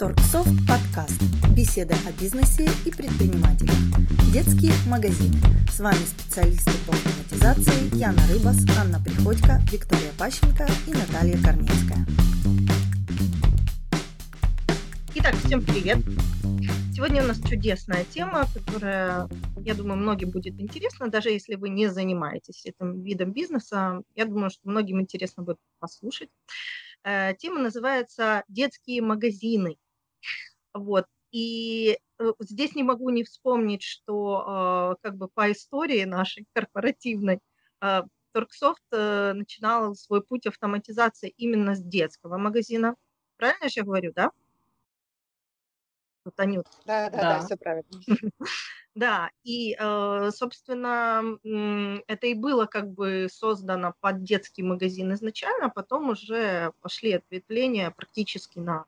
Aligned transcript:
Торксофт 0.00 0.48
подкаст. 0.66 1.20
Беседы 1.54 1.92
о 2.08 2.12
бизнесе 2.18 2.66
и 2.86 2.90
предпринимателях. 2.90 3.76
Детские 4.32 4.72
магазины. 4.88 5.36
С 5.70 5.78
вами 5.78 5.98
специалисты 5.98 6.70
по 6.86 6.94
автоматизации 6.94 7.94
Яна 7.98 8.22
Рыбас, 8.32 8.56
Анна 8.78 8.98
Приходько, 8.98 9.60
Виктория 9.70 10.10
Пащенко 10.18 10.66
и 10.86 10.92
Наталья 10.92 11.36
Корнецкая. 11.44 12.06
Итак, 15.16 15.34
всем 15.44 15.62
привет! 15.62 15.98
Сегодня 16.94 17.22
у 17.22 17.26
нас 17.26 17.38
чудесная 17.42 18.06
тема, 18.06 18.46
которая, 18.54 19.28
я 19.58 19.74
думаю, 19.74 19.98
многим 19.98 20.30
будет 20.30 20.58
интересна, 20.58 21.08
даже 21.08 21.28
если 21.28 21.56
вы 21.56 21.68
не 21.68 21.88
занимаетесь 21.88 22.64
этим 22.64 23.02
видом 23.02 23.34
бизнеса. 23.34 24.00
Я 24.14 24.24
думаю, 24.24 24.48
что 24.48 24.60
многим 24.64 24.98
интересно 24.98 25.42
будет 25.42 25.58
послушать. 25.78 26.30
Э, 27.04 27.34
тема 27.38 27.60
называется 27.60 28.44
«Детские 28.48 29.02
магазины». 29.02 29.76
Вот. 30.74 31.06
И 31.32 31.98
э, 32.18 32.32
здесь 32.40 32.74
не 32.74 32.82
могу 32.82 33.10
не 33.10 33.24
вспомнить, 33.24 33.82
что 33.82 34.44
а, 34.46 34.96
как 35.02 35.16
бы 35.16 35.28
по 35.28 35.50
истории 35.52 36.04
нашей 36.04 36.46
корпоративной 36.52 37.40
а, 37.80 38.04
Торксофт 38.32 38.82
э, 38.92 39.32
начинал 39.32 39.94
свой 39.94 40.22
путь 40.22 40.46
автоматизации 40.46 41.32
именно 41.36 41.74
с 41.74 41.82
детского 41.82 42.38
магазина. 42.38 42.94
Правильно 43.36 43.68
я 43.74 43.84
говорю, 43.84 44.12
да? 44.14 44.30
Тут 46.24 46.38
Анют. 46.38 46.66
Да, 46.84 47.10
да, 47.10 47.16
да, 47.16 47.38
да, 47.38 47.44
все 47.44 47.56
правильно. 47.56 47.90
Да, 48.96 49.30
и, 49.44 49.76
э, 49.78 50.30
собственно, 50.34 51.38
это 52.08 52.26
и 52.26 52.34
было 52.34 52.66
как 52.66 52.90
бы 52.90 53.28
создано 53.30 53.94
под 54.00 54.24
детский 54.24 54.64
магазин 54.64 55.12
изначально, 55.14 55.66
а 55.66 55.70
потом 55.70 56.10
уже 56.10 56.72
пошли 56.80 57.12
ответвления 57.12 57.92
практически 57.92 58.58
на 58.58 58.86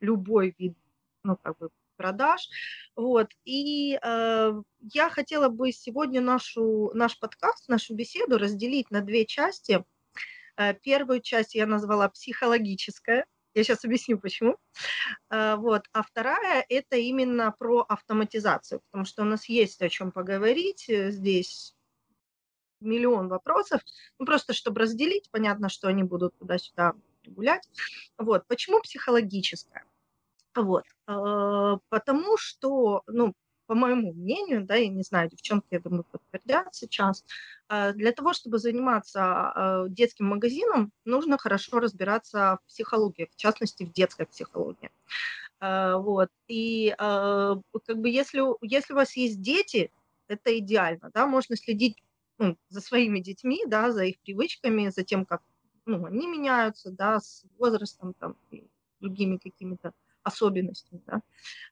любой 0.00 0.52
вид 0.58 0.76
ну, 1.26 1.36
как 1.42 1.58
бы 1.58 1.70
продаж. 1.96 2.48
Вот. 2.94 3.28
И 3.44 3.98
э, 4.00 4.52
я 4.80 5.10
хотела 5.10 5.48
бы 5.48 5.72
сегодня 5.72 6.20
нашу, 6.20 6.90
наш 6.94 7.18
подкаст, 7.18 7.68
нашу 7.68 7.94
беседу 7.94 8.38
разделить 8.38 8.90
на 8.90 9.00
две 9.00 9.26
части. 9.26 9.84
Э, 10.56 10.74
первую 10.74 11.20
часть 11.20 11.54
я 11.54 11.66
назвала 11.66 12.08
психологическая. 12.08 13.26
Я 13.54 13.64
сейчас 13.64 13.84
объясню, 13.84 14.18
почему. 14.18 14.56
Э, 15.30 15.56
вот. 15.56 15.86
А 15.92 16.02
вторая– 16.02 16.64
это 16.68 16.96
именно 16.96 17.52
про 17.58 17.80
автоматизацию, 17.88 18.80
потому 18.90 19.04
что 19.04 19.22
у 19.22 19.26
нас 19.26 19.48
есть 19.48 19.82
о 19.82 19.88
чем 19.88 20.12
поговорить. 20.12 20.86
Здесь 20.88 21.74
миллион 22.80 23.28
вопросов. 23.28 23.80
Ну, 24.18 24.26
просто 24.26 24.52
чтобы 24.52 24.82
разделить, 24.82 25.30
понятно, 25.30 25.68
что 25.68 25.88
они 25.88 26.02
будут 26.02 26.38
туда-сюда 26.38 26.94
гулять. 27.26 27.68
Вот. 28.18 28.46
Почему 28.46 28.80
психологическая? 28.80 29.84
Вот. 30.56 30.84
А, 31.06 31.78
потому 31.88 32.36
что, 32.36 33.02
ну, 33.06 33.34
по 33.66 33.74
моему 33.74 34.12
мнению, 34.12 34.64
да, 34.64 34.76
я 34.76 34.88
не 34.88 35.02
знаю, 35.02 35.28
девчонки, 35.28 35.66
я 35.70 35.80
думаю, 35.80 36.04
подтвердят 36.04 36.74
сейчас, 36.74 37.24
а, 37.68 37.92
для 37.92 38.12
того, 38.12 38.32
чтобы 38.32 38.58
заниматься 38.58 39.20
а, 39.22 39.88
детским 39.88 40.26
магазином, 40.26 40.92
нужно 41.04 41.36
хорошо 41.36 41.80
разбираться 41.80 42.58
в 42.62 42.68
психологии, 42.68 43.28
в 43.32 43.36
частности, 43.36 43.84
в 43.84 43.92
детской 43.92 44.26
психологии. 44.26 44.90
Вот. 45.58 46.28
И 46.48 46.94
как 46.98 47.96
бы 47.96 48.10
если, 48.10 48.42
если 48.60 48.92
у 48.92 48.96
вас 48.96 49.16
есть 49.16 49.40
дети, 49.40 49.90
это 50.28 50.58
идеально, 50.58 51.10
да, 51.14 51.26
можно 51.26 51.56
следить 51.56 51.96
ну, 52.36 52.58
за 52.68 52.82
своими 52.82 53.20
детьми, 53.20 53.64
да, 53.66 53.90
за 53.90 54.04
их 54.04 54.18
привычками, 54.20 54.90
за 54.90 55.02
тем, 55.02 55.24
как 55.24 55.40
ну, 55.86 56.04
они 56.04 56.26
меняются, 56.26 56.90
да, 56.90 57.20
с 57.20 57.44
возрастом 57.58 58.12
там, 58.14 58.36
и 58.50 58.64
другими 59.00 59.38
какими-то 59.38 59.92
особенностями. 60.26 61.02
Да? 61.06 61.22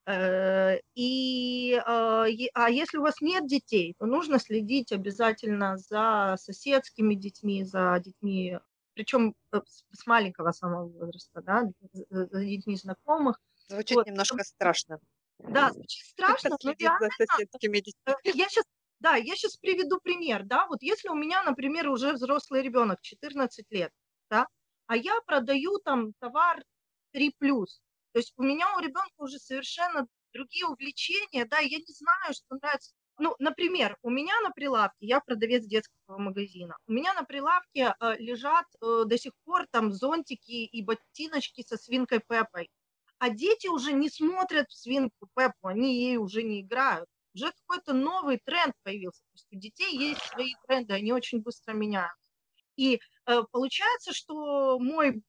Э, 0.06 0.78
и, 0.94 1.74
а, 1.84 2.26
а 2.54 2.70
если 2.70 2.98
у 2.98 3.02
вас 3.02 3.20
нет 3.20 3.46
детей, 3.46 3.94
то 3.98 4.06
нужно 4.06 4.38
следить 4.38 4.92
обязательно 4.92 5.76
за 5.76 6.36
соседскими 6.38 7.14
детьми, 7.14 7.64
за 7.64 8.00
детьми, 8.04 8.58
причем 8.94 9.34
э, 9.52 9.60
с 9.92 10.06
маленького 10.06 10.52
самого 10.52 10.88
возраста, 10.88 11.42
да, 11.42 11.64
за 12.10 12.44
детьми 12.44 12.76
знакомых. 12.76 13.40
Звучит 13.68 13.96
вот. 13.96 14.06
немножко 14.06 14.44
страшно. 14.44 15.00
Да, 15.38 15.72
звучит 15.72 16.06
страшно, 16.06 16.56
но 16.62 16.74
реально, 16.78 17.08
соседскими 17.18 17.78
детьми. 17.78 18.02
Э, 18.06 18.14
я 18.24 18.48
сейчас 18.48 18.64
да, 19.00 19.16
я 19.16 19.34
сейчас 19.34 19.56
приведу 19.56 20.00
пример, 20.00 20.44
да, 20.44 20.66
вот 20.66 20.82
если 20.82 21.08
у 21.10 21.14
меня, 21.14 21.42
например, 21.42 21.90
уже 21.90 22.14
взрослый 22.14 22.62
ребенок, 22.62 23.02
14 23.02 23.66
лет, 23.70 23.90
да, 24.30 24.46
а 24.86 24.96
я 24.96 25.20
продаю 25.26 25.78
там 25.84 26.14
товар 26.20 26.62
3+, 27.14 27.32
то 28.14 28.20
есть 28.20 28.32
у 28.36 28.44
меня 28.44 28.76
у 28.76 28.80
ребенка 28.80 29.12
уже 29.18 29.40
совершенно 29.40 30.06
другие 30.32 30.66
увлечения, 30.66 31.44
да, 31.46 31.58
я 31.58 31.78
не 31.78 31.92
знаю, 31.92 32.32
что 32.32 32.54
нравится. 32.54 32.94
Ну, 33.18 33.34
например, 33.40 33.98
у 34.02 34.10
меня 34.10 34.40
на 34.42 34.50
прилавке, 34.50 34.98
я 35.00 35.20
продавец 35.20 35.64
детского 35.64 36.18
магазина, 36.18 36.76
у 36.86 36.92
меня 36.92 37.12
на 37.14 37.24
прилавке 37.24 37.92
э, 37.98 38.16
лежат 38.18 38.66
э, 38.80 39.02
до 39.04 39.18
сих 39.18 39.32
пор 39.44 39.66
там 39.72 39.92
зонтики 39.92 40.64
и 40.64 40.84
ботиночки 40.84 41.64
со 41.66 41.76
свинкой 41.76 42.20
Пеппой. 42.20 42.70
А 43.18 43.30
дети 43.30 43.66
уже 43.66 43.92
не 43.92 44.08
смотрят 44.08 44.70
в 44.70 44.78
свинку 44.78 45.28
Пеппу, 45.34 45.66
они 45.66 45.96
ей 45.96 46.16
уже 46.16 46.44
не 46.44 46.60
играют. 46.60 47.08
Уже 47.34 47.50
какой-то 47.50 47.94
новый 47.94 48.40
тренд 48.44 48.74
появился. 48.84 49.22
То 49.22 49.34
есть 49.34 49.48
у 49.50 49.56
детей 49.56 49.98
есть 49.98 50.22
свои 50.22 50.54
тренды, 50.68 50.94
они 50.94 51.12
очень 51.12 51.42
быстро 51.42 51.72
меняются. 51.72 52.30
И 52.76 53.00
э, 53.26 53.42
получается, 53.50 54.12
что 54.12 54.78
мой 54.78 55.20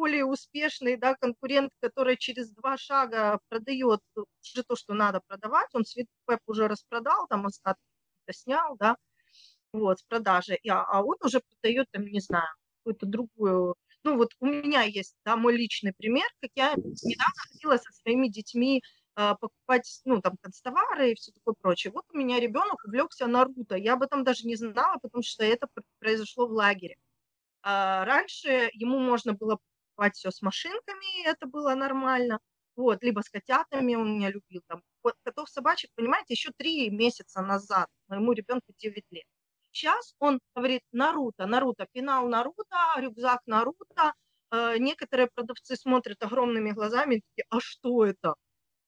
более 0.00 0.24
успешный 0.24 0.96
да, 0.96 1.14
конкурент, 1.14 1.70
который 1.80 2.16
через 2.16 2.50
два 2.50 2.78
шага 2.78 3.38
продает 3.50 4.00
уже 4.16 4.62
то, 4.66 4.74
что 4.74 4.94
надо 4.94 5.20
продавать, 5.26 5.68
он 5.74 5.84
Светпэп 5.84 6.40
уже 6.46 6.68
распродал, 6.68 7.26
там 7.28 7.44
остатки 7.44 7.82
снял, 8.30 8.76
да, 8.78 8.96
вот, 9.74 9.98
с 9.98 10.02
продажи, 10.04 10.58
а, 10.70 10.84
а 10.84 11.02
он 11.02 11.16
уже 11.22 11.40
продает, 11.40 11.86
там, 11.90 12.06
не 12.06 12.20
знаю, 12.20 12.48
какую-то 12.78 13.04
другую, 13.04 13.74
ну 14.02 14.16
вот 14.16 14.30
у 14.40 14.46
меня 14.46 14.82
есть, 14.84 15.16
да, 15.26 15.36
мой 15.36 15.54
личный 15.54 15.92
пример, 15.92 16.26
как 16.40 16.50
я 16.54 16.74
недавно 16.76 17.42
ходила 17.52 17.76
со 17.76 17.92
своими 17.92 18.28
детьми 18.28 18.82
а, 19.16 19.34
покупать, 19.34 20.00
ну, 20.06 20.22
там, 20.22 20.38
констовары 20.40 21.12
и 21.12 21.14
все 21.14 21.32
такое 21.32 21.54
прочее. 21.60 21.92
Вот 21.92 22.06
у 22.10 22.16
меня 22.16 22.40
ребенок 22.40 22.82
увлекся 22.86 23.26
Наруто, 23.26 23.76
я 23.76 23.92
об 23.94 24.02
этом 24.02 24.24
даже 24.24 24.46
не 24.46 24.56
знала, 24.56 24.96
потому 25.02 25.22
что 25.22 25.44
это 25.44 25.68
произошло 25.98 26.46
в 26.46 26.52
лагере. 26.52 26.96
А 27.62 28.04
раньше 28.06 28.70
ему 28.72 28.98
можно 28.98 29.34
было 29.34 29.58
покупать 30.00 30.16
все 30.16 30.30
с 30.30 30.42
машинками, 30.42 31.26
это 31.26 31.46
было 31.46 31.74
нормально. 31.74 32.38
Вот, 32.76 33.02
либо 33.02 33.20
с 33.20 33.28
котятами 33.28 33.94
он 33.96 34.14
меня 34.14 34.30
любил. 34.30 34.62
Там, 34.68 34.82
вот, 35.02 35.14
котов, 35.24 35.48
собачек, 35.48 35.90
понимаете, 35.94 36.34
еще 36.34 36.50
три 36.56 36.90
месяца 36.90 37.42
назад 37.42 37.86
моему 38.08 38.32
ребенку 38.32 38.72
9 38.78 39.04
лет. 39.10 39.24
Сейчас 39.72 40.14
он 40.18 40.40
говорит 40.54 40.82
Наруто, 40.92 41.46
Наруто, 41.46 41.86
пенал 41.92 42.28
Наруто, 42.28 42.76
рюкзак 42.96 43.40
Наруто. 43.46 44.14
Э, 44.52 44.78
некоторые 44.78 45.28
продавцы 45.34 45.76
смотрят 45.76 46.22
огромными 46.22 46.70
глазами 46.72 47.16
и 47.16 47.20
такие, 47.20 47.46
а 47.50 47.60
что 47.60 48.04
это? 48.06 48.34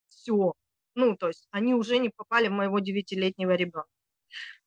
Все. 0.09 0.55
Ну, 0.95 1.17
то 1.17 1.29
есть 1.29 1.47
они 1.51 1.75
уже 1.75 1.99
не 1.99 2.11
попали 2.11 2.49
в 2.49 2.53
моего 2.53 2.81
девятилетнего 2.81 3.53
ребенка. 3.55 3.89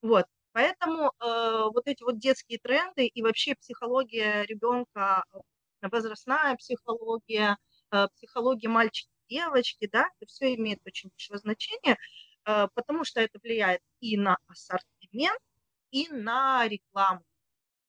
Вот. 0.02 0.26
Поэтому 0.54 1.12
э, 1.20 1.70
вот 1.74 1.88
эти 1.88 2.04
вот 2.04 2.20
детские 2.20 2.60
тренды 2.60 3.08
и 3.08 3.22
вообще 3.24 3.56
психология 3.56 4.46
ребенка 4.46 5.24
возрастная 5.82 6.56
психология, 6.56 7.58
э, 7.92 8.08
психология 8.16 8.70
мальчики 8.70 9.10
девочки, 9.30 9.88
да, 9.92 10.10
это 10.20 10.30
все 10.30 10.56
имеет 10.56 10.80
очень 10.86 11.10
большое 11.10 11.40
значение, 11.40 11.98
э, 12.46 12.68
потому 12.74 13.04
что 13.04 13.22
это 13.22 13.40
влияет 13.42 13.82
и 14.00 14.18
на 14.18 14.38
ассортимент, 14.48 15.40
и 15.92 16.08
на 16.10 16.68
рекламу. 16.68 17.24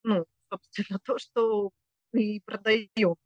Ну, 0.02 0.24
собственно, 0.50 0.98
то, 1.04 1.18
что 1.18 1.70
мы 2.12 2.40
продаем, 2.44 3.16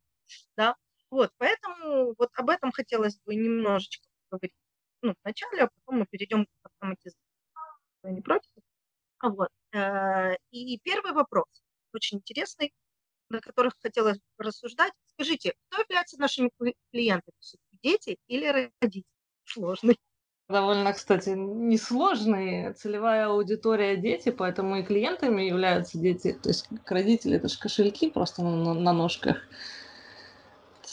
да. 0.57 0.77
Вот, 1.11 1.33
поэтому 1.39 2.15
вот 2.19 2.31
об 2.35 2.51
этом 2.51 2.73
хотелось 2.73 3.19
бы 3.21 3.35
немножечко 3.35 4.07
поговорить 4.29 4.55
ну, 5.03 5.15
вначале, 5.25 5.65
а 5.65 5.69
потом 5.69 6.01
мы 6.01 6.07
перейдем 6.07 6.47
к 6.47 6.49
автоматизации. 6.63 7.21
Вы 8.03 8.13
не 8.13 8.21
против? 8.21 8.51
Вот. 9.23 9.51
Э, 9.73 10.37
и 10.51 10.79
первый 10.79 11.13
вопрос, 11.13 11.47
очень 11.93 12.19
интересный 12.19 12.73
на 13.31 13.41
которых 13.41 13.75
хотела 13.81 14.15
рассуждать. 14.39 14.93
Скажите, 15.15 15.55
кто 15.69 15.81
является 15.83 16.19
нашими 16.21 16.51
клиентами? 16.93 17.35
Дети 17.83 18.19
или 18.29 18.47
родители? 18.81 19.05
Сложный. 19.45 19.99
Довольно, 20.49 20.93
кстати, 20.93 21.31
несложный. 21.31 22.75
Целевая 22.75 23.29
аудитория 23.29 23.97
дети, 23.97 24.31
поэтому 24.31 24.79
и 24.79 24.83
клиентами 24.83 25.43
являются 25.43 25.97
дети. 25.99 26.33
То 26.33 26.49
есть 26.49 26.69
родители, 26.87 27.37
это 27.37 27.49
же 27.49 27.59
кошельки 27.59 28.11
просто 28.11 28.43
на, 28.43 28.75
на 28.75 28.93
ножках. 28.93 29.39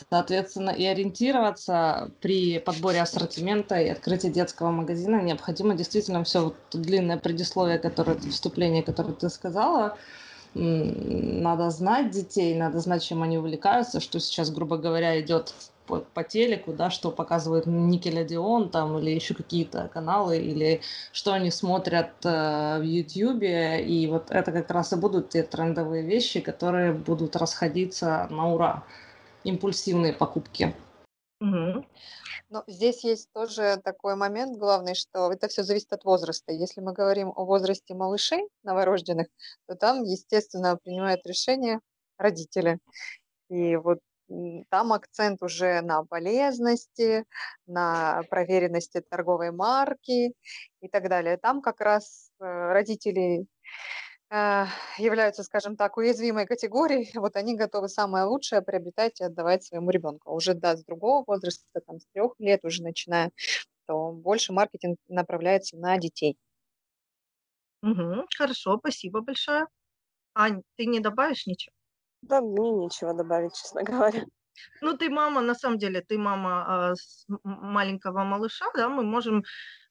Соответственно, 0.10 0.70
и 0.70 0.86
ориентироваться 0.86 2.12
при 2.22 2.60
подборе 2.60 3.02
ассортимента 3.02 3.82
и 3.82 3.90
открытии 3.90 4.28
детского 4.28 4.70
магазина 4.70 5.24
необходимо 5.24 5.74
действительно 5.74 6.24
все 6.24 6.44
вот 6.46 6.56
длинное 6.72 7.18
предисловие, 7.18 7.80
которое 7.80 8.16
вступление, 8.20 8.84
которое 8.84 9.14
ты 9.14 9.28
сказала, 9.30 9.98
надо 10.54 11.70
знать 11.70 12.12
детей, 12.12 12.56
надо 12.56 12.80
знать, 12.80 13.04
чем 13.04 13.24
они 13.24 13.38
увлекаются, 13.38 14.00
что 14.00 14.20
сейчас, 14.20 14.50
грубо 14.52 14.78
говоря, 14.78 15.20
идет 15.22 15.54
по, 15.88 16.00
по 16.00 16.24
телеку, 16.24 16.74
да, 16.74 16.90
что 16.90 17.12
показывает 17.12 17.66
Никелодеон 17.66 18.70
там 18.70 18.98
или 19.00 19.12
еще 19.12 19.34
какие-то 19.34 19.90
каналы, 19.94 20.38
или 20.38 20.82
что 21.12 21.34
они 21.34 21.50
смотрят 21.50 22.12
э, 22.24 22.80
в 22.80 22.84
Ютьюбе, 22.84 23.84
и 23.84 24.08
вот 24.08 24.30
это 24.30 24.52
как 24.52 24.70
раз 24.70 24.94
и 24.94 24.98
будут 24.98 25.30
те 25.30 25.44
трендовые 25.44 26.04
вещи, 26.04 26.40
которые 26.40 26.94
будут 26.94 27.36
расходиться 27.36 28.28
на 28.30 28.54
ура. 28.54 28.84
Импульсивные 29.44 30.14
покупки. 30.14 30.76
Угу. 31.40 31.86
Но 32.50 32.64
здесь 32.68 33.04
есть 33.04 33.32
тоже 33.32 33.80
такой 33.84 34.16
момент 34.16 34.58
главный, 34.58 34.96
что 34.96 35.32
это 35.32 35.48
все 35.48 35.64
зависит 35.64 35.94
от 35.94 36.04
возраста. 36.04 36.52
Если 36.52 36.82
мы 36.82 36.94
говорим 36.94 37.32
о 37.36 37.46
возрасте 37.46 37.94
малышей 37.94 38.48
новорожденных, 38.64 39.28
то 39.68 39.76
там, 39.76 40.04
естественно, 40.04 40.78
принимают 40.78 41.26
решение 41.28 41.80
родители. 42.18 42.80
И 43.50 43.76
вот 43.76 44.00
там 44.70 44.94
акцент 44.94 45.42
уже 45.42 45.82
на 45.82 46.04
полезности, 46.04 47.26
на 47.66 48.24
проверенности 48.30 49.02
торговой 49.02 49.52
марки 49.52 50.34
и 50.82 50.88
так 50.90 51.08
далее. 51.10 51.38
Там 51.38 51.62
как 51.62 51.80
раз 51.82 52.30
э, 52.40 52.44
родители 52.44 53.46
являются, 54.98 55.44
скажем 55.44 55.76
так, 55.78 55.98
уязвимой 55.98 56.46
категорией, 56.46 57.12
вот 57.20 57.36
они 57.36 57.56
готовы 57.56 57.90
самое 57.90 58.26
лучшее 58.26 58.62
приобретать 58.62 59.22
и 59.22 59.24
отдавать 59.24 59.64
своему 59.64 59.90
ребенку. 59.92 60.34
Уже 60.34 60.54
да, 60.54 60.76
с 60.78 60.84
другого 60.84 61.24
возраста, 61.28 61.82
там, 61.86 62.00
с 62.00 62.06
трех 62.14 62.34
лет 62.40 62.64
уже 62.66 62.84
начиная, 62.84 63.32
то 63.88 64.12
больше 64.14 64.54
маркетинг 64.54 65.00
направляется 65.10 65.78
на 65.78 65.98
детей. 65.98 66.38
Угу, 67.82 68.28
хорошо, 68.38 68.78
спасибо 68.78 69.22
большое. 69.22 69.66
Ань, 70.36 70.64
ты 70.78 70.86
не 70.88 71.00
добавишь 71.02 71.48
ничего? 71.48 71.74
Да, 72.22 72.42
мне 72.42 72.70
нечего 72.72 73.14
добавить, 73.16 73.56
честно 73.56 73.84
говоря. 73.84 74.26
Ну, 74.82 74.98
ты 74.98 75.10
мама, 75.10 75.42
на 75.42 75.56
самом 75.56 75.78
деле, 75.78 76.02
ты 76.02 76.18
мама 76.18 76.94
э, 76.94 77.28
маленького 77.44 78.24
малыша, 78.24 78.66
да, 78.76 78.90
мы 78.90 79.04
можем 79.04 79.44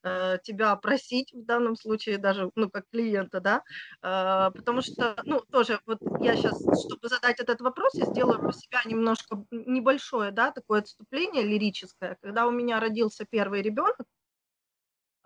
э, 0.02 0.38
тебя 0.42 0.76
просить 0.76 1.32
в 1.32 1.44
данном 1.44 1.76
случае 1.76 2.18
даже, 2.18 2.50
ну, 2.54 2.70
как 2.70 2.84
клиента, 2.90 3.40
да, 3.40 3.62
э, 4.02 4.50
потому 4.54 4.82
что, 4.82 5.16
ну, 5.24 5.40
тоже, 5.50 5.80
вот 5.86 5.98
я 6.22 6.36
сейчас, 6.36 6.58
чтобы 6.84 7.08
задать 7.08 7.40
этот 7.40 7.60
вопрос, 7.60 7.94
я 7.94 8.06
сделаю 8.06 8.38
про 8.40 8.52
себя 8.52 8.80
немножко 8.84 9.44
небольшое, 9.50 10.30
да, 10.30 10.50
такое 10.52 10.80
отступление 10.80 11.42
лирическое. 11.42 12.16
Когда 12.22 12.46
у 12.46 12.50
меня 12.50 12.80
родился 12.80 13.24
первый 13.28 13.62
ребенок, 13.62 14.06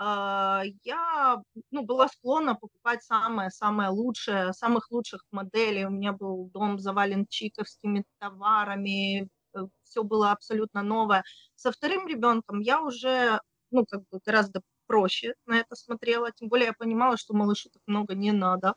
я 0.02 1.42
ну, 1.70 1.82
была 1.84 2.08
склонна 2.08 2.54
покупать 2.54 3.02
самое-самое 3.02 3.90
лучшее, 3.90 4.52
самых 4.54 4.90
лучших 4.90 5.24
моделей. 5.30 5.84
У 5.84 5.90
меня 5.90 6.12
был 6.12 6.50
дом 6.54 6.78
завален 6.78 7.26
чиковскими 7.28 8.04
товарами, 8.18 9.28
э, 9.54 9.58
все 9.84 10.02
было 10.02 10.32
абсолютно 10.32 10.82
новое. 10.82 11.22
Со 11.54 11.70
вторым 11.70 12.06
ребенком 12.08 12.60
я 12.60 12.80
уже 12.80 13.40
ну, 13.70 13.84
как 13.86 14.02
бы 14.08 14.20
гораздо 14.24 14.62
проще 14.86 15.34
на 15.46 15.58
это 15.58 15.76
смотрела, 15.76 16.32
тем 16.32 16.48
более 16.48 16.68
я 16.68 16.72
понимала, 16.72 17.16
что 17.16 17.34
малышу 17.34 17.68
так 17.70 17.82
много 17.86 18.14
не 18.14 18.32
надо, 18.32 18.74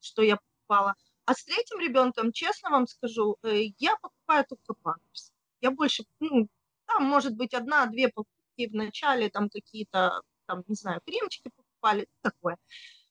что 0.00 0.22
я 0.22 0.36
покупала. 0.36 0.94
А 1.24 1.34
с 1.34 1.44
третьим 1.44 1.80
ребенком, 1.80 2.32
честно 2.32 2.70
вам 2.70 2.86
скажу, 2.86 3.36
э, 3.42 3.62
я 3.78 3.96
покупаю 3.96 4.44
только 4.48 4.74
памперс. 4.74 5.32
Я 5.60 5.70
больше, 5.70 6.04
ну, 6.20 6.48
там 6.86 7.04
может 7.04 7.34
быть 7.36 7.54
одна-две 7.54 8.08
покупки 8.08 8.68
в 8.68 8.74
начале, 8.74 9.30
там 9.30 9.48
какие-то 9.48 10.22
там, 10.50 10.64
не 10.66 10.74
знаю, 10.74 11.00
кремчики 11.06 11.50
покупали, 11.54 12.06
такое. 12.22 12.56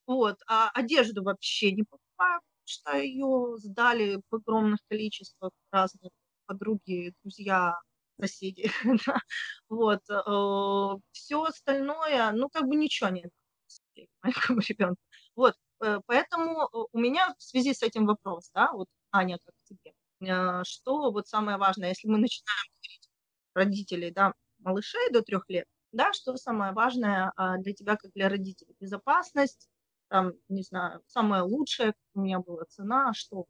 Вот, 0.06 0.38
а 0.48 0.70
одежду 0.74 1.24
вообще 1.24 1.72
не 1.72 1.84
покупаю, 1.84 2.42
потому 2.42 2.66
что 2.66 2.98
ее 2.98 3.58
сдали 3.58 4.22
в 4.30 4.36
огромных 4.36 4.80
количествах 4.90 5.52
разные 5.72 6.12
подруги, 6.46 7.14
друзья, 7.24 7.76
соседи. 8.20 8.72
вот, 9.70 10.02
э, 10.10 11.02
все 11.12 11.44
остальное, 11.44 12.32
ну, 12.34 12.50
как 12.50 12.68
бы 12.68 12.76
ничего 12.76 13.10
нет 13.10 13.32
маленькому 14.24 14.60
ребенку. 14.68 15.02
Вот, 15.36 15.56
э, 15.82 16.00
поэтому 16.06 16.64
э, 16.64 16.88
у 16.92 17.00
меня 17.00 17.34
в 17.38 17.44
связи 17.44 17.74
с 17.74 17.84
этим 17.84 18.06
вопрос, 18.06 18.50
да, 18.54 18.72
вот, 18.74 18.88
Аня, 19.12 19.38
как 19.46 19.56
тебе, 19.64 19.94
что 20.66 21.12
вот 21.12 21.28
самое 21.28 21.58
важное, 21.58 21.90
если 21.90 22.10
мы 22.10 22.18
начинаем 22.18 22.66
говорить 22.82 23.10
родителей, 23.54 24.12
да, 24.12 24.34
малышей 24.60 25.10
до 25.12 25.22
трех 25.22 25.46
лет, 25.48 25.66
да, 25.92 26.14
что 26.14 26.36
самое 26.38 26.74
важное 26.74 27.32
а, 27.36 27.58
для 27.58 27.74
тебя, 27.74 27.96
как 27.96 28.12
для 28.14 28.30
родителей? 28.30 28.76
Безопасность, 28.80 29.70
там, 30.08 30.34
не 30.48 30.64
знаю, 30.64 31.02
самое 31.08 31.44
лучшее, 31.44 31.94
у 32.14 32.22
меня 32.22 32.40
была 32.40 32.66
цена, 32.66 33.14
что? 33.14 33.46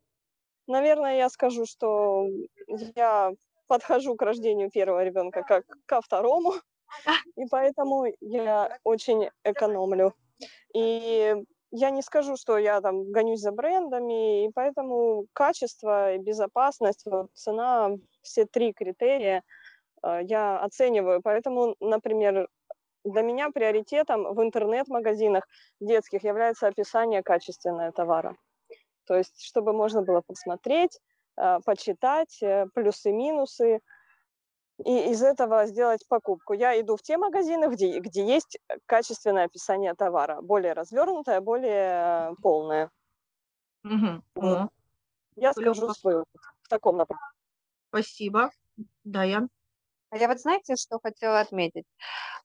Наверное, 0.67 1.17
я 1.17 1.29
скажу, 1.29 1.65
что 1.65 2.27
я 2.95 3.31
подхожу 3.67 4.15
к 4.15 4.21
рождению 4.21 4.69
первого 4.69 5.03
ребенка 5.03 5.43
как 5.43 5.65
ко 5.85 6.01
второму, 6.01 6.53
и 7.35 7.45
поэтому 7.49 8.05
я 8.21 8.77
очень 8.83 9.29
экономлю. 9.43 10.13
И 10.73 11.35
я 11.71 11.89
не 11.91 12.01
скажу, 12.01 12.35
что 12.37 12.57
я 12.57 12.81
там 12.81 13.11
гонюсь 13.11 13.41
за 13.41 13.51
брендами, 13.51 14.45
и 14.45 14.51
поэтому 14.53 15.27
качество 15.33 16.15
и 16.15 16.19
безопасность, 16.19 17.05
вот, 17.05 17.31
цена, 17.33 17.91
все 18.21 18.45
три 18.45 18.73
критерия– 18.73 19.43
я 20.03 20.59
оцениваю. 20.59 21.21
Поэтому, 21.21 21.75
например, 21.79 22.47
для 23.03 23.21
меня 23.21 23.49
приоритетом 23.51 24.33
в 24.33 24.41
интернет-магазинах 24.43 25.47
детских 25.79 26.23
является 26.23 26.67
описание 26.67 27.23
качественного 27.23 27.91
товара. 27.91 28.35
То 29.05 29.15
есть, 29.15 29.41
чтобы 29.41 29.73
можно 29.73 30.01
было 30.01 30.21
посмотреть, 30.21 30.99
а, 31.35 31.59
почитать 31.61 32.37
э, 32.43 32.67
плюсы-минусы, 32.73 33.79
и 34.85 35.11
из 35.11 35.21
этого 35.21 35.65
сделать 35.65 36.07
покупку. 36.07 36.53
Я 36.53 36.79
иду 36.79 36.95
в 36.95 37.01
те 37.01 37.17
магазины, 37.17 37.69
где, 37.69 37.99
где 37.99 38.25
есть 38.25 38.59
качественное 38.85 39.45
описание 39.45 39.93
товара, 39.93 40.41
более 40.41 40.73
развернутое, 40.73 41.41
более 41.41 42.35
полное. 42.41 42.89
Угу. 43.83 44.21
Вот. 44.35 44.69
Я 45.35 45.53
скажу 45.53 45.93
свой 45.93 46.21
опыт 46.21 46.41
в 46.61 46.69
таком 46.69 46.97
направлении. 46.97 47.33
Спасибо. 47.89 48.51
Даян. 49.03 49.49
А 50.11 50.17
я 50.17 50.27
вот 50.27 50.39
знаете, 50.39 50.75
что 50.75 50.99
хотела 50.99 51.39
отметить? 51.39 51.85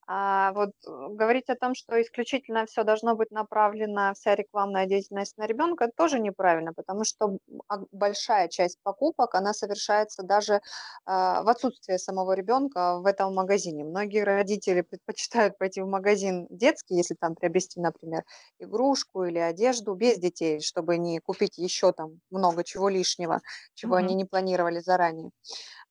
А, 0.07 0.53
вот 0.53 0.73
э, 0.87 0.91
говорить 1.11 1.49
о 1.49 1.55
том, 1.57 1.75
что 1.75 2.01
исключительно 2.01 2.67
все 2.67 2.85
должно 2.85 3.17
быть 3.17 3.31
направлено, 3.31 4.13
вся 4.15 4.35
рекламная 4.35 4.85
деятельность 4.87 5.39
на 5.39 5.47
ребенка, 5.47 5.91
тоже 5.97 6.21
неправильно, 6.21 6.75
потому 6.75 7.05
что 7.05 7.39
а, 7.69 7.79
большая 7.91 8.49
часть 8.49 8.79
покупок, 8.83 9.35
она 9.35 9.55
совершается 9.55 10.23
даже 10.23 10.61
а, 11.07 11.43
в 11.43 11.49
отсутствие 11.49 11.99
самого 11.99 12.33
ребенка 12.33 12.99
в 12.99 13.07
этом 13.07 13.35
магазине. 13.35 13.83
Многие 13.85 14.25
родители 14.25 14.83
предпочитают 14.83 15.57
пойти 15.57 15.81
в 15.81 15.87
магазин 15.87 16.47
детский, 16.51 16.97
если 16.97 17.15
там 17.15 17.35
приобрести, 17.35 17.81
например, 17.81 18.25
игрушку 18.59 19.25
или 19.25 19.39
одежду 19.39 19.95
без 19.95 20.19
детей, 20.19 20.61
чтобы 20.61 20.99
не 20.99 21.19
купить 21.21 21.57
еще 21.57 21.93
там 21.93 22.21
много 22.31 22.63
чего 22.63 22.91
лишнего, 22.91 23.41
чего 23.73 23.97
mm-hmm. 23.97 23.99
они 23.99 24.15
не 24.17 24.25
планировали 24.27 24.81
заранее. 24.81 25.31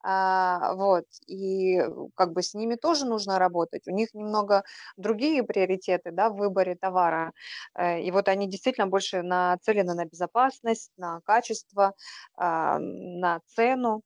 А, 0.03 0.75
вот, 0.75 1.05
и 1.27 1.81
как 2.15 2.33
бы 2.33 2.43
с 2.43 2.53
ними 2.53 2.75
тоже 2.75 3.05
нужно 3.05 3.39
работать. 3.39 3.87
У 3.87 3.91
них 3.91 4.13
немного 4.13 4.63
другие 4.97 5.43
приоритеты, 5.43 6.11
да, 6.11 6.29
в 6.29 6.35
выборе 6.35 6.75
товара. 6.75 7.31
Э, 7.75 8.01
и 8.01 8.11
вот 8.11 8.27
они 8.27 8.49
действительно 8.49 8.87
больше 8.87 9.21
нацелены 9.23 9.93
на 9.95 10.05
безопасность, 10.05 10.91
на 10.97 11.21
качество, 11.25 11.93
а, 12.35 12.79
на 12.79 13.39
цену. 13.47 14.01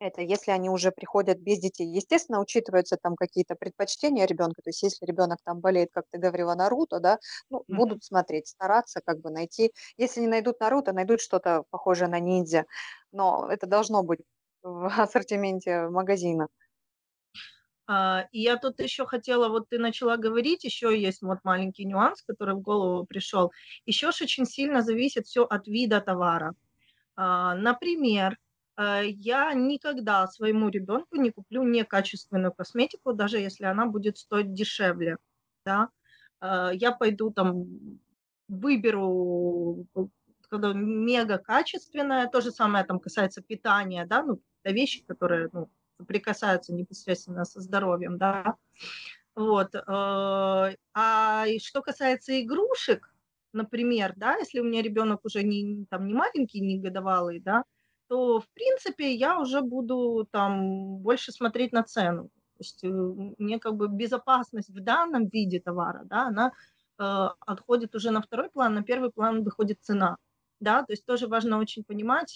Это 0.00 0.20
если 0.22 0.50
они 0.50 0.68
уже 0.68 0.90
приходят 0.90 1.38
без 1.38 1.60
детей. 1.60 1.86
Естественно, 1.86 2.40
учитываются 2.40 2.96
там 3.00 3.14
какие-то 3.14 3.54
предпочтения 3.54 4.26
ребенка. 4.26 4.60
То 4.62 4.70
есть 4.70 4.82
если 4.82 5.06
ребенок 5.06 5.38
там 5.44 5.60
болеет, 5.60 5.90
как 5.92 6.06
ты 6.10 6.18
говорила, 6.18 6.54
Наруто, 6.56 6.98
да, 7.00 7.18
ну, 7.50 7.60
mm-hmm. 7.60 7.76
будут 7.76 8.04
смотреть, 8.04 8.48
стараться 8.48 9.00
как 9.04 9.20
бы 9.20 9.30
найти. 9.30 9.72
Если 9.96 10.20
не 10.20 10.26
найдут 10.26 10.58
Наруто, 10.60 10.92
найдут 10.92 11.20
что-то 11.20 11.64
похожее 11.70 12.08
на 12.08 12.18
ниндзя. 12.18 12.66
Но 13.12 13.48
это 13.48 13.66
должно 13.68 14.02
быть 14.02 14.20
в 14.62 14.86
ассортименте 14.86 15.88
магазина. 15.88 16.48
А, 17.88 18.26
и 18.32 18.40
я 18.40 18.56
тут 18.56 18.80
еще 18.80 19.06
хотела, 19.06 19.48
вот 19.48 19.68
ты 19.68 19.78
начала 19.78 20.16
говорить, 20.16 20.64
еще 20.64 20.98
есть 20.98 21.22
вот 21.22 21.38
маленький 21.44 21.84
нюанс, 21.84 22.22
который 22.22 22.54
в 22.54 22.60
голову 22.60 23.04
пришел. 23.06 23.52
Еще 23.86 24.12
же 24.12 24.24
очень 24.24 24.46
сильно 24.46 24.82
зависит 24.82 25.26
все 25.26 25.44
от 25.44 25.66
вида 25.66 26.00
товара. 26.00 26.54
А, 27.16 27.54
например, 27.56 28.38
э, 28.78 29.02
я 29.06 29.52
никогда 29.54 30.26
своему 30.28 30.68
ребенку 30.70 31.16
не 31.16 31.30
куплю 31.32 31.64
некачественную 31.64 32.52
косметику, 32.52 33.12
даже 33.12 33.38
если 33.38 33.64
она 33.64 33.86
будет 33.86 34.18
стоить 34.18 34.54
дешевле. 34.54 35.18
Да? 35.66 35.88
А, 36.40 36.72
я 36.72 36.92
пойду 36.92 37.30
там 37.32 37.66
выберу 38.48 39.86
когда 40.52 40.74
мега 40.74 41.38
качественное, 41.38 42.28
то 42.28 42.42
же 42.42 42.50
самое 42.50 42.84
там 42.84 43.00
касается 43.00 43.40
питания, 43.40 44.04
да, 44.04 44.22
ну, 44.22 44.38
это 44.62 44.74
вещи, 44.74 45.02
которые 45.02 45.48
ну, 45.50 45.70
соприкасаются 45.96 46.74
непосредственно 46.74 47.46
со 47.46 47.60
здоровьем, 47.60 48.18
да. 48.18 48.56
Вот. 49.34 49.74
Э, 49.74 49.80
а 50.94 51.46
что 51.58 51.80
касается 51.80 52.38
игрушек, 52.42 53.14
например, 53.54 54.12
да, 54.16 54.36
если 54.36 54.60
у 54.60 54.64
меня 54.64 54.82
ребенок 54.82 55.24
уже 55.24 55.42
не, 55.42 55.86
там, 55.88 56.06
не 56.06 56.12
маленький, 56.12 56.60
не 56.60 56.78
годовалый, 56.78 57.40
да, 57.40 57.64
то, 58.08 58.40
в 58.40 58.48
принципе, 58.50 59.14
я 59.14 59.40
уже 59.40 59.62
буду 59.62 60.28
там 60.30 60.98
больше 60.98 61.32
смотреть 61.32 61.72
на 61.72 61.82
цену. 61.82 62.24
То 62.24 62.58
есть 62.58 62.84
э, 62.84 62.88
мне 63.38 63.58
как 63.58 63.76
бы 63.76 63.88
безопасность 63.88 64.68
в 64.68 64.80
данном 64.84 65.28
виде 65.28 65.60
товара, 65.60 66.02
да, 66.04 66.26
она 66.26 66.52
э, 66.98 67.28
отходит 67.40 67.94
уже 67.94 68.10
на 68.10 68.20
второй 68.20 68.50
план, 68.50 68.74
на 68.74 68.82
первый 68.82 69.10
план 69.10 69.44
выходит 69.44 69.78
цена. 69.80 70.18
Да, 70.62 70.84
то 70.84 70.92
есть 70.92 71.04
тоже 71.04 71.26
важно 71.26 71.58
очень 71.58 71.82
понимать, 71.82 72.30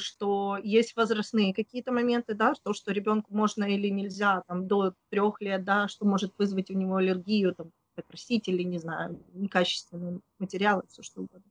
что 0.00 0.58
есть 0.62 0.96
возрастные 0.96 1.52
какие-то 1.52 1.92
моменты, 1.92 2.32
да, 2.34 2.54
то, 2.62 2.72
что 2.72 2.92
ребенку 2.92 3.34
можно 3.34 3.64
или 3.64 3.88
нельзя 3.88 4.42
там 4.48 4.66
до 4.66 4.94
трех 5.10 5.42
лет, 5.42 5.62
да, 5.62 5.86
что 5.86 6.06
может 6.06 6.32
вызвать 6.38 6.70
у 6.70 6.74
него 6.74 6.96
аллергию, 6.96 7.54
там, 7.54 7.72
красители, 8.08 8.62
не 8.62 8.78
знаю, 8.78 9.22
некачественные 9.34 10.20
материалы, 10.38 10.84
все 10.88 11.02
что 11.02 11.20
угодно. 11.20 11.50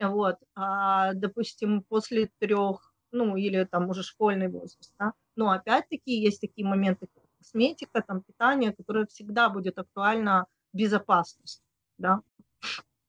Вот, 0.00 0.36
а, 0.56 1.14
допустим, 1.14 1.82
после 1.84 2.30
трех, 2.40 2.94
ну, 3.12 3.36
или 3.36 3.64
там 3.64 3.90
уже 3.90 4.02
школьный 4.02 4.48
возраст, 4.48 4.94
да, 4.98 5.12
но 5.36 5.50
опять-таки 5.50 6.12
есть 6.20 6.40
такие 6.40 6.66
моменты, 6.66 7.08
как 7.14 7.24
косметика, 7.38 8.02
там, 8.06 8.22
питание, 8.22 8.72
которое 8.72 9.06
всегда 9.06 9.50
будет 9.50 9.78
актуально 9.78 10.46
безопасность, 10.72 11.62
да, 11.98 12.22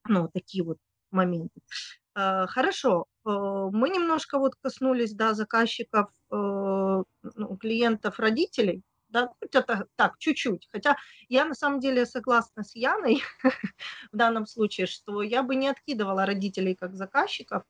ну, 0.07 0.29
такие 0.33 0.63
вот 0.63 0.77
моменты. 1.11 1.61
А, 2.15 2.47
хорошо, 2.47 3.05
э, 3.25 3.29
мы 3.29 3.89
немножко 3.89 4.37
вот 4.39 4.55
коснулись, 4.55 5.13
да, 5.13 5.33
заказчиков, 5.33 6.09
э, 6.31 6.35
ну, 6.35 7.57
клиентов, 7.57 8.19
родителей, 8.19 8.83
да, 9.09 9.29
это 9.41 9.87
так, 9.95 10.17
чуть-чуть. 10.19 10.67
Хотя 10.71 10.97
я 11.29 11.45
на 11.45 11.55
самом 11.55 11.79
деле 11.79 12.05
согласна 12.05 12.63
с 12.63 12.75
Яной 12.75 13.23
в 14.11 14.17
данном 14.17 14.45
случае, 14.47 14.87
что 14.87 15.21
я 15.21 15.43
бы 15.43 15.55
не 15.55 15.67
откидывала 15.69 16.25
родителей 16.25 16.75
как 16.75 16.95
заказчиков. 16.95 17.63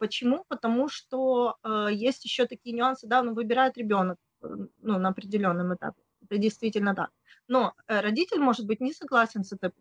Почему? 0.00 0.44
Потому 0.48 0.88
что 0.88 1.56
есть 1.90 2.24
еще 2.24 2.46
такие 2.46 2.74
нюансы, 2.76 3.06
да, 3.06 3.22
ну, 3.22 3.32
выбирает 3.34 3.76
ребенок 3.78 4.18
э, 4.42 4.48
ну, 4.82 4.98
на 4.98 5.10
определенном 5.10 5.74
этапе. 5.74 6.02
Это 6.22 6.38
действительно 6.38 6.94
так. 6.94 7.10
Но 7.48 7.74
э, 7.86 8.00
родитель 8.00 8.40
может 8.40 8.66
быть 8.66 8.80
не 8.80 8.92
согласен 8.92 9.44
с 9.44 9.52
этой. 9.52 9.72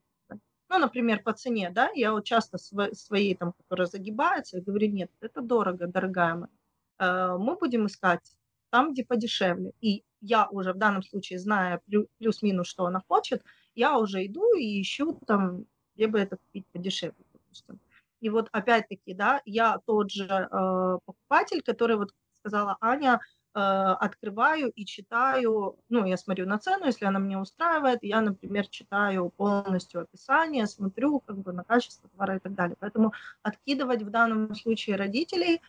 Ну, 0.72 0.80
например, 0.80 1.22
по 1.22 1.34
цене, 1.34 1.70
да, 1.70 1.90
я 1.94 2.14
вот 2.14 2.24
часто 2.24 2.58
своей, 2.58 3.36
там, 3.36 3.52
которая 3.52 3.88
загибается, 3.88 4.56
я 4.56 4.64
говорю, 4.64 4.88
нет, 4.90 5.12
это 5.20 5.42
дорого, 5.42 5.86
дорогая 5.86 6.36
моя. 6.36 6.50
А, 6.98 7.38
мы 7.38 7.58
будем 7.58 7.88
искать 7.88 8.22
там, 8.70 8.94
где 8.94 9.04
подешевле. 9.04 9.74
И 9.82 10.06
я 10.22 10.48
уже 10.50 10.72
в 10.72 10.78
данном 10.78 11.04
случае, 11.04 11.40
зная 11.40 11.82
плюс-минус, 12.20 12.68
что 12.68 12.86
она 12.86 13.02
хочет, 13.06 13.44
я 13.76 13.98
уже 13.98 14.26
иду 14.26 14.56
и 14.58 14.82
ищу 14.82 15.20
там, 15.28 15.66
где 15.96 16.08
бы 16.08 16.20
это 16.20 16.38
купить 16.38 16.66
подешевле, 16.72 17.26
допустим. 17.34 17.82
И 18.22 18.30
вот 18.30 18.48
опять-таки, 18.54 19.14
да, 19.14 19.42
я 19.44 19.78
тот 19.86 20.10
же 20.10 20.24
э, 20.26 20.98
покупатель, 21.04 21.62
который 21.64 21.98
вот 21.98 22.12
сказала 22.40 22.78
Аня, 22.80 23.16
э, 23.16 23.41
открываю 23.54 24.72
и 24.72 24.86
читаю, 24.86 25.76
ну, 25.90 26.06
я 26.06 26.18
смотрю 26.18 26.48
на 26.48 26.58
цену, 26.58 26.86
если 26.86 27.06
она 27.06 27.20
меня 27.20 27.40
устраивает, 27.40 28.00
я, 28.02 28.22
например, 28.22 28.68
читаю 28.68 29.32
полностью 29.36 30.02
описание, 30.02 30.68
смотрю 30.68 31.20
как 31.20 31.38
бы 31.38 31.52
на 31.52 31.64
качество 31.64 32.10
товара 32.10 32.38
и 32.38 32.40
так 32.40 32.54
далее. 32.54 32.78
Поэтому 32.80 33.14
откидывать 33.44 34.04
в 34.04 34.10
данном 34.10 34.56
случае 34.56 34.96
родителей, 34.96 35.62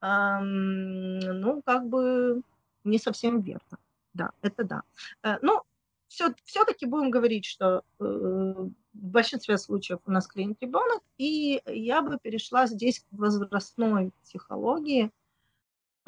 э, 0.00 0.38
ну, 0.40 1.62
как 1.62 1.88
бы 1.88 2.42
не 2.84 2.98
совсем 2.98 3.40
верно 3.40 3.78
да, 4.18 4.32
это 4.42 4.64
да. 4.64 4.82
Э, 5.22 5.38
ну, 5.42 5.62
все, 6.08 6.34
все-таки 6.44 6.86
будем 6.86 7.10
говорить, 7.10 7.44
что 7.44 7.82
э, 8.00 8.04
в 8.04 8.72
большинстве 8.92 9.56
случаев 9.58 10.00
у 10.06 10.10
нас 10.10 10.26
клиент 10.26 10.58
ребенок, 10.60 11.02
и 11.16 11.62
я 11.66 12.02
бы 12.02 12.18
перешла 12.20 12.66
здесь 12.66 13.00
к 13.00 13.04
возрастной 13.12 14.10
психологии, 14.24 15.10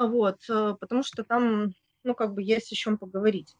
вот, 0.06 0.38
э, 0.48 0.74
потому 0.80 1.02
что 1.02 1.24
там, 1.24 1.70
ну, 2.04 2.14
как 2.14 2.34
бы 2.34 2.42
есть 2.42 2.72
о 2.72 2.74
чем 2.74 2.98
поговорить. 2.98 3.56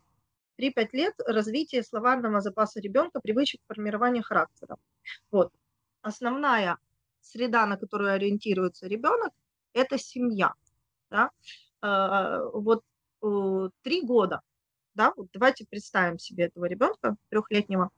3-5 0.58 0.88
лет 0.92 1.14
развитие 1.26 1.82
словарного 1.82 2.40
запаса 2.40 2.80
ребенка, 2.80 3.20
привычек 3.20 3.60
формирования 3.66 4.22
характера. 4.22 4.76
Вот. 5.30 5.52
Основная 6.02 6.78
среда, 7.20 7.66
на 7.66 7.76
которую 7.76 8.12
ориентируется 8.12 8.86
ребенок, 8.86 9.32
это 9.72 9.98
семья. 9.98 10.52
Да? 11.10 11.30
Вот 11.82 12.82
Э, 13.22 13.68
три 13.82 14.02
года, 14.02 14.40
да, 14.94 15.12
вот 15.16 15.28
давайте 15.32 15.66
представим 15.68 16.18
себе 16.18 16.44
этого 16.44 16.64
ребенка 16.64 17.16
трехлетнего, 17.28 17.90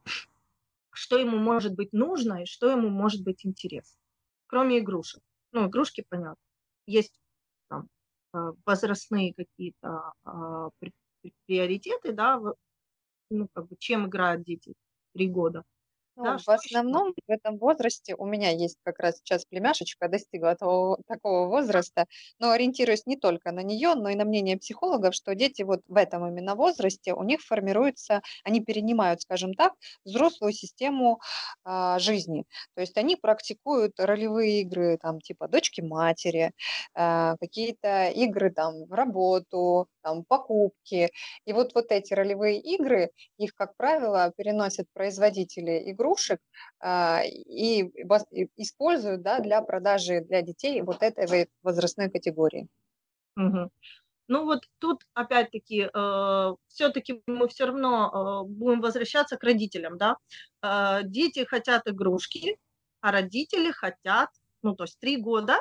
что 0.90 1.16
ему 1.18 1.36
может 1.38 1.74
быть 1.74 1.92
нужно 1.92 2.42
и 2.42 2.46
что 2.46 2.70
ему 2.70 2.88
может 2.88 3.22
быть 3.22 3.46
интересно, 3.46 4.00
кроме 4.46 4.78
игрушек. 4.80 5.22
Ну, 5.52 5.68
игрушки, 5.68 6.04
понятно. 6.08 6.42
Есть 6.86 7.14
э, 7.16 7.21
возрастные 8.66 9.34
какие-то 9.34 10.12
а, 10.24 10.70
приоритеты, 11.46 12.12
да, 12.12 12.40
ну, 13.30 13.48
как 13.54 13.68
бы, 13.68 13.76
чем 13.78 14.06
играют 14.06 14.44
дети 14.44 14.74
три 15.14 15.28
года. 15.28 15.64
Ну, 16.16 16.36
Да, 16.36 16.42
в 16.44 16.48
еще? 16.48 16.50
основном 16.50 17.14
в 17.26 17.30
этом 17.30 17.56
возрасте 17.56 18.14
у 18.14 18.26
меня 18.26 18.50
есть 18.50 18.76
как 18.84 18.98
раз 18.98 19.16
сейчас 19.18 19.46
племяшечка, 19.46 20.08
достигла 20.08 20.54
того, 20.54 20.98
такого 21.08 21.48
возраста, 21.48 22.04
но 22.38 22.50
ориентируюсь 22.50 23.06
не 23.06 23.16
только 23.16 23.50
на 23.50 23.60
нее, 23.62 23.94
но 23.94 24.10
и 24.10 24.14
на 24.14 24.24
мнение 24.26 24.58
психологов, 24.58 25.14
что 25.14 25.34
дети 25.34 25.62
вот 25.62 25.80
в 25.88 25.96
этом 25.96 26.26
именно 26.28 26.54
возрасте, 26.54 27.14
у 27.14 27.22
них 27.22 27.40
формируется, 27.40 28.20
они 28.44 28.60
перенимают, 28.60 29.22
скажем 29.22 29.54
так, 29.54 29.72
взрослую 30.04 30.52
систему 30.52 31.18
а, 31.64 31.98
жизни. 31.98 32.44
То 32.74 32.82
есть 32.82 32.96
они 32.98 33.16
практикуют 33.16 33.98
ролевые 33.98 34.60
игры, 34.60 34.98
там, 35.00 35.18
типа 35.20 35.48
дочки-матери, 35.48 36.52
а, 36.94 37.36
какие-то 37.40 38.08
игры 38.10 38.50
там 38.50 38.84
в 38.86 38.92
работу, 38.92 39.86
там, 40.02 40.24
покупки. 40.24 41.10
И 41.44 41.52
вот, 41.52 41.74
вот 41.74 41.86
эти 41.90 42.12
ролевые 42.14 42.60
игры, 42.60 43.10
их, 43.38 43.54
как 43.54 43.76
правило, 43.76 44.32
переносят 44.36 44.86
производители 44.92 45.90
игрушек 46.02 46.40
а, 46.80 47.22
и 47.24 47.82
используют 48.56 49.22
да, 49.22 49.40
для 49.40 49.62
продажи 49.62 50.20
для 50.20 50.42
детей 50.42 50.82
вот 50.82 51.02
этой 51.02 51.48
возрастной 51.62 52.10
категории. 52.10 52.68
Угу. 53.36 53.70
Ну 54.28 54.44
вот 54.44 54.60
тут 54.78 55.02
опять-таки 55.14 55.90
э, 55.92 56.54
все-таки 56.68 57.22
мы 57.26 57.48
все 57.48 57.66
равно 57.66 58.44
э, 58.46 58.48
будем 58.48 58.80
возвращаться 58.80 59.36
к 59.36 59.44
родителям, 59.44 59.98
да. 59.98 60.16
Э, 60.62 61.00
дети 61.04 61.44
хотят 61.44 61.88
игрушки, 61.88 62.56
а 63.00 63.10
родители 63.12 63.72
хотят, 63.72 64.30
ну 64.62 64.74
то 64.74 64.84
есть 64.84 64.98
три 65.00 65.16
года 65.16 65.58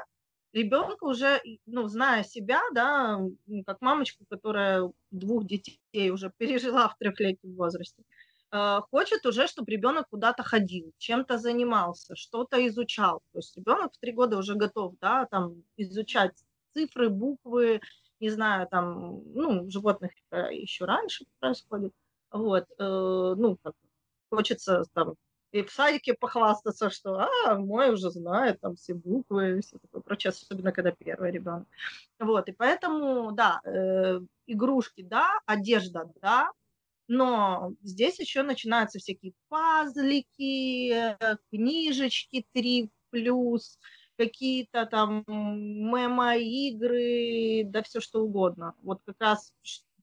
ребенка 0.53 1.05
уже, 1.05 1.41
ну, 1.65 1.87
зная 1.87 2.23
себя, 2.23 2.61
да, 2.73 3.19
как 3.65 3.81
мамочку, 3.81 4.25
которая 4.29 4.91
двух 5.09 5.45
детей 5.45 6.11
уже 6.11 6.31
пережила 6.37 6.89
в 6.89 6.97
трехлетнем 6.97 7.55
возрасте, 7.55 8.03
хочет 8.51 9.25
уже, 9.25 9.47
чтобы 9.47 9.71
ребенок 9.71 10.09
куда-то 10.09 10.43
ходил, 10.43 10.91
чем-то 10.97 11.37
занимался, 11.37 12.15
что-то 12.15 12.65
изучал. 12.67 13.21
То 13.31 13.39
есть 13.39 13.55
ребенок 13.57 13.93
в 13.93 13.97
три 13.97 14.11
года 14.11 14.37
уже 14.37 14.55
готов, 14.55 14.95
да, 14.99 15.25
там, 15.25 15.63
изучать 15.77 16.33
цифры, 16.73 17.09
буквы, 17.09 17.81
не 18.19 18.29
знаю, 18.29 18.67
там, 18.67 19.21
ну, 19.33 19.69
животных 19.69 20.11
еще 20.51 20.85
раньше 20.85 21.25
происходит. 21.39 21.93
Вот, 22.31 22.65
э, 22.77 23.35
ну, 23.37 23.57
хочется 24.29 24.83
там 24.93 25.15
и 25.51 25.63
в 25.63 25.71
садике 25.71 26.13
похвастаться, 26.13 26.89
что 26.89 27.27
а, 27.45 27.55
мой 27.55 27.91
уже 27.91 28.09
знает 28.09 28.61
там 28.61 28.75
все 28.75 28.93
буквы 28.93 29.59
все 29.61 29.77
такое 29.79 30.01
прочее, 30.01 30.29
особенно 30.29 30.71
когда 30.71 30.91
первый 30.91 31.31
ребенок. 31.31 31.67
Вот, 32.19 32.47
и 32.47 32.53
поэтому, 32.53 33.33
да, 33.33 33.59
э, 33.65 34.21
игрушки, 34.47 35.01
да, 35.01 35.39
одежда, 35.45 36.09
да, 36.21 36.51
но 37.13 37.73
здесь 37.81 38.19
еще 38.19 38.41
начинаются 38.41 38.97
всякие 38.97 39.33
пазлики, 39.49 40.93
э, 40.93 41.17
книжечки 41.51 42.45
3 42.53 42.89
плюс, 43.09 43.77
какие-то 44.15 44.85
там 44.85 45.25
мемо-игры, 45.27 46.03
да 47.65 47.83
все 47.83 47.99
что 47.99 48.21
угодно. 48.23 48.75
Вот 48.81 49.01
как 49.05 49.17
раз 49.19 49.53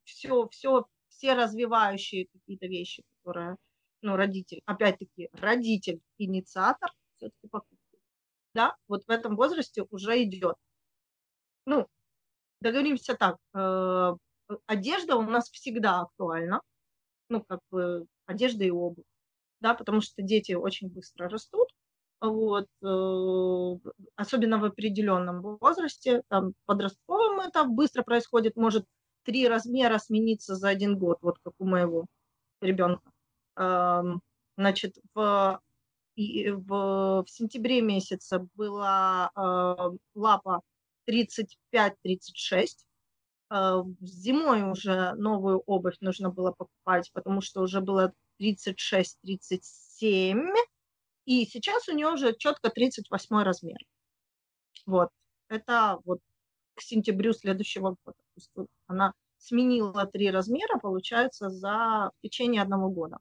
все, 0.04 0.48
все, 0.50 0.86
все 1.08 1.32
развивающие 1.32 2.26
какие-то 2.26 2.66
вещи, 2.66 3.02
которые 3.16 3.56
ну, 4.02 4.16
родитель, 4.16 4.60
опять-таки, 4.66 5.30
родитель, 5.32 6.02
инициатор 6.18 6.92
все-таки 7.16 7.48
покупки, 7.48 7.98
да, 8.52 8.76
вот 8.86 9.06
в 9.06 9.10
этом 9.10 9.34
возрасте 9.34 9.86
уже 9.88 10.22
идет. 10.24 10.56
Ну, 11.64 11.86
договоримся 12.60 13.14
так, 13.14 13.38
э, 13.54 14.14
одежда 14.66 15.16
у 15.16 15.22
нас 15.22 15.48
всегда 15.50 16.00
актуальна, 16.02 16.60
ну, 17.28 17.42
как 17.42 17.60
бы 17.70 18.06
одежда 18.26 18.64
и 18.64 18.70
обувь, 18.70 19.04
да, 19.60 19.74
потому 19.74 20.00
что 20.00 20.22
дети 20.22 20.52
очень 20.52 20.88
быстро 20.88 21.28
растут, 21.28 21.68
вот, 22.20 22.66
э, 22.82 23.90
особенно 24.16 24.58
в 24.58 24.64
определенном 24.64 25.42
возрасте, 25.60 26.22
там, 26.28 26.54
подростковом 26.66 27.40
это 27.40 27.64
быстро 27.64 28.02
происходит, 28.02 28.56
может 28.56 28.86
три 29.24 29.46
размера 29.46 29.98
смениться 29.98 30.56
за 30.56 30.68
один 30.68 30.98
год, 30.98 31.18
вот 31.22 31.38
как 31.44 31.52
у 31.58 31.64
моего 31.66 32.06
ребенка. 32.60 33.10
Значит, 34.56 34.96
в, 35.14 35.60
в, 36.16 37.24
в 37.24 37.24
сентябре 37.28 37.80
месяце 37.80 38.48
была 38.56 39.30
э, 39.36 39.96
лапа 40.16 40.62
35-36. 41.08 42.87
Э, 43.50 43.82
зимой 44.00 44.62
уже 44.70 45.14
новую 45.14 45.60
обувь 45.66 45.96
нужно 46.00 46.30
было 46.30 46.52
покупать, 46.52 47.10
потому 47.12 47.40
что 47.40 47.62
уже 47.62 47.80
было 47.80 48.12
36-37, 48.40 50.54
и 51.24 51.44
сейчас 51.46 51.88
у 51.88 51.94
нее 51.94 52.08
уже 52.08 52.34
четко 52.36 52.70
38 52.70 53.42
размер. 53.42 53.78
Вот, 54.86 55.10
это 55.48 55.98
вот 56.04 56.20
к 56.74 56.82
сентябрю 56.82 57.32
следующего 57.32 57.96
года. 58.04 58.18
Она 58.86 59.12
сменила 59.38 60.06
три 60.06 60.30
размера, 60.30 60.78
получается, 60.78 61.50
за 61.50 62.10
в 62.18 62.22
течение 62.22 62.62
одного 62.62 62.90
года. 62.90 63.18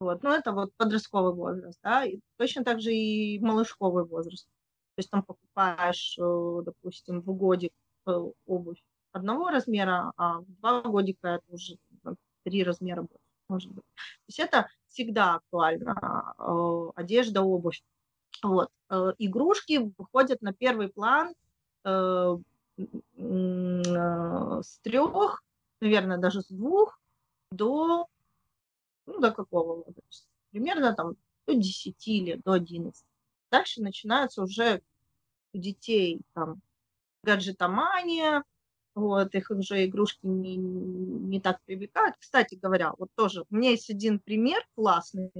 Вот, 0.00 0.22
ну 0.22 0.30
это 0.30 0.52
вот 0.52 0.72
подростковый 0.76 1.34
возраст, 1.34 1.78
да, 1.82 2.04
и 2.04 2.20
точно 2.36 2.64
так 2.64 2.80
же 2.80 2.92
и 2.94 3.38
малышковый 3.40 4.04
возраст. 4.04 4.46
То 4.46 5.00
есть 5.00 5.10
там 5.10 5.22
покупаешь, 5.22 6.16
э, 6.18 6.62
допустим, 6.64 7.20
в 7.20 7.36
годик 7.36 7.72
э, 8.06 8.10
обувь 8.46 8.80
одного 9.18 9.50
размера, 9.50 10.12
а 10.16 10.40
в 10.40 10.46
два 10.60 10.82
годика 10.82 11.28
это 11.28 11.44
уже 11.48 11.78
три 12.44 12.64
размера 12.64 13.02
больше, 13.02 13.18
может 13.48 13.70
быть. 13.70 13.84
То 13.84 14.28
есть 14.28 14.38
это 14.40 14.68
всегда 14.88 15.34
актуально, 15.36 16.34
э, 16.38 16.90
одежда, 16.96 17.42
обувь. 17.42 17.82
Вот. 18.42 18.70
Игрушки 19.18 19.92
выходят 19.98 20.40
на 20.42 20.52
первый 20.52 20.88
план 20.88 21.34
с 21.84 22.38
трех, 24.82 25.42
наверное, 25.80 26.18
даже 26.18 26.42
с 26.42 26.48
двух 26.48 27.00
до 27.50 28.06
ну, 29.08 29.18
до 29.20 29.32
какого 29.32 29.76
возраста? 29.76 30.28
Примерно 30.50 30.94
там 30.94 31.16
до 31.46 31.54
10 31.54 32.06
лет, 32.06 32.42
до 32.42 32.52
11. 32.52 33.04
Дальше 33.50 33.82
начинается 33.82 34.42
уже 34.42 34.82
у 35.54 35.58
детей 35.58 36.20
там 36.34 36.60
гаджетомания, 37.22 38.44
вот, 38.98 39.34
их 39.34 39.50
уже 39.50 39.86
игрушки 39.86 40.26
не, 40.26 40.56
не 40.56 41.40
так 41.40 41.60
привлекают. 41.64 42.16
Кстати 42.18 42.56
говоря, 42.56 42.92
вот 42.98 43.10
тоже 43.14 43.44
у 43.50 43.56
меня 43.56 43.70
есть 43.70 43.90
один 43.90 44.18
пример 44.18 44.66
классный. 44.74 45.30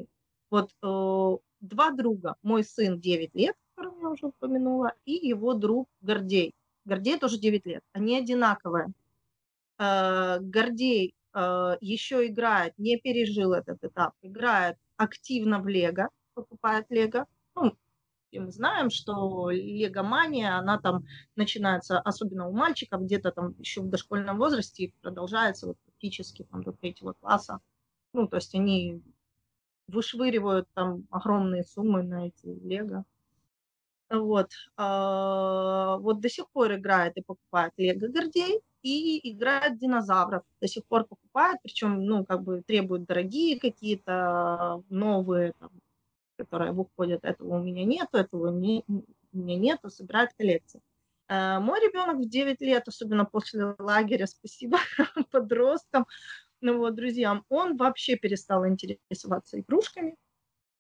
Вот 0.51 0.71
э, 0.83 1.37
два 1.61 1.91
друга, 1.91 2.37
мой 2.43 2.65
сын 2.65 3.01
9 3.01 3.35
лет, 3.35 3.57
которого 3.75 4.01
я 4.01 4.09
уже 4.11 4.27
упомянула, 4.27 4.95
и 5.05 5.13
его 5.13 5.55
друг 5.55 5.89
Гордей. 6.01 6.55
Гордей 6.85 7.19
тоже 7.19 7.39
9 7.39 7.67
лет. 7.67 7.83
Они 7.93 8.17
одинаковые. 8.17 8.93
Э, 9.79 10.39
Гордей 10.41 11.15
Э, 11.35 11.77
еще 11.81 12.27
играет, 12.27 12.75
не 12.79 12.97
пережил 12.99 13.53
этот 13.53 13.85
этап, 13.85 14.15
играет 14.23 14.77
активно 14.97 15.61
в 15.61 15.69
Лего, 15.69 16.09
покупает 16.35 16.87
Лего. 16.91 17.27
Ну, 17.55 17.77
и 18.31 18.39
мы 18.39 18.51
знаем, 18.51 18.91
что 18.91 19.51
легомания, 19.51 20.57
она 20.57 20.79
там 20.79 21.05
начинается, 21.37 21.99
особенно 22.01 22.49
у 22.49 22.53
мальчиков, 22.53 23.03
где-то 23.03 23.33
там 23.33 23.55
еще 23.59 23.81
в 23.83 23.89
дошкольном 23.89 24.39
возрасте 24.39 24.93
продолжается 25.01 25.69
вот 25.69 25.79
практически 25.85 26.45
там 26.45 26.63
до 26.63 26.73
третьего 26.73 27.15
класса. 27.15 27.61
Ну, 28.13 28.27
то 28.29 28.37
есть 28.37 28.55
они 28.55 29.03
вышвыривают 29.89 30.69
там 30.75 31.07
огромные 31.11 31.65
суммы 31.65 32.03
на 32.03 32.29
эти 32.29 32.47
лего. 32.47 33.05
Вот. 34.11 34.51
А, 34.77 35.99
вот 35.99 36.21
до 36.21 36.29
сих 36.31 36.49
пор 36.51 36.75
играет 36.75 37.17
и 37.17 37.23
покупает 37.23 37.73
Лего 37.77 38.09
Гордей 38.09 38.61
и 38.83 39.33
играет 39.33 39.79
динозавров. 39.79 40.45
До 40.61 40.69
сих 40.69 40.85
пор 40.87 41.05
покупает, 41.05 41.59
причем, 41.63 42.05
ну, 42.05 42.25
как 42.25 42.43
бы 42.43 42.63
требуют 42.63 43.05
дорогие 43.05 43.61
какие-то 43.61 44.83
новые, 44.89 45.53
там, 45.59 45.71
которые 46.39 46.73
выходят. 46.73 47.25
Этого 47.25 47.59
у 47.59 47.63
меня 47.63 47.85
нету, 47.85 48.17
этого 48.17 48.51
не, 48.51 48.85
у 48.89 49.03
меня 49.33 49.57
нету, 49.57 49.91
собирает 49.91 50.31
коллекции. 50.39 50.81
А, 51.29 51.61
мой 51.61 51.81
ребенок 51.81 52.17
в 52.19 52.29
9 52.29 52.61
лет, 52.63 52.89
особенно 52.89 53.25
после 53.25 53.75
лагеря, 53.79 54.27
спасибо 54.27 54.79
подросткам, 55.31 56.07
ну 56.61 56.79
вот, 56.79 56.95
друзьям, 56.95 57.45
он 57.49 57.77
вообще 57.77 58.17
перестал 58.17 58.67
интересоваться 58.67 59.61
игрушками 59.61 60.17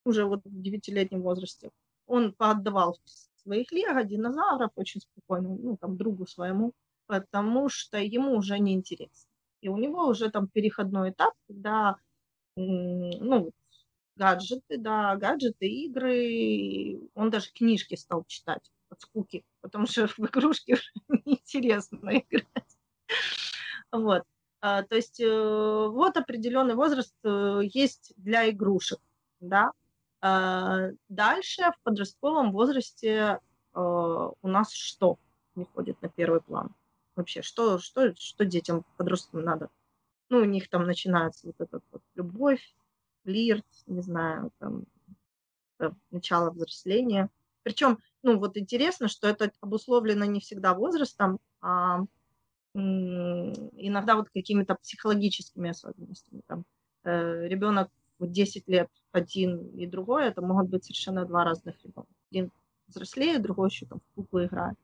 уже 0.04 0.24
вот 0.24 0.40
в 0.44 0.60
9-летнем 0.60 1.22
возрасте 1.22 1.70
он 2.08 2.32
поотдавал 2.32 2.98
своих 3.36 3.70
лего, 3.70 4.02
динозавров 4.02 4.70
очень 4.74 5.00
спокойно, 5.00 5.50
ну, 5.50 5.76
там, 5.76 5.96
другу 5.96 6.26
своему, 6.26 6.72
потому 7.06 7.68
что 7.68 7.98
ему 7.98 8.34
уже 8.36 8.58
не 8.58 8.72
интересно. 8.72 9.30
И 9.60 9.68
у 9.68 9.76
него 9.76 10.06
уже 10.06 10.30
там 10.30 10.48
переходной 10.48 11.10
этап, 11.10 11.34
когда, 11.46 11.96
ну, 12.56 13.52
гаджеты, 14.18 14.78
да, 14.78 15.16
гаджеты, 15.16 15.66
игры, 15.66 17.00
он 17.14 17.30
даже 17.30 17.52
книжки 17.52 17.94
стал 17.94 18.24
читать 18.26 18.70
от 18.90 19.00
скуки, 19.00 19.44
потому 19.60 19.86
что 19.86 20.06
в 20.18 20.20
игрушки 20.20 20.76
неинтересно 21.08 22.18
играть. 22.18 22.78
Вот. 23.92 24.24
А, 24.60 24.82
то 24.82 24.96
есть 24.96 25.20
э, 25.20 25.88
вот 25.88 26.16
определенный 26.16 26.74
возраст 26.74 27.14
э, 27.22 27.60
есть 27.62 28.12
для 28.16 28.50
игрушек, 28.50 28.98
да, 29.40 29.70
а, 30.20 30.90
дальше 31.08 31.62
в 31.62 31.82
подростковом 31.84 32.50
возрасте 32.50 33.38
а, 33.72 34.32
у 34.42 34.48
нас 34.48 34.72
что 34.72 35.18
выходит 35.54 36.02
на 36.02 36.08
первый 36.08 36.40
план? 36.40 36.74
Вообще, 37.14 37.42
что, 37.42 37.78
что, 37.78 38.14
что 38.16 38.44
детям, 38.44 38.84
подросткам 38.96 39.42
надо? 39.42 39.68
Ну, 40.28 40.38
у 40.38 40.44
них 40.44 40.68
там 40.68 40.84
начинается 40.84 41.46
вот 41.46 41.56
эта 41.60 41.80
вот 41.92 42.02
любовь, 42.14 42.74
флирт, 43.22 43.66
не 43.86 44.02
знаю, 44.02 44.50
там, 44.58 44.84
начало 46.10 46.50
взросления. 46.50 47.30
Причем, 47.62 47.98
ну, 48.22 48.38
вот 48.38 48.56
интересно, 48.56 49.08
что 49.08 49.28
это 49.28 49.52
обусловлено 49.60 50.24
не 50.24 50.40
всегда 50.40 50.74
возрастом, 50.74 51.38
а 51.60 52.00
иногда 52.74 54.16
вот 54.16 54.28
какими-то 54.30 54.74
психологическими 54.76 55.70
особенностями. 55.70 56.42
Там, 56.46 56.64
э, 57.04 57.48
ребенок 57.48 57.90
в 58.18 58.30
10 58.30 58.68
лет 58.68 58.88
один 59.12 59.68
и 59.68 59.86
другой, 59.86 60.26
это 60.28 60.42
могут 60.42 60.68
быть 60.68 60.84
совершенно 60.84 61.24
два 61.24 61.44
разных 61.44 61.76
ребенка. 61.82 62.10
Один 62.30 62.50
взрослее, 62.86 63.38
другой 63.38 63.68
еще 63.68 63.86
там 63.86 64.00
в 64.00 64.14
куклы 64.14 64.46
играет. 64.46 64.76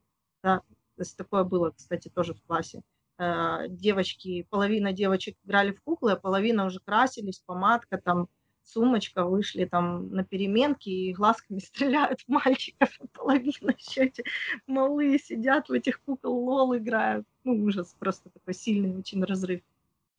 Да? 0.42 0.62
То 0.96 1.16
такое 1.16 1.44
было, 1.44 1.70
кстати, 1.70 2.08
тоже 2.08 2.34
в 2.34 2.42
классе. 2.42 2.82
Э, 3.18 3.66
девочки, 3.68 4.46
половина 4.50 4.92
девочек 4.92 5.36
играли 5.44 5.72
в 5.72 5.82
куклы, 5.82 6.12
а 6.12 6.16
половина 6.16 6.66
уже 6.66 6.80
красились, 6.80 7.40
помадка, 7.46 7.98
там, 7.98 8.28
сумочка, 8.64 9.24
вышли 9.24 9.66
там 9.66 10.10
на 10.10 10.24
переменки 10.24 10.88
и 10.88 11.12
глазками 11.12 11.58
стреляют 11.64 12.20
в 12.22 12.28
мальчиков. 12.28 12.98
Половина 13.12 13.70
еще 13.78 14.04
эти 14.04 14.24
малые 14.66 15.18
сидят 15.18 15.68
в 15.68 15.72
этих 15.72 16.00
кукол, 16.02 16.34
лол 16.34 16.76
играют. 16.76 17.26
Ну, 17.44 17.64
ужас, 17.64 17.94
просто 17.98 18.30
такой 18.30 18.54
сильный 18.54 18.96
очень 18.96 19.22
разрыв. 19.24 19.60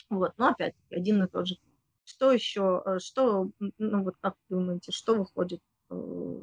Вот, 0.09 0.33
но 0.37 0.49
опять-таки 0.49 0.95
один 0.95 1.23
и 1.23 1.27
тот 1.27 1.47
же 1.47 1.57
что 2.05 2.31
еще, 2.31 2.83
э, 2.85 2.99
что, 2.99 3.49
ну 3.79 4.03
вот 4.03 4.15
как 4.21 4.35
думаете, 4.49 4.91
что 4.91 5.15
выходит 5.15 5.61
э, 5.89 6.41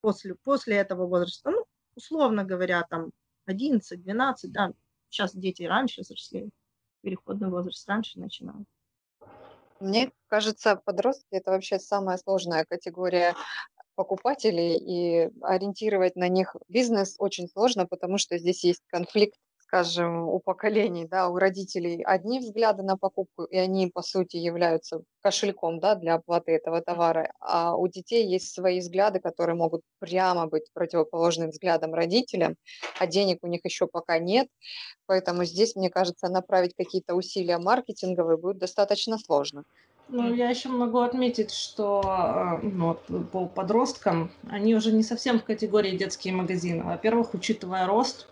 после, 0.00 0.34
после 0.36 0.76
этого 0.76 1.06
возраста? 1.06 1.50
Ну, 1.50 1.64
условно 1.96 2.44
говоря, 2.44 2.84
там 2.88 3.10
11, 3.46 4.00
12, 4.00 4.52
да, 4.52 4.72
сейчас 5.08 5.34
дети 5.34 5.62
раньше 5.62 6.02
взрослеют, 6.02 6.50
переходный 7.02 7.48
возраст 7.48 7.88
раньше 7.88 8.18
начинают. 8.18 8.66
Мне 9.80 10.10
кажется, 10.26 10.76
подростки– 10.76 11.26
это 11.30 11.52
вообще 11.52 11.78
самая 11.78 12.18
сложная 12.18 12.64
категория 12.64 13.34
покупателей, 13.94 14.76
и 14.76 15.30
ориентировать 15.42 16.16
на 16.16 16.28
них 16.28 16.54
бизнес 16.68 17.16
очень 17.18 17.48
сложно, 17.48 17.86
потому 17.86 18.18
что 18.18 18.38
здесь 18.38 18.64
есть 18.64 18.82
конфликт 18.86 19.38
скажем, 19.68 20.26
у 20.28 20.38
поколений, 20.40 21.06
да, 21.06 21.28
у 21.28 21.36
родителей 21.36 22.02
одни 22.02 22.40
взгляды 22.40 22.82
на 22.82 22.96
покупку, 22.96 23.44
и 23.44 23.56
они, 23.56 23.88
по 23.88 24.00
сути, 24.02 24.38
являются 24.38 25.02
кошельком, 25.20 25.78
да, 25.78 25.94
для 25.94 26.14
оплаты 26.14 26.52
этого 26.52 26.80
товара, 26.80 27.30
а 27.38 27.76
у 27.76 27.86
детей 27.86 28.26
есть 28.26 28.54
свои 28.54 28.80
взгляды, 28.80 29.20
которые 29.20 29.56
могут 29.56 29.82
прямо 29.98 30.46
быть 30.46 30.72
противоположным 30.72 31.50
взглядам 31.50 31.92
родителям, 31.92 32.56
а 32.98 33.06
денег 33.06 33.40
у 33.42 33.46
них 33.46 33.60
еще 33.64 33.86
пока 33.86 34.18
нет, 34.18 34.48
поэтому 35.06 35.44
здесь, 35.44 35.76
мне 35.76 35.90
кажется, 35.90 36.28
направить 36.28 36.74
какие-то 36.74 37.14
усилия 37.14 37.58
маркетинговые 37.58 38.38
будет 38.38 38.58
достаточно 38.58 39.18
сложно. 39.18 39.64
Ну, 40.08 40.32
я 40.32 40.48
еще 40.48 40.70
могу 40.70 41.00
отметить, 41.00 41.52
что 41.52 42.00
э, 42.62 42.66
ну, 42.66 42.96
по 43.32 43.44
подросткам 43.44 44.30
они 44.48 44.74
уже 44.74 44.92
не 44.92 45.02
совсем 45.02 45.38
в 45.38 45.44
категории 45.44 45.98
детские 45.98 46.32
магазины. 46.32 46.84
Во-первых, 46.84 47.34
учитывая 47.34 47.86
рост. 47.86 48.26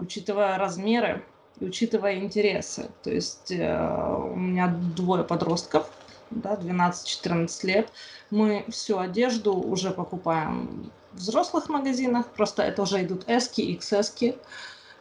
Учитывая 0.00 0.58
размеры 0.58 1.24
и 1.60 1.64
учитывая 1.64 2.16
интересы. 2.16 2.90
То 3.02 3.10
есть 3.10 3.50
э, 3.50 4.26
у 4.32 4.36
меня 4.36 4.68
двое 4.68 5.24
подростков, 5.24 5.90
да, 6.30 6.54
12-14 6.54 7.66
лет. 7.66 7.92
Мы 8.30 8.64
всю 8.68 8.98
одежду 8.98 9.54
уже 9.54 9.90
покупаем 9.90 10.90
в 11.12 11.18
взрослых 11.18 11.68
магазинах, 11.68 12.26
просто 12.28 12.62
это 12.62 12.82
уже 12.82 13.02
идут 13.02 13.24
эски, 13.28 13.62
XS. 13.78 14.38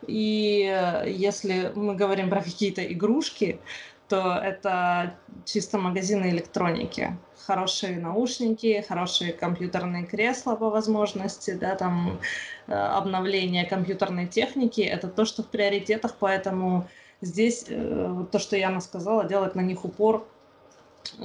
И 0.08 0.72
э, 0.72 1.10
если 1.10 1.72
мы 1.76 1.96
говорим 1.96 2.30
про 2.30 2.42
какие-то 2.42 2.86
игрушки, 2.86 3.60
то 4.08 4.36
это 4.36 5.16
чисто 5.46 5.78
магазины 5.78 6.30
электроники. 6.30 7.18
Хорошие 7.46 8.00
наушники, 8.00 8.84
хорошие 8.88 9.34
компьютерные 9.34 10.06
кресла 10.06 10.56
по 10.56 10.70
возможности, 10.70 11.52
да, 11.52 11.76
там 11.76 12.20
э, 12.68 12.74
обновление 12.74 13.66
компьютерной 13.66 14.28
техники, 14.28 14.82
это 14.82 15.08
то, 15.08 15.26
что 15.26 15.44
в 15.44 15.48
приоритетах, 15.48 16.16
поэтому 16.20 16.88
здесь 17.22 17.66
э, 17.68 18.26
то, 18.32 18.40
что 18.40 18.58
Яна 18.58 18.82
сказала, 18.82 19.26
делать 19.26 19.56
на 19.56 19.62
них 19.62 19.86
упор 19.86 20.28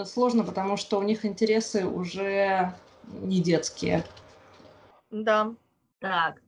сложно, 0.04 0.44
потому 0.44 0.76
что 0.76 0.98
у 0.98 1.02
них 1.02 1.24
интересы 1.24 1.86
уже 1.86 2.74
не 3.04 3.40
детские. 3.40 4.04
Да, 5.10 5.52
так. 5.98 6.40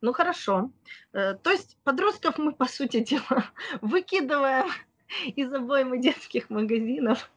Ну 0.00 0.12
хорошо. 0.12 0.70
Э, 1.12 1.34
то 1.34 1.50
есть 1.50 1.76
подростков 1.84 2.38
мы, 2.38 2.52
по 2.52 2.66
сути 2.66 3.00
дела, 3.00 3.44
выкидываем 3.80 4.66
из 5.26 5.52
обоймы 5.52 5.98
детских 5.98 6.50
магазинов. 6.50 7.30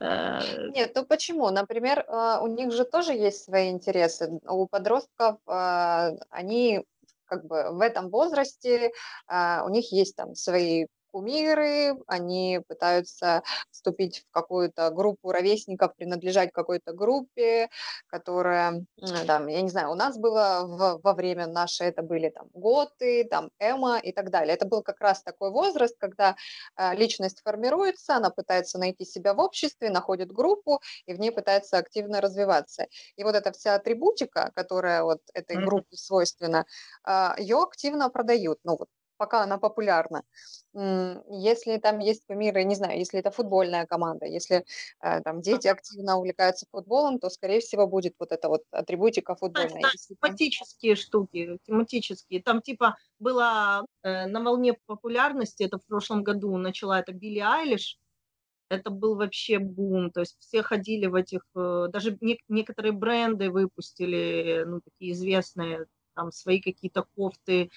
Э, 0.00 0.40
Нет, 0.74 0.92
ну 0.94 1.04
почему? 1.04 1.50
Например, 1.50 2.04
э, 2.06 2.38
у 2.40 2.46
них 2.46 2.72
же 2.72 2.84
тоже 2.84 3.12
есть 3.12 3.44
свои 3.44 3.70
интересы. 3.70 4.40
У 4.48 4.66
подростков 4.66 5.36
они 5.46 6.84
как 7.26 7.44
бы 7.44 7.70
в 7.72 7.80
этом 7.80 8.08
возрасте 8.08 8.92
у 9.28 9.68
них 9.68 9.90
есть 9.90 10.14
там 10.14 10.36
свои 10.36 10.86
кумиры, 11.16 11.96
они 12.06 12.60
пытаются 12.68 13.42
вступить 13.70 14.18
в 14.18 14.30
какую-то 14.32 14.90
группу 14.90 15.32
ровесников, 15.32 15.96
принадлежать 15.96 16.52
какой-то 16.52 16.92
группе, 16.92 17.70
которая, 18.08 18.84
там, 19.26 19.46
я 19.46 19.62
не 19.62 19.70
знаю, 19.70 19.92
у 19.92 19.94
нас 19.94 20.18
было 20.18 20.66
в, 20.66 21.00
во 21.02 21.14
время 21.14 21.46
наше, 21.46 21.84
это 21.84 22.02
были 22.02 22.28
там 22.28 22.48
готы, 22.52 23.24
там 23.24 23.48
эма 23.58 23.98
и 23.98 24.12
так 24.12 24.28
далее. 24.28 24.54
Это 24.54 24.66
был 24.66 24.82
как 24.82 25.00
раз 25.00 25.22
такой 25.22 25.50
возраст, 25.50 25.96
когда 25.98 26.36
э, 26.76 26.94
личность 26.94 27.40
формируется, 27.42 28.16
она 28.16 28.28
пытается 28.28 28.78
найти 28.78 29.06
себя 29.06 29.32
в 29.32 29.40
обществе, 29.40 29.88
находит 29.88 30.30
группу 30.30 30.82
и 31.06 31.14
в 31.14 31.18
ней 31.18 31.30
пытается 31.30 31.78
активно 31.78 32.20
развиваться. 32.20 32.88
И 33.16 33.24
вот 33.24 33.34
эта 33.34 33.52
вся 33.52 33.74
атрибутика, 33.74 34.52
которая 34.54 35.02
вот 35.02 35.22
этой 35.32 35.56
группе 35.64 35.96
свойственна, 35.96 36.66
э, 37.06 37.30
ее 37.38 37.62
активно 37.62 38.10
продают. 38.10 38.58
Ну 38.64 38.76
вот 38.76 38.88
пока 39.16 39.42
она 39.42 39.58
популярна. 39.58 40.22
Если 40.74 41.78
там 41.78 41.98
есть 41.98 42.24
кумиры, 42.26 42.64
не 42.64 42.74
знаю, 42.74 42.98
если 42.98 43.20
это 43.20 43.30
футбольная 43.30 43.86
команда, 43.86 44.26
если 44.26 44.64
э, 45.00 45.20
там 45.22 45.40
дети 45.40 45.68
активно 45.68 46.18
увлекаются 46.18 46.66
футболом, 46.70 47.18
то, 47.18 47.30
скорее 47.30 47.60
всего, 47.60 47.86
будет 47.86 48.14
вот 48.18 48.32
эта 48.32 48.48
вот 48.48 48.62
атрибутика 48.70 49.34
футбольная. 49.34 49.82
Да, 49.82 49.90
если 49.92 50.14
тематические 50.14 50.94
там... 50.94 51.02
штуки, 51.02 51.58
тематические. 51.66 52.42
Там 52.42 52.60
типа 52.60 52.96
была 53.18 53.84
э, 54.02 54.26
на 54.26 54.42
волне 54.42 54.74
популярности, 54.86 55.62
это 55.62 55.78
в 55.78 55.86
прошлом 55.86 56.22
году 56.22 56.56
начала 56.56 57.00
это 57.00 57.12
Билли 57.12 57.40
Айлиш, 57.40 57.98
это 58.68 58.90
был 58.90 59.16
вообще 59.16 59.58
бум, 59.58 60.10
то 60.10 60.20
есть 60.20 60.36
все 60.40 60.62
ходили 60.62 61.06
в 61.06 61.14
этих, 61.14 61.42
э, 61.54 61.86
даже 61.90 62.18
не, 62.20 62.38
некоторые 62.48 62.92
бренды 62.92 63.50
выпустили, 63.50 64.64
ну, 64.66 64.80
такие 64.80 65.12
известные, 65.12 65.86
там, 66.14 66.32
свои 66.32 66.60
какие-то 66.60 67.06
кофты, 67.16 67.70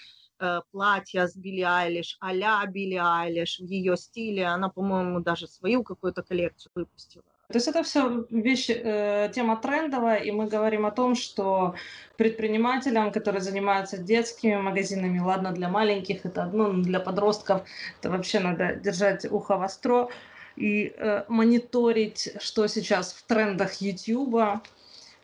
платья 0.72 1.28
с 1.28 1.36
Билли 1.36 1.62
Айлиш, 1.62 2.18
а-ля 2.20 2.66
Билли 2.66 3.00
Айлиш 3.02 3.60
в 3.60 3.66
ее 3.66 3.98
стиле. 3.98 4.46
Она, 4.46 4.70
по-моему, 4.70 5.20
даже 5.20 5.48
свою 5.48 5.84
какую-то 5.84 6.24
коллекцию 6.24 6.72
выпустила. 6.76 7.24
То 7.52 7.56
есть 7.56 7.68
это 7.68 7.82
все 7.82 8.28
вещи, 8.30 8.74
э, 8.74 9.32
тема 9.34 9.58
трендовая, 9.58 10.18
и 10.18 10.30
мы 10.30 10.46
говорим 10.46 10.86
о 10.86 10.92
том, 10.92 11.16
что 11.16 11.74
предпринимателям, 12.16 13.12
которые 13.12 13.42
занимаются 13.42 13.98
детскими 13.98 14.56
магазинами, 14.56 15.18
ладно, 15.18 15.52
для 15.52 15.68
маленьких 15.68 16.28
это 16.28 16.44
одно, 16.44 16.68
но 16.68 16.84
для 16.84 17.00
подростков 17.00 17.64
это 18.00 18.12
вообще 18.12 18.40
надо 18.40 18.76
держать 18.76 19.26
ухо 19.32 19.58
востро 19.58 20.10
и 20.58 20.94
э, 20.96 21.24
мониторить, 21.28 22.36
что 22.40 22.68
сейчас 22.68 23.14
в 23.14 23.24
трендах 23.26 23.82
YouTube, 23.82 24.62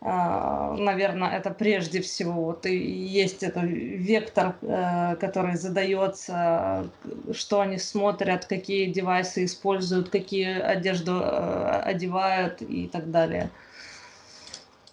наверное, 0.07 1.31
это 1.31 1.49
прежде 1.49 1.99
всего 1.99 2.43
вот 2.45 2.65
и 2.67 2.75
есть 2.77 3.41
этот 3.41 3.63
вектор, 3.63 4.55
э, 4.61 5.15
который 5.15 5.55
задается, 5.55 6.87
что 7.33 7.61
они 7.61 7.79
смотрят, 7.79 8.45
какие 8.45 8.91
девайсы 8.91 9.45
используют, 9.45 10.09
какие 10.09 10.61
одежду 10.61 11.21
э, 11.23 11.81
одевают 11.81 12.61
и 12.61 12.87
так 12.87 13.09
далее. 13.09 13.49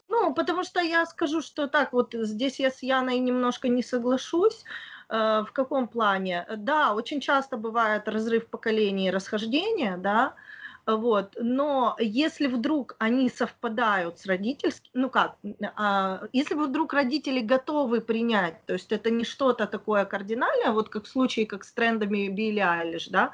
Ну, 0.08 0.32
потому 0.32 0.64
что 0.64 0.80
я 0.80 1.04
скажу, 1.04 1.42
что 1.42 1.66
так, 1.66 1.92
вот 1.92 2.14
здесь 2.14 2.58
я 2.58 2.70
с 2.70 2.82
Яной 2.82 3.18
немножко 3.18 3.68
не 3.68 3.82
соглашусь. 3.82 4.64
Э, 5.10 5.44
в 5.46 5.52
каком 5.52 5.88
плане? 5.88 6.46
Да, 6.56 6.94
очень 6.94 7.20
часто 7.20 7.58
бывает 7.58 8.08
разрыв 8.08 8.46
поколений 8.46 9.08
и 9.08 9.10
расхождение, 9.10 9.98
да, 9.98 10.32
вот. 10.86 11.36
Но 11.40 11.96
если 11.98 12.46
вдруг 12.46 12.96
они 12.98 13.28
совпадают 13.28 14.18
с 14.18 14.26
родительским, 14.26 14.90
ну 14.94 15.10
как, 15.10 15.36
а, 15.76 16.22
если 16.32 16.54
вдруг 16.54 16.92
родители 16.92 17.40
готовы 17.40 18.00
принять, 18.00 18.64
то 18.66 18.72
есть 18.74 18.92
это 18.92 19.10
не 19.10 19.24
что-то 19.24 19.66
такое 19.66 20.04
кардинальное, 20.04 20.72
вот 20.72 20.88
как 20.88 21.04
в 21.04 21.08
случае, 21.08 21.46
как 21.46 21.64
с 21.64 21.72
трендами 21.72 22.28
Билли 22.28 22.60
Айлиш, 22.60 23.08
да, 23.08 23.30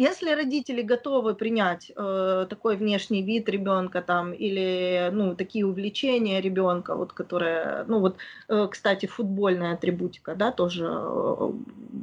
если 0.00 0.30
родители 0.30 0.80
готовы 0.80 1.34
принять 1.34 1.92
э, 1.94 2.46
такой 2.48 2.76
внешний 2.76 3.22
вид 3.22 3.50
ребенка 3.50 4.00
там 4.00 4.32
или 4.32 5.10
ну 5.12 5.34
такие 5.36 5.66
увлечения 5.66 6.40
ребенка, 6.40 6.94
вот 6.94 7.12
которые, 7.12 7.84
ну 7.86 8.00
вот, 8.00 8.16
э, 8.48 8.68
кстати, 8.70 9.04
футбольная 9.04 9.74
атрибутика, 9.74 10.34
да, 10.34 10.52
тоже 10.52 10.86
э, 10.86 11.52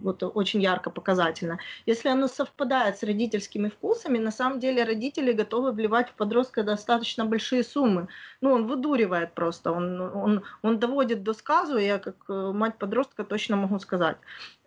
вот 0.04 0.22
очень 0.22 0.62
ярко 0.62 0.92
показательно. 0.92 1.58
Если 1.88 2.10
оно 2.10 2.28
совпадает 2.28 3.00
с 3.00 3.04
родительскими 3.04 3.70
вкусами, 3.70 4.20
на 4.20 4.32
самом 4.32 4.60
деле 4.60 4.84
родители 4.84 5.32
готовы 5.32 5.72
вливать 5.72 6.10
в 6.10 6.14
подростка 6.14 6.62
достаточно 6.64 7.26
большие 7.26 7.64
суммы. 7.64 8.08
Ну 8.42 8.52
он 8.52 8.68
выдуривает 8.68 9.34
просто, 9.34 9.72
он 9.72 10.02
он 10.02 10.44
он 10.62 10.78
доводит 10.80 11.24
до 11.24 11.34
сказу. 11.34 11.80
Я 11.80 11.98
как 11.98 12.16
э, 12.30 12.52
мать 12.54 12.78
подростка 12.78 13.24
точно 13.24 13.56
могу 13.56 13.80
сказать, 13.80 14.18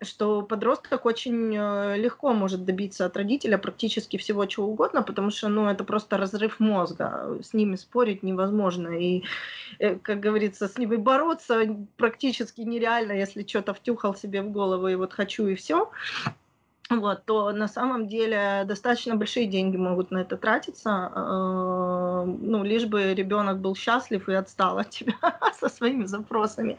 что 0.01 0.41
подросток 0.41 1.05
очень 1.05 1.55
э, 1.55 1.97
легко 1.97 2.33
может 2.33 2.65
добиться 2.65 3.05
от 3.05 3.20
родителя 3.21 3.57
практически 3.57 4.17
всего 4.17 4.45
чего 4.45 4.67
угодно, 4.67 5.03
потому 5.03 5.31
что, 5.31 5.49
ну, 5.49 5.67
это 5.67 5.83
просто 5.83 6.17
разрыв 6.17 6.59
мозга, 6.59 7.37
с 7.41 7.53
ними 7.53 7.77
спорить 7.77 8.23
невозможно, 8.23 8.89
и, 8.89 9.23
э, 9.79 9.95
как 9.95 10.19
говорится, 10.19 10.67
с 10.67 10.77
ними 10.77 10.95
бороться 10.97 11.77
практически 11.97 12.61
нереально, 12.61 13.13
если 13.13 13.47
что-то 13.47 13.73
втюхал 13.73 14.15
себе 14.15 14.41
в 14.41 14.51
голову, 14.51 14.87
и 14.87 14.95
вот 14.95 15.13
хочу, 15.13 15.47
и 15.47 15.55
все, 15.55 15.89
вот, 16.89 17.25
то 17.25 17.51
на 17.51 17.67
самом 17.67 18.07
деле 18.07 18.63
достаточно 18.65 19.15
большие 19.15 19.45
деньги 19.45 19.77
могут 19.77 20.11
на 20.11 20.19
это 20.19 20.37
тратиться, 20.37 21.11
э, 21.15 22.23
ну, 22.25 22.63
лишь 22.63 22.85
бы 22.85 23.13
ребенок 23.13 23.59
был 23.59 23.75
счастлив 23.75 24.27
и 24.29 24.33
отстал 24.33 24.77
от 24.77 24.89
тебя 24.89 25.13
со 25.59 25.69
своими 25.69 26.05
запросами. 26.05 26.77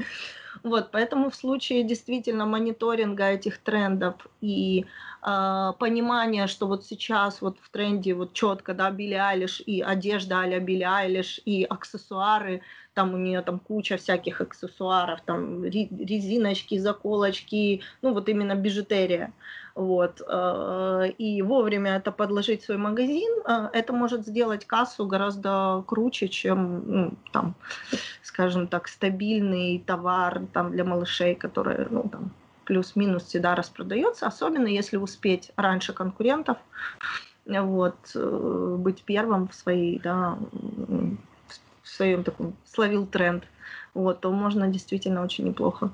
Вот, 0.64 0.90
поэтому 0.92 1.30
в 1.30 1.34
случае 1.34 1.82
действительно 1.82 2.46
мониторинга 2.46 3.24
этих 3.30 3.58
трендов 3.58 4.14
и 4.40 4.84
э, 5.26 5.72
понимания, 5.78 6.46
что 6.46 6.68
вот 6.68 6.84
сейчас 6.84 7.42
вот 7.42 7.58
в 7.60 7.68
тренде 7.70 8.14
вот 8.14 8.32
четко, 8.32 8.72
да, 8.72 8.90
Билли 8.90 9.14
Айлиш 9.14 9.60
и 9.66 9.80
одежда 9.80 10.40
а-ля 10.40 10.60
Билли 10.60 10.84
Айлиш 10.84 11.40
и 11.44 11.64
аксессуары, 11.64 12.62
там 12.94 13.14
у 13.14 13.16
нее 13.16 13.42
там 13.42 13.58
куча 13.58 13.96
всяких 13.96 14.40
аксессуаров, 14.40 15.20
там 15.22 15.64
резиночки, 15.64 16.78
заколочки, 16.78 17.80
ну 18.00 18.12
вот 18.12 18.28
именно 18.28 18.54
бижутерия, 18.54 19.32
вот, 19.74 20.20
э, 20.26 21.10
и 21.16 21.42
вовремя 21.42 21.96
это 21.96 22.12
подложить 22.12 22.62
в 22.62 22.64
свой 22.66 22.78
магазин, 22.78 23.32
э, 23.46 23.68
это 23.72 23.92
может 23.92 24.26
сделать 24.26 24.66
кассу 24.66 25.06
гораздо 25.06 25.82
круче, 25.86 26.28
чем, 26.28 26.82
ну, 26.86 27.14
там, 27.32 27.54
скажем 28.22 28.66
так, 28.66 28.88
стабильный 28.88 29.82
товар 29.86 30.42
там 30.52 30.72
для 30.72 30.84
малышей, 30.84 31.34
который, 31.34 31.86
ну, 31.90 32.08
там, 32.10 32.30
плюс-минус 32.64 33.24
всегда 33.24 33.54
распродается, 33.54 34.26
особенно 34.26 34.66
если 34.66 34.96
успеть 34.98 35.52
раньше 35.56 35.92
конкурентов, 35.92 36.58
вот, 37.46 37.96
э, 38.14 38.76
быть 38.78 39.02
первым 39.04 39.48
в 39.48 39.54
своей, 39.54 39.98
да, 39.98 40.36
в 41.82 41.88
своем 41.88 42.24
таком 42.24 42.54
словил 42.64 43.06
тренд, 43.06 43.44
вот, 43.94 44.20
то 44.20 44.30
можно 44.30 44.68
действительно 44.68 45.22
очень 45.22 45.46
неплохо 45.46 45.90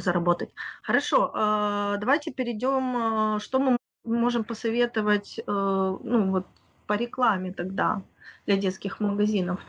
заработать. 0.00 0.50
Хорошо, 0.82 1.32
э, 1.34 1.96
давайте 2.00 2.32
перейдем, 2.32 3.36
э, 3.36 3.40
что 3.40 3.58
мы 3.58 3.76
можем 4.04 4.44
посоветовать, 4.44 5.40
ну, 5.46 6.30
вот, 6.30 6.46
по 6.86 6.92
рекламе 6.92 7.52
тогда 7.52 8.02
для 8.46 8.56
детских 8.58 9.00
магазинов 9.00 9.60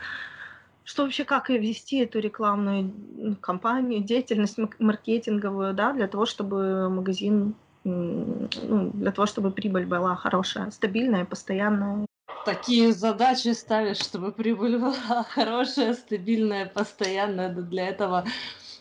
что 0.86 1.02
вообще, 1.02 1.24
как 1.24 1.50
вести 1.50 1.98
эту 1.98 2.20
рекламную 2.20 2.92
кампанию, 3.40 4.04
деятельность 4.04 4.56
маркетинговую, 4.78 5.74
да, 5.74 5.92
для 5.92 6.06
того, 6.06 6.26
чтобы 6.26 6.88
магазин, 6.88 7.56
ну, 7.82 8.48
для 8.94 9.10
того, 9.10 9.26
чтобы 9.26 9.50
прибыль 9.50 9.84
была 9.84 10.14
хорошая, 10.14 10.70
стабильная, 10.70 11.24
постоянная. 11.24 12.06
Такие 12.44 12.92
задачи 12.92 13.48
ставишь, 13.48 13.98
чтобы 13.98 14.30
прибыль 14.30 14.78
была 14.78 15.24
хорошая, 15.34 15.94
стабильная, 15.94 16.66
постоянная. 16.66 17.48
Для 17.48 17.88
этого 17.88 18.24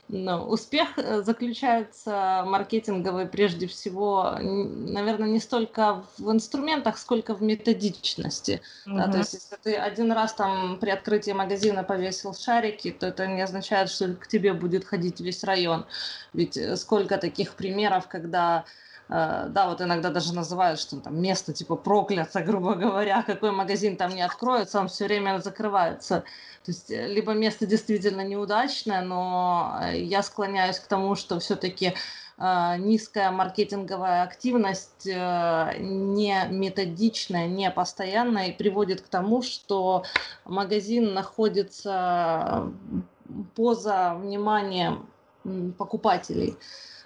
Но 0.08 0.48
успех 0.48 0.98
э, 0.98 1.24
заключается 1.24 2.44
маркетинговый 2.46 3.26
прежде 3.26 3.66
всего, 3.66 4.38
наверное, 4.40 5.28
не 5.28 5.40
столько 5.40 6.04
в 6.20 6.32
инструментах, 6.32 7.00
сколько 7.00 7.34
в 7.34 7.42
методичности. 7.42 8.62
Uh-huh. 8.86 8.98
Да, 8.98 9.12
то 9.12 9.18
есть, 9.18 9.34
если 9.34 9.56
ты 9.56 9.76
один 9.76 10.12
раз 10.12 10.34
там 10.34 10.78
при 10.80 10.92
открытии 10.92 11.32
магазина 11.32 11.84
повесил 11.84 12.36
шарики, 12.36 12.92
то 12.92 13.08
это 13.08 13.26
не 13.26 13.42
означает, 13.42 13.90
что 13.90 14.14
к 14.14 14.28
тебе 14.28 14.54
будет 14.54 14.86
ходить 14.86 15.20
весь 15.22 15.44
район. 15.44 15.86
Ведь 16.34 16.56
э, 16.56 16.76
сколько 16.76 17.18
таких 17.18 17.54
примеров, 17.54 18.08
когда 18.08 18.66
да, 19.08 19.68
вот 19.70 19.82
иногда 19.82 20.10
даже 20.10 20.34
называют, 20.34 20.80
что 20.80 21.00
там 21.00 21.22
место 21.22 21.54
типа 21.54 21.76
проклято, 21.76 22.42
грубо 22.46 22.76
говоря, 22.76 23.24
какой 23.24 23.52
магазин 23.52 23.98
там 23.98 24.16
не 24.16 24.22
откроется, 24.22 24.80
он 24.80 24.88
все 24.88 25.06
время 25.06 25.40
закрывается. 25.40 26.24
То 26.66 26.72
есть 26.72 26.90
э, 26.90 27.08
либо 27.08 27.34
место 27.34 27.68
действительно 27.68 28.22
неудачное, 28.22 29.02
но 29.02 29.80
э, 29.84 30.02
я 30.02 30.24
склоняюсь 30.24 30.80
к 30.80 30.88
тому, 30.88 31.14
что 31.16 31.40
все-таки 31.40 31.94
э, 32.38 32.78
низкая 32.80 33.30
маркетинговая 33.30 34.24
активность 34.24 35.06
не 35.06 36.48
методичная, 36.50 37.48
не 37.48 37.70
постоянная 37.70 38.48
и 38.48 38.52
приводит 38.52 39.02
к 39.02 39.08
тому, 39.08 39.44
что 39.44 40.06
магазин 40.44 41.14
находится 41.14 42.72
поза 43.56 44.16
вниманием 44.16 45.08
покупателей. 45.78 46.58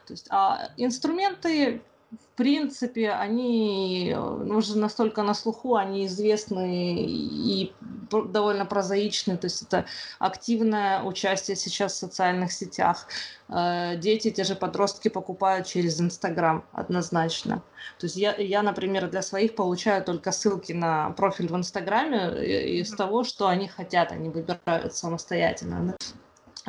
То 0.09 0.13
есть, 0.13 0.27
а 0.31 0.69
инструменты 0.75 1.81
в 2.11 2.37
принципе, 2.37 3.11
они 3.11 4.11
э, 4.15 4.19
уже 4.19 4.77
настолько 4.77 5.21
на 5.21 5.35
слуху, 5.35 5.75
они 5.75 6.07
известны 6.07 7.05
и 7.05 7.71
довольно 8.11 8.65
прозаичны. 8.65 9.37
То 9.37 9.45
есть 9.45 9.61
это 9.61 9.85
активное 10.17 11.03
участие 11.03 11.55
сейчас 11.55 11.93
в 11.93 11.97
социальных 11.97 12.51
сетях. 12.51 13.07
Э, 13.49 13.95
дети, 13.97 14.31
те 14.31 14.43
же 14.43 14.55
подростки 14.55 15.09
покупают 15.09 15.67
через 15.67 16.01
Инстаграм 16.01 16.65
однозначно. 16.71 17.61
То 17.99 18.05
есть 18.07 18.15
я, 18.15 18.35
я, 18.37 18.63
например, 18.63 19.07
для 19.09 19.21
своих 19.21 19.53
получаю 19.53 20.03
только 20.03 20.31
ссылки 20.31 20.73
на 20.73 21.11
профиль 21.11 21.49
в 21.49 21.55
Инстаграме 21.55 22.17
э, 22.17 22.69
из 22.79 22.89
того, 22.89 23.23
что 23.23 23.47
они 23.47 23.67
хотят, 23.67 24.11
они 24.11 24.29
выбирают 24.29 24.95
самостоятельно. 24.95 25.85
Да? 25.87 25.95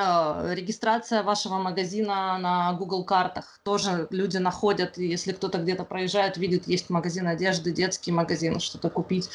А, 0.03 0.55
регистрация 0.55 1.23
вашего 1.23 1.59
магазина 1.59 2.39
на 2.39 2.73
Google 2.73 3.05
картах. 3.05 3.61
Тоже 3.63 4.07
люди 4.11 4.39
находят, 4.39 4.97
если 4.97 5.33
кто-то 5.33 5.59
где-то 5.59 5.85
проезжает, 5.85 6.39
видит, 6.39 6.67
есть 6.67 6.89
магазин 6.89 7.27
одежды, 7.27 7.71
детский 7.73 8.11
магазин, 8.11 8.61
что-то 8.61 8.89
купить. 8.89 9.29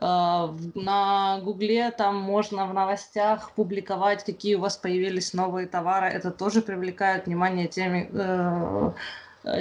А, 0.00 0.54
на 0.74 1.38
Гугле 1.40 1.92
там 1.92 2.16
можно 2.16 2.66
в 2.66 2.74
новостях 2.74 3.52
публиковать, 3.52 4.24
какие 4.24 4.56
у 4.56 4.60
вас 4.60 4.76
появились 4.76 5.34
новые 5.34 5.68
товары. 5.68 6.08
Это 6.08 6.32
тоже 6.32 6.62
привлекает 6.62 7.26
внимание 7.26 7.68
теми, 7.68 8.10
э, 8.12 8.92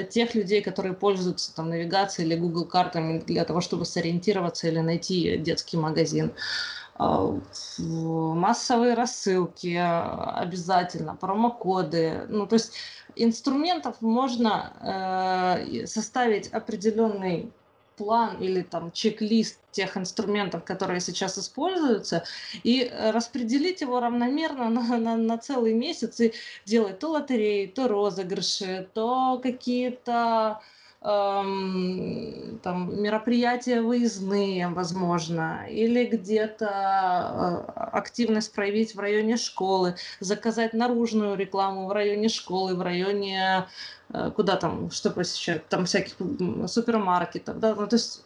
тех 0.10 0.34
людей, 0.34 0.63
которые 0.63 0.93
пользуются 0.93 1.56
там 1.56 1.70
навигацией 1.70 2.28
или 2.28 2.36
Google 2.36 2.65
картами 2.65 3.20
для 3.20 3.46
того, 3.46 3.62
чтобы 3.62 3.86
сориентироваться 3.86 4.67
или 4.67 4.80
найти 4.80 5.38
детский 5.38 5.78
магазин. 5.78 6.32
А, 6.32 6.77
массовые 6.98 8.94
рассылки 8.94 9.76
обязательно, 9.76 11.16
промокоды. 11.16 12.26
Ну, 12.30 12.48
то 12.48 12.56
есть 12.56 12.74
инструментов 13.16 14.02
можно 14.02 14.74
э, 15.62 15.86
составить 15.86 16.48
определенный 16.48 17.52
план 17.98 18.38
или 18.40 18.62
там 18.62 18.92
чек-лист 18.92 19.60
тех 19.72 19.98
инструментов, 19.98 20.64
которые 20.64 21.00
сейчас 21.02 21.38
используются, 21.38 22.24
и 22.64 22.90
распределить 23.12 23.82
его 23.82 24.00
равномерно 24.00 24.70
на, 24.70 24.98
на, 24.98 25.18
на 25.18 25.38
целый 25.38 25.74
месяц 25.74 26.20
и 26.20 26.34
делать 26.66 27.00
то 27.00 27.10
лотереи, 27.10 27.66
то 27.66 27.88
розыгрыши, 27.88 28.90
то 28.94 29.40
какие-то 29.42 30.62
эм, 30.62 30.77
там, 31.08 33.02
мероприятия 33.02 33.82
выездные, 33.82 34.67
возможно, 34.67 35.65
или 35.70 36.06
где-то 36.06 36.65
э, 36.65 37.72
активность 37.93 38.54
проявить 38.54 38.93
в 38.93 39.00
районе 39.00 39.38
школы, 39.38 39.96
заказать 40.20 40.74
наружную 40.74 41.38
рекламу 41.38 41.88
в 41.88 41.93
районе 41.93 42.28
школы, 42.28 42.76
в 42.76 42.82
районе, 42.82 43.67
э, 44.10 44.32
куда 44.36 44.58
там, 44.58 44.91
что 44.91 45.10
посещать, 45.12 45.70
там 45.70 45.86
всяких 45.86 46.15
супермаркетов, 46.67 47.58
да, 47.58 47.74
ну, 47.74 47.88
то 47.88 47.96
есть 47.96 48.26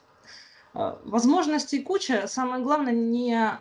э, 0.74 0.96
возможностей 1.04 1.84
куча, 1.84 2.26
самое 2.26 2.64
главное 2.64 2.94
не 2.94 3.60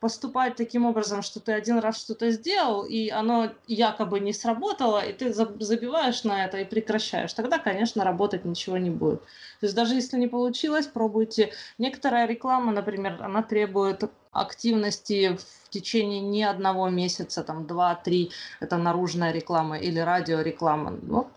поступать 0.00 0.56
таким 0.56 0.86
образом, 0.86 1.22
что 1.22 1.40
ты 1.40 1.52
один 1.52 1.78
раз 1.78 2.00
что-то 2.00 2.30
сделал, 2.30 2.84
и 2.84 3.10
оно 3.10 3.50
якобы 3.66 4.18
не 4.20 4.32
сработало, 4.32 5.04
и 5.04 5.12
ты 5.12 5.32
забиваешь 5.32 6.24
на 6.24 6.46
это 6.46 6.58
и 6.58 6.64
прекращаешь, 6.64 7.34
тогда, 7.34 7.58
конечно, 7.58 8.02
работать 8.02 8.46
ничего 8.46 8.78
не 8.78 8.90
будет. 8.90 9.20
То 9.60 9.66
есть 9.66 9.74
даже 9.74 9.94
если 9.94 10.16
не 10.16 10.26
получилось, 10.26 10.86
пробуйте. 10.86 11.52
Некоторая 11.78 12.26
реклама, 12.26 12.72
например, 12.72 13.22
она 13.22 13.42
требует 13.42 14.10
активности 14.32 15.36
в 15.36 15.68
течение 15.68 16.20
не 16.20 16.44
одного 16.44 16.88
месяца, 16.88 17.42
там, 17.42 17.66
два-три, 17.66 18.30
это 18.60 18.78
наружная 18.78 19.32
реклама 19.32 19.78
или 19.78 19.98
радиореклама. 19.98 20.98
Ну, 21.02 21.28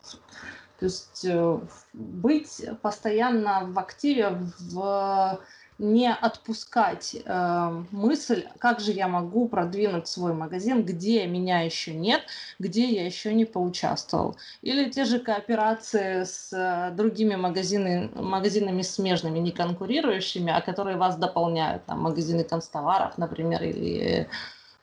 то 0.80 0.86
есть 0.86 1.26
э, 1.26 1.60
быть 1.93 2.65
постоянно 2.82 3.65
в 3.65 3.78
активе, 3.80 4.38
в 4.60 5.39
не 5.84 6.12
отпускать 6.12 7.15
э, 7.26 7.84
мысль, 7.91 8.46
как 8.58 8.80
же 8.80 8.93
я 8.93 9.08
могу 9.08 9.48
продвинуть 9.50 10.08
свой 10.08 10.34
магазин, 10.34 10.84
где 10.84 11.28
меня 11.28 11.62
еще 11.62 11.93
нет, 11.93 12.22
где 12.58 12.89
я 12.89 13.06
еще 13.06 13.34
не 13.34 13.46
поучаствовал. 13.46 14.38
Или 14.62 14.89
те 14.89 15.04
же 15.04 15.19
кооперации 15.19 16.24
с 16.24 16.54
э, 16.54 16.96
другими 16.96 17.36
магазины, 17.36 18.10
магазинами 18.15 18.82
смежными, 18.82 19.39
не 19.39 19.52
конкурирующими, 19.52 20.54
а 20.54 20.62
которые 20.62 20.96
вас 20.96 21.17
дополняют. 21.17 21.86
Там 21.86 22.02
магазины 22.02 22.46
констоваров, 22.46 23.17
например, 23.17 23.62
или 23.62 24.30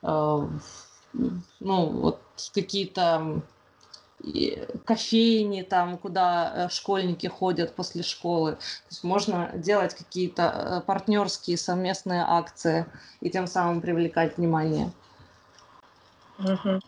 э, 0.02 0.48
ну, 1.60 1.86
вот 1.86 2.20
какие-то 2.52 3.42
кофейни, 4.84 5.62
там, 5.62 5.96
куда 5.98 6.52
э, 6.54 6.68
школьники 6.68 7.26
ходят 7.26 7.74
после 7.74 8.02
школы. 8.02 8.52
То 8.52 8.90
есть 8.90 9.04
можно 9.04 9.50
делать 9.54 9.94
какие-то 9.94 10.42
э, 10.42 10.86
партнерские 10.86 11.56
совместные 11.56 12.24
акции 12.26 12.86
и 13.20 13.30
тем 13.30 13.46
самым 13.46 13.80
привлекать 13.80 14.36
внимание. 14.36 14.92
Угу. 16.38 16.80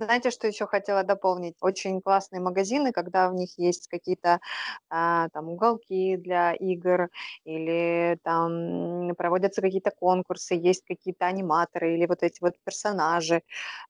Знаете, 0.00 0.30
что 0.30 0.46
еще 0.46 0.66
хотела 0.66 1.02
дополнить? 1.04 1.56
Очень 1.60 2.00
классные 2.00 2.40
магазины, 2.40 2.90
когда 2.90 3.28
в 3.28 3.34
них 3.34 3.50
есть 3.58 3.86
какие-то 3.86 4.40
а, 4.88 5.28
там 5.28 5.50
уголки 5.50 6.16
для 6.16 6.54
игр 6.54 7.10
или 7.44 8.18
там 8.22 9.14
проводятся 9.16 9.60
какие-то 9.60 9.90
конкурсы, 9.90 10.54
есть 10.54 10.84
какие-то 10.86 11.26
аниматоры 11.26 11.94
или 11.94 12.06
вот 12.06 12.22
эти 12.22 12.40
вот 12.40 12.54
персонажи 12.64 13.42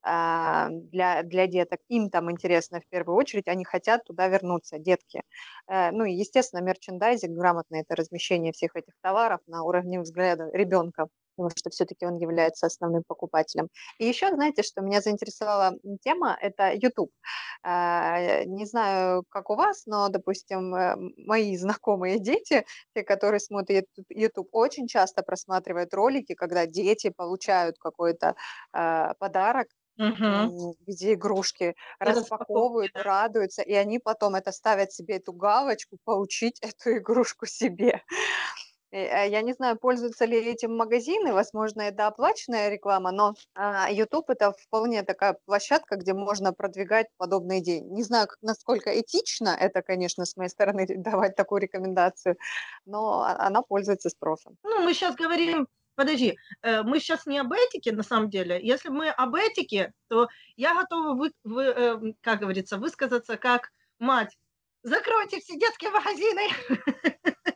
а, 0.02 0.68
для, 0.70 1.22
для 1.22 1.46
деток. 1.46 1.78
Им 1.88 2.10
там 2.10 2.28
интересно 2.32 2.80
в 2.80 2.88
первую 2.88 3.16
очередь, 3.16 3.46
они 3.46 3.64
хотят 3.64 4.02
туда 4.04 4.26
вернуться, 4.26 4.78
детки. 4.80 5.22
А, 5.68 5.92
ну 5.92 6.04
и, 6.04 6.12
естественно, 6.12 6.60
мерчендайзинг, 6.60 7.36
грамотное 7.38 7.82
это 7.82 7.94
размещение 7.94 8.52
всех 8.52 8.74
этих 8.74 8.94
товаров 9.00 9.40
на 9.46 9.62
уровне 9.62 10.00
взгляда 10.00 10.50
ребенка 10.52 11.06
потому 11.40 11.50
что 11.56 11.70
все-таки 11.70 12.04
он 12.06 12.16
является 12.16 12.66
основным 12.66 13.02
покупателем. 13.06 13.68
И 13.98 14.06
еще, 14.06 14.30
знаете, 14.34 14.62
что 14.62 14.82
меня 14.82 15.00
заинтересовала 15.00 15.74
тема, 16.02 16.36
это 16.40 16.72
YouTube. 16.74 17.10
А, 17.62 18.44
не 18.44 18.66
знаю, 18.66 19.24
как 19.30 19.48
у 19.50 19.54
вас, 19.56 19.86
но, 19.86 20.08
допустим, 20.08 20.74
э, 20.74 20.96
мои 21.16 21.56
знакомые 21.56 22.18
дети, 22.18 22.66
те, 22.94 23.02
которые 23.02 23.40
смотрят 23.40 23.86
YouTube, 24.10 24.48
очень 24.52 24.86
часто 24.86 25.22
просматривают 25.22 25.94
ролики, 25.94 26.34
когда 26.34 26.66
дети 26.66 27.10
получают 27.14 27.78
какой-то 27.78 28.34
а, 28.72 29.14
подарок, 29.18 29.68
Угу. 29.98 30.54
где 30.86 31.12
игрушки 31.14 31.74
распаковывают, 31.98 32.92
радуются, 32.94 33.60
и 33.62 33.74
они 33.74 33.98
потом 33.98 34.34
это 34.34 34.50
ставят 34.50 34.92
себе 34.92 35.16
эту 35.16 35.32
галочку, 35.32 35.98
получить 36.04 36.58
эту 36.62 36.96
игрушку 36.96 37.44
себе. 37.46 38.02
Э, 38.92 39.28
я 39.28 39.42
не 39.42 39.52
знаю, 39.52 39.78
пользуются 39.78 40.24
ли 40.24 40.38
этим 40.38 40.76
магазины, 40.76 41.32
возможно, 41.32 41.82
это 41.82 42.06
оплаченная 42.06 42.68
реклама, 42.70 43.12
но 43.12 43.34
а, 43.54 43.90
YouTube 43.90 44.30
это 44.30 44.52
вполне 44.52 45.02
такая 45.02 45.36
площадка, 45.46 45.96
где 45.96 46.12
можно 46.12 46.52
продвигать 46.52 47.06
подобные 47.16 47.60
идеи. 47.60 47.80
Не 47.80 48.02
знаю, 48.02 48.28
насколько 48.42 48.98
этично 48.98 49.50
это, 49.50 49.82
конечно, 49.82 50.24
с 50.24 50.36
моей 50.36 50.50
стороны 50.50 50.86
давать 50.96 51.36
такую 51.36 51.62
рекомендацию, 51.62 52.36
но 52.84 53.22
она 53.22 53.62
пользуется 53.62 54.10
спросом. 54.10 54.56
Ну, 54.64 54.82
мы 54.82 54.94
сейчас 54.94 55.14
говорим 55.14 55.66
подожди, 55.96 56.38
э, 56.62 56.82
мы 56.82 56.98
сейчас 56.98 57.26
не 57.26 57.38
об 57.38 57.52
этике 57.52 57.92
на 57.92 58.02
самом 58.02 58.30
деле. 58.30 58.58
Если 58.62 58.88
мы 58.88 59.10
об 59.10 59.34
этике, 59.34 59.92
то 60.08 60.28
я 60.56 60.74
готова, 60.74 61.14
вы, 61.14 61.30
вы, 61.44 61.64
эм, 61.64 62.14
как 62.22 62.40
говорится, 62.40 62.78
высказаться 62.78 63.36
как 63.36 63.70
мать. 63.98 64.34
Закройте 64.82 65.40
все 65.40 65.58
детские 65.58 65.90
магазины. 65.90 66.48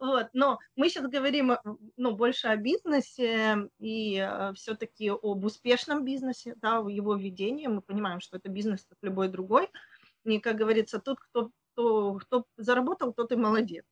Вот, 0.00 0.28
но 0.32 0.58
мы 0.74 0.88
сейчас 0.88 1.06
говорим, 1.06 1.56
ну, 1.96 2.16
больше 2.16 2.48
о 2.48 2.56
бизнесе 2.56 3.68
и 3.78 4.16
э, 4.16 4.52
все-таки 4.54 5.10
об 5.10 5.44
успешном 5.44 6.04
бизнесе, 6.04 6.54
да, 6.56 6.76
его 6.88 7.14
ведении. 7.16 7.66
Мы 7.66 7.82
понимаем, 7.82 8.20
что 8.20 8.36
это 8.36 8.48
бизнес, 8.48 8.84
как 8.88 8.98
любой 9.02 9.28
другой. 9.28 9.68
И, 10.24 10.38
как 10.40 10.56
говорится, 10.56 10.98
тот, 10.98 11.18
кто, 11.20 11.50
кто, 11.72 12.14
кто 12.14 12.44
заработал, 12.56 13.12
тот 13.12 13.32
и 13.32 13.36
молодец. 13.36 13.84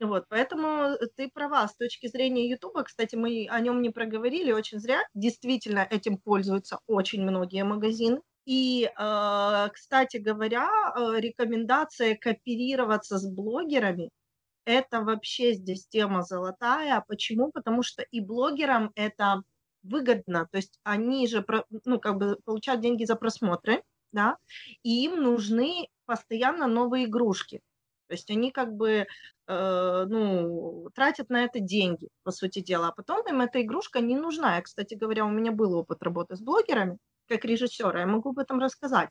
Вот, 0.00 0.26
поэтому 0.28 0.96
ты 1.16 1.30
права. 1.30 1.66
С 1.68 1.76
точки 1.76 2.08
зрения 2.08 2.48
Ютуба, 2.48 2.82
кстати, 2.82 3.14
мы 3.16 3.46
о 3.50 3.60
нем 3.60 3.82
не 3.82 3.90
проговорили 3.90 4.52
очень 4.52 4.80
зря. 4.80 5.02
Действительно, 5.14 5.86
этим 5.88 6.18
пользуются 6.18 6.80
очень 6.86 7.22
многие 7.22 7.64
магазины. 7.64 8.20
И, 8.44 8.84
э, 8.84 9.68
кстати 9.72 10.18
говоря, 10.18 10.68
э, 10.96 11.20
рекомендация 11.20 12.16
кооперироваться 12.16 13.18
с 13.18 13.28
блогерами– 13.28 14.10
это 14.66 15.00
вообще 15.00 15.54
здесь 15.54 15.86
тема 15.86 16.22
золотая. 16.22 17.02
Почему? 17.08 17.50
Потому 17.52 17.82
что 17.82 18.02
и 18.02 18.20
блогерам 18.20 18.92
это 18.96 19.42
выгодно. 19.82 20.48
То 20.50 20.58
есть 20.58 20.78
они 20.82 21.26
же 21.28 21.46
ну, 21.84 22.00
как 22.00 22.18
бы 22.18 22.36
получают 22.44 22.82
деньги 22.82 23.04
за 23.04 23.16
просмотры, 23.16 23.82
да, 24.12 24.36
и 24.82 25.04
им 25.04 25.22
нужны 25.22 25.88
постоянно 26.04 26.66
новые 26.66 27.06
игрушки. 27.06 27.60
То 28.08 28.14
есть 28.14 28.30
они 28.30 28.50
как 28.50 28.72
бы 28.74 29.06
э, 29.48 30.04
ну, 30.08 30.90
тратят 30.94 31.30
на 31.30 31.44
это 31.44 31.60
деньги, 31.60 32.08
по 32.22 32.30
сути 32.30 32.60
дела, 32.60 32.88
а 32.88 32.92
потом 32.92 33.26
им 33.28 33.40
эта 33.40 33.62
игрушка 33.62 34.00
не 34.00 34.16
нужна. 34.16 34.56
Я, 34.56 34.62
кстати 34.62 34.94
говоря, 34.94 35.24
у 35.24 35.30
меня 35.30 35.52
был 35.52 35.74
опыт 35.74 36.02
работы 36.02 36.36
с 36.36 36.40
блогерами, 36.40 36.98
как 37.28 37.44
режиссера, 37.44 38.00
я 38.00 38.06
могу 38.06 38.30
об 38.30 38.38
этом 38.38 38.60
рассказать 38.60 39.10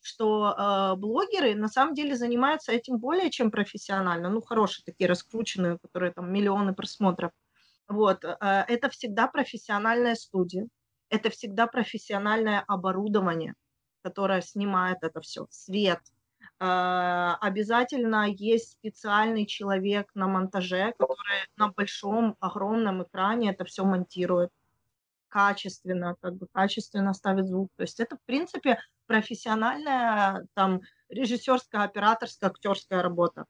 что 0.00 0.54
э, 0.56 0.96
блогеры 0.96 1.54
на 1.54 1.68
самом 1.68 1.94
деле 1.94 2.16
занимаются 2.16 2.72
этим 2.72 2.98
более 2.98 3.30
чем 3.30 3.50
профессионально, 3.50 4.30
ну 4.30 4.40
хорошие 4.40 4.84
такие 4.84 5.08
раскрученные, 5.08 5.78
которые 5.78 6.12
там 6.12 6.32
миллионы 6.32 6.74
просмотров. 6.74 7.32
Вот 7.88 8.24
э, 8.24 8.36
это 8.40 8.88
всегда 8.90 9.26
профессиональная 9.26 10.14
студия, 10.14 10.68
это 11.10 11.30
всегда 11.30 11.66
профессиональное 11.66 12.64
оборудование, 12.66 13.54
которое 14.02 14.42
снимает 14.42 14.98
это 15.02 15.20
все, 15.20 15.46
свет, 15.50 16.00
Э, 16.60 17.34
обязательно 17.40 18.26
есть 18.28 18.72
специальный 18.72 19.46
человек 19.46 20.10
на 20.14 20.26
монтаже, 20.26 20.92
который 20.98 21.46
на 21.56 21.68
большом, 21.68 22.36
огромном 22.40 23.04
экране 23.04 23.50
это 23.50 23.64
все 23.64 23.84
монтирует 23.84 24.50
качественно, 25.28 26.16
как 26.20 26.36
бы 26.36 26.48
качественно 26.52 27.14
ставит 27.14 27.46
звук. 27.46 27.70
То 27.76 27.82
есть 27.82 28.00
это, 28.00 28.16
в 28.16 28.22
принципе, 28.24 28.78
профессиональная 29.08 30.46
там 30.54 30.82
режиссерская, 31.08 31.82
операторская, 31.82 32.50
актерская 32.50 33.02
работа. 33.02 33.46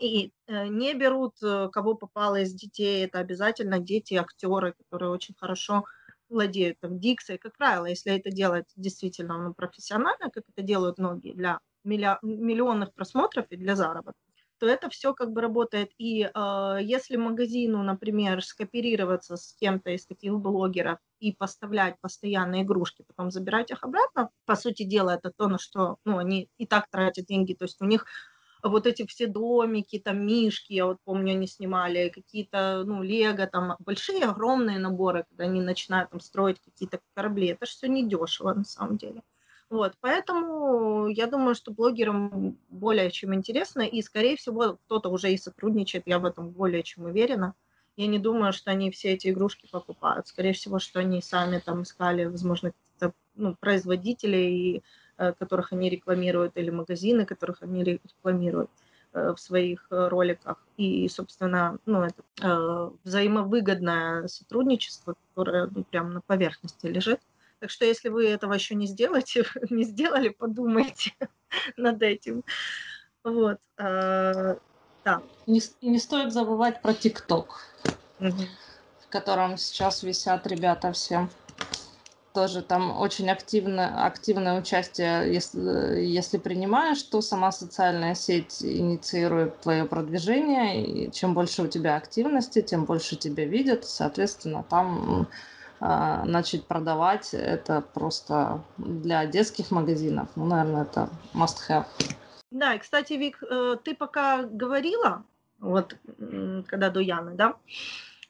И 0.00 0.32
э, 0.46 0.66
не 0.68 0.94
берут, 0.94 1.34
э, 1.42 1.68
кого 1.70 1.94
попало 1.94 2.40
из 2.40 2.52
детей, 2.52 3.04
это 3.04 3.18
обязательно 3.18 3.78
дети, 3.78 4.14
актеры, 4.14 4.72
которые 4.72 5.10
очень 5.10 5.34
хорошо 5.38 5.84
владеют 6.28 6.80
там 6.80 6.98
дикцией. 6.98 7.38
Как 7.38 7.56
правило, 7.56 7.86
если 7.86 8.14
это 8.16 8.30
делать 8.30 8.66
действительно 8.76 9.38
ну, 9.38 9.54
профессионально, 9.54 10.30
как 10.30 10.44
это 10.48 10.62
делают 10.62 10.98
многие 10.98 11.34
для 11.34 11.60
миллионных 11.84 12.92
просмотров 12.94 13.46
и 13.50 13.56
для 13.56 13.76
заработка, 13.76 14.25
то 14.58 14.66
это 14.66 14.88
все 14.90 15.14
как 15.14 15.32
бы 15.32 15.40
работает. 15.40 15.90
И 15.98 16.22
э, 16.22 16.78
если 16.82 17.16
магазину, 17.16 17.82
например, 17.82 18.42
скооперироваться 18.42 19.36
с 19.36 19.54
кем-то 19.54 19.90
из 19.90 20.06
таких 20.06 20.34
блогеров 20.34 20.98
и 21.20 21.32
поставлять 21.32 21.96
постоянно 22.00 22.62
игрушки, 22.62 23.04
потом 23.06 23.30
забирать 23.30 23.70
их 23.70 23.82
обратно, 23.84 24.30
по 24.44 24.56
сути 24.56 24.84
дела, 24.84 25.16
это 25.16 25.32
то, 25.36 25.48
на 25.48 25.58
что 25.58 25.96
ну, 26.04 26.18
они 26.18 26.48
и 26.58 26.66
так 26.66 26.88
тратят 26.90 27.26
деньги. 27.26 27.54
То 27.54 27.64
есть 27.64 27.80
у 27.80 27.86
них 27.86 28.06
вот 28.62 28.86
эти 28.86 29.06
все 29.06 29.26
домики, 29.26 29.98
там 29.98 30.26
мишки, 30.26 30.72
я 30.72 30.86
вот 30.86 30.98
помню, 31.04 31.32
они 31.32 31.46
снимали, 31.46 32.08
какие-то, 32.08 32.84
ну, 32.84 33.02
лего, 33.02 33.46
там 33.46 33.76
большие, 33.78 34.24
огромные 34.24 34.78
наборы, 34.78 35.24
когда 35.28 35.44
они 35.44 35.60
начинают 35.60 36.10
там 36.10 36.20
строить 36.20 36.60
какие-то 36.60 37.00
корабли. 37.14 37.48
Это 37.48 37.66
же 37.66 37.72
все 37.72 37.88
недешево 37.88 38.54
на 38.54 38.64
самом 38.64 38.96
деле. 38.96 39.22
Вот, 39.68 39.94
поэтому 40.00 41.08
я 41.08 41.26
думаю, 41.26 41.56
что 41.56 41.72
блогерам 41.72 42.56
более 42.68 43.10
чем 43.10 43.34
интересно, 43.34 43.80
и, 43.82 44.00
скорее 44.00 44.36
всего, 44.36 44.78
кто-то 44.86 45.08
уже 45.08 45.32
и 45.32 45.36
сотрудничает, 45.36 46.04
я 46.06 46.20
в 46.20 46.24
этом 46.24 46.50
более 46.50 46.84
чем 46.84 47.06
уверена. 47.06 47.54
Я 47.96 48.06
не 48.06 48.18
думаю, 48.20 48.52
что 48.52 48.70
они 48.70 48.90
все 48.90 49.14
эти 49.14 49.28
игрушки 49.28 49.66
покупают. 49.70 50.28
Скорее 50.28 50.52
всего, 50.52 50.78
что 50.78 51.00
они 51.00 51.20
сами 51.20 51.58
там 51.58 51.82
искали, 51.82 52.26
возможно, 52.26 52.72
ну, 53.34 53.56
производителей, 53.58 54.82
э, 55.18 55.32
которых 55.32 55.72
они 55.72 55.90
рекламируют, 55.90 56.56
или 56.56 56.70
магазины, 56.70 57.26
которых 57.26 57.62
они 57.62 57.82
рекламируют 57.84 58.70
э, 59.14 59.32
в 59.32 59.40
своих 59.40 59.86
э, 59.90 60.08
роликах. 60.08 60.64
И, 60.76 61.08
собственно, 61.08 61.78
ну, 61.86 62.02
это 62.02 62.22
э, 62.42 62.90
взаимовыгодное 63.04 64.28
сотрудничество, 64.28 65.16
которое 65.28 65.68
ну, 65.74 65.84
прямо 65.84 66.10
на 66.10 66.20
поверхности 66.20 66.86
лежит. 66.86 67.20
Так 67.58 67.70
что 67.70 67.84
если 67.84 68.08
вы 68.08 68.28
этого 68.28 68.52
еще 68.52 68.74
не 68.74 68.86
сделаете, 68.86 69.44
не 69.70 69.84
сделали, 69.84 70.28
подумайте 70.28 71.12
над 71.76 72.02
этим. 72.02 72.44
Вот. 73.24 73.58
А, 73.78 74.56
да. 75.04 75.22
Не, 75.46 75.60
не 75.82 75.98
стоит 75.98 76.32
забывать 76.32 76.82
про 76.82 76.92
ТикТок, 76.92 77.60
угу. 78.20 78.42
в 79.00 79.08
котором 79.08 79.56
сейчас 79.56 80.02
висят 80.02 80.46
ребята 80.46 80.92
все. 80.92 81.28
Тоже 82.34 82.60
там 82.60 83.00
очень 83.00 83.30
активно, 83.30 84.04
активное 84.04 84.60
участие, 84.60 85.32
если, 85.32 86.02
если 86.02 86.36
принимаешь, 86.36 87.02
то 87.02 87.22
сама 87.22 87.50
социальная 87.50 88.14
сеть 88.14 88.62
инициирует 88.62 89.58
твое 89.62 89.86
продвижение, 89.86 90.84
и 90.84 91.10
чем 91.10 91.32
больше 91.32 91.62
у 91.62 91.66
тебя 91.66 91.96
активности, 91.96 92.60
тем 92.60 92.84
больше 92.84 93.16
тебя 93.16 93.46
видят, 93.46 93.86
соответственно, 93.86 94.62
там 94.68 95.28
начать 95.80 96.66
продавать, 96.66 97.34
это 97.34 97.82
просто 97.94 98.62
для 98.78 99.26
детских 99.26 99.70
магазинов, 99.70 100.28
ну, 100.36 100.46
наверное, 100.46 100.82
это 100.82 101.08
must 101.34 101.56
have. 101.68 101.86
Да, 102.50 102.74
и, 102.74 102.78
кстати, 102.78 103.14
Вик, 103.14 103.42
э, 103.42 103.76
ты 103.82 103.94
пока 103.94 104.42
говорила, 104.42 105.24
вот, 105.58 105.96
когда 106.66 106.90
до 106.90 107.00
Яны, 107.00 107.34
да, 107.34 107.56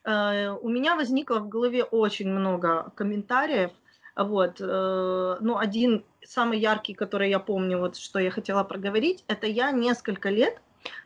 э, 0.03 0.49
у 0.49 0.69
меня 0.69 0.95
возникло 0.95 1.39
в 1.39 1.47
голове 1.47 1.83
очень 1.83 2.29
много 2.29 2.91
комментариев, 2.95 3.71
вот, 4.15 4.59
э, 4.59 5.37
ну, 5.39 5.57
один 5.57 6.03
самый 6.25 6.59
яркий, 6.59 6.93
который 6.93 7.29
я 7.29 7.39
помню, 7.39 7.77
вот, 7.79 7.95
что 7.95 8.19
я 8.19 8.31
хотела 8.31 8.63
проговорить, 8.63 9.23
это 9.27 9.47
я 9.47 9.71
несколько 9.71 10.29
лет 10.29 10.59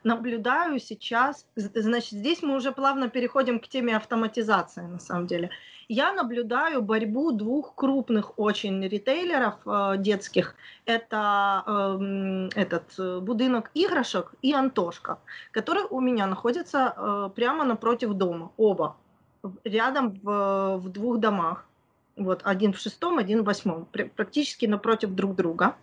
наблюдаю 0.03 0.79
сейчас, 0.79 1.45
значит, 1.55 2.11
здесь 2.11 2.41
мы 2.41 2.55
уже 2.55 2.71
плавно 2.71 3.09
переходим 3.09 3.59
к 3.59 3.67
теме 3.67 3.97
автоматизации, 3.97 4.81
на 4.81 4.99
самом 4.99 5.27
деле 5.27 5.49
я 5.91 6.13
наблюдаю 6.13 6.81
борьбу 6.81 7.33
двух 7.33 7.75
крупных 7.75 8.39
очень 8.39 8.81
ритейлеров 8.87 9.55
э, 9.65 9.95
детских. 9.97 10.55
Это 10.85 11.63
э, 11.67 12.49
этот 12.55 13.23
будинок 13.23 13.71
игрушек 13.73 14.33
и 14.41 14.53
Антошка, 14.53 15.17
которые 15.51 15.85
у 15.89 15.99
меня 15.99 16.27
находятся 16.27 16.93
э, 16.95 17.29
прямо 17.35 17.65
напротив 17.65 18.13
дома, 18.13 18.51
оба, 18.57 18.95
рядом 19.65 20.17
в, 20.23 20.77
в 20.77 20.89
двух 20.89 21.19
домах. 21.19 21.65
Вот, 22.15 22.41
один 22.45 22.71
в 22.71 22.77
шестом, 22.77 23.17
один 23.17 23.41
в 23.41 23.45
восьмом, 23.45 23.85
практически 24.15 24.67
напротив 24.67 25.09
друг 25.09 25.35
друга. 25.35 25.75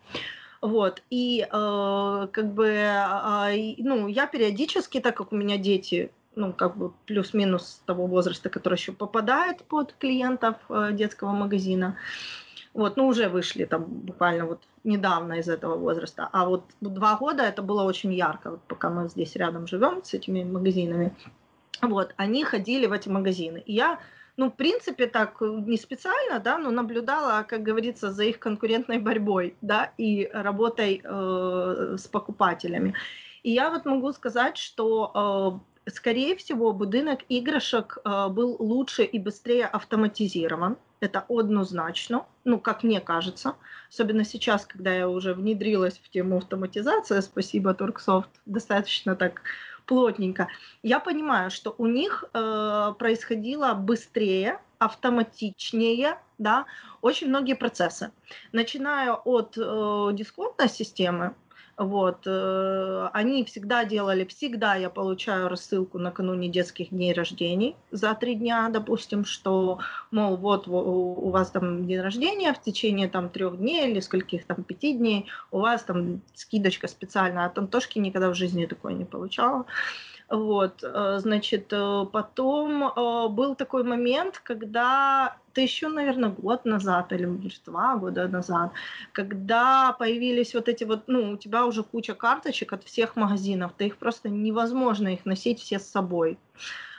Вот, 0.62 1.02
и 1.10 1.42
э, 1.42 2.28
как 2.32 2.54
бы, 2.54 2.66
э, 2.66 3.74
ну, 3.76 4.08
я 4.08 4.26
периодически, 4.26 5.00
так 5.00 5.16
как 5.18 5.32
у 5.32 5.36
меня 5.36 5.58
дети 5.58 6.10
ну, 6.38 6.53
как 6.53 6.77
бы 6.77 6.92
плюс-минус 7.07 7.83
того 7.85 8.07
возраста, 8.07 8.48
который 8.48 8.74
еще 8.74 8.92
попадает 8.92 9.64
под 9.64 9.92
клиентов 9.98 10.57
э, 10.68 10.92
детского 10.92 11.33
магазина. 11.33 11.96
Вот, 12.74 12.96
ну, 12.96 13.09
уже 13.09 13.29
вышли 13.29 13.64
там 13.64 13.85
буквально 13.85 14.46
вот 14.46 14.61
недавно 14.85 15.35
из 15.35 15.48
этого 15.48 15.77
возраста. 15.77 16.29
А 16.33 16.44
вот 16.44 16.64
два 16.81 17.16
года 17.16 17.42
это 17.42 17.62
было 17.62 17.83
очень 17.83 18.14
ярко, 18.14 18.51
вот 18.51 18.61
пока 18.68 18.88
мы 18.90 19.09
здесь 19.09 19.37
рядом 19.37 19.66
живем 19.66 20.05
с 20.05 20.14
этими 20.14 20.44
магазинами. 20.44 21.12
Вот, 21.83 22.14
они 22.16 22.44
ходили 22.44 22.87
в 22.87 22.92
эти 22.92 23.09
магазины. 23.09 23.62
И 23.66 23.72
я, 23.72 23.98
ну, 24.37 24.51
в 24.51 24.55
принципе, 24.55 25.07
так 25.07 25.40
не 25.40 25.77
специально, 25.77 26.38
да, 26.38 26.59
но 26.59 26.70
наблюдала, 26.70 27.42
как 27.42 27.62
говорится, 27.62 28.12
за 28.12 28.24
их 28.24 28.38
конкурентной 28.38 28.98
борьбой, 28.98 29.55
да, 29.61 29.90
и 29.98 30.31
работой 30.33 31.01
э, 31.03 31.96
с 31.98 32.07
покупателями. 32.07 32.94
И 33.42 33.51
я 33.51 33.70
вот 33.70 33.87
могу 33.87 34.12
сказать, 34.12 34.57
что 34.57 35.11
э, 35.14 35.77
скорее 35.90 36.37
всего, 36.37 36.72
будинок 36.72 37.20
игрушек 37.29 37.98
э, 38.05 38.29
был 38.29 38.57
лучше 38.59 39.05
и 39.05 39.18
быстрее 39.18 39.66
автоматизирован. 39.66 40.77
Это 41.01 41.24
однозначно, 41.29 42.27
ну, 42.44 42.59
как 42.59 42.83
мне 42.83 43.01
кажется. 43.01 43.55
Особенно 43.88 44.24
сейчас, 44.24 44.66
когда 44.66 44.92
я 44.92 45.09
уже 45.09 45.34
внедрилась 45.34 45.99
в 45.99 46.11
тему 46.11 46.39
автоматизации, 46.39 47.20
спасибо 47.20 47.74
Торксофт, 47.74 48.30
достаточно 48.47 49.14
так 49.14 49.43
плотненько. 49.86 50.49
Я 50.82 51.01
понимаю, 51.01 51.51
что 51.51 51.74
у 51.78 51.86
них 51.86 52.24
э, 52.32 52.95
происходило 52.99 53.74
быстрее, 53.74 54.61
автоматичнее, 54.78 56.18
да, 56.39 56.66
очень 57.01 57.28
многие 57.28 57.55
процессы. 57.55 58.12
Начиная 58.53 59.12
от 59.12 59.57
э, 59.57 60.11
дисконтной 60.12 60.68
системы, 60.68 61.34
Вот. 61.79 62.26
Э, 62.26 63.09
они 63.12 63.45
всегда 63.45 63.85
делали, 63.85 64.24
всегда 64.24 64.74
я 64.74 64.91
получаю 64.91 65.49
рассылку 65.49 65.99
накануне 65.99 66.49
детских 66.49 66.91
дней 66.91 67.12
рождений 67.12 67.76
за 67.93 68.14
три 68.14 68.35
дня, 68.35 68.68
допустим, 68.68 69.24
что, 69.24 69.79
мол, 70.11 70.37
вот 70.37 70.66
у 70.66 71.31
вас 71.31 71.53
там 71.53 71.87
день 71.87 72.01
рождения 72.01 72.53
в 72.53 72.61
течение 72.61 73.09
там 73.09 73.29
трех 73.29 73.59
дней 73.59 73.89
или 73.91 74.01
скольких 74.01 74.45
там 74.45 74.64
пяти 74.64 74.93
дней, 74.93 75.26
у 75.53 75.61
вас 75.61 75.85
там 75.85 76.20
скидочка 76.35 76.89
специальная, 76.89 77.47
а 77.47 77.53
Антошки 77.55 78.01
никогда 78.01 78.31
в 78.31 78.35
жизни 78.35 78.66
такое 78.66 78.95
не 78.95 79.05
получала. 79.05 79.64
Вот, 80.31 80.83
э, 80.83 81.18
значит, 81.20 81.72
э, 81.72 82.07
потом 82.12 82.83
э, 82.83 83.29
был 83.29 83.55
такой 83.55 83.83
момент, 83.83 84.39
когда 84.45 85.37
это 85.51 85.62
еще, 85.62 85.89
наверное, 85.89 86.29
год 86.29 86.66
назад 86.66 87.12
или 87.12 87.26
два 87.64 87.97
года 87.97 88.29
назад, 88.29 88.72
когда 89.12 89.95
появились 89.99 90.55
вот 90.55 90.68
эти 90.68 90.85
вот, 90.85 91.05
ну, 91.07 91.33
у 91.33 91.37
тебя 91.39 91.64
уже 91.64 91.83
куча 91.83 92.14
карточек 92.14 92.74
от 92.74 92.85
всех 92.85 93.16
магазинов, 93.16 93.72
ты 93.79 93.87
их 93.87 93.97
просто 93.97 94.29
невозможно 94.29 95.09
их 95.09 95.24
носить 95.24 95.61
все 95.61 95.79
с 95.79 95.87
собой. 95.87 96.39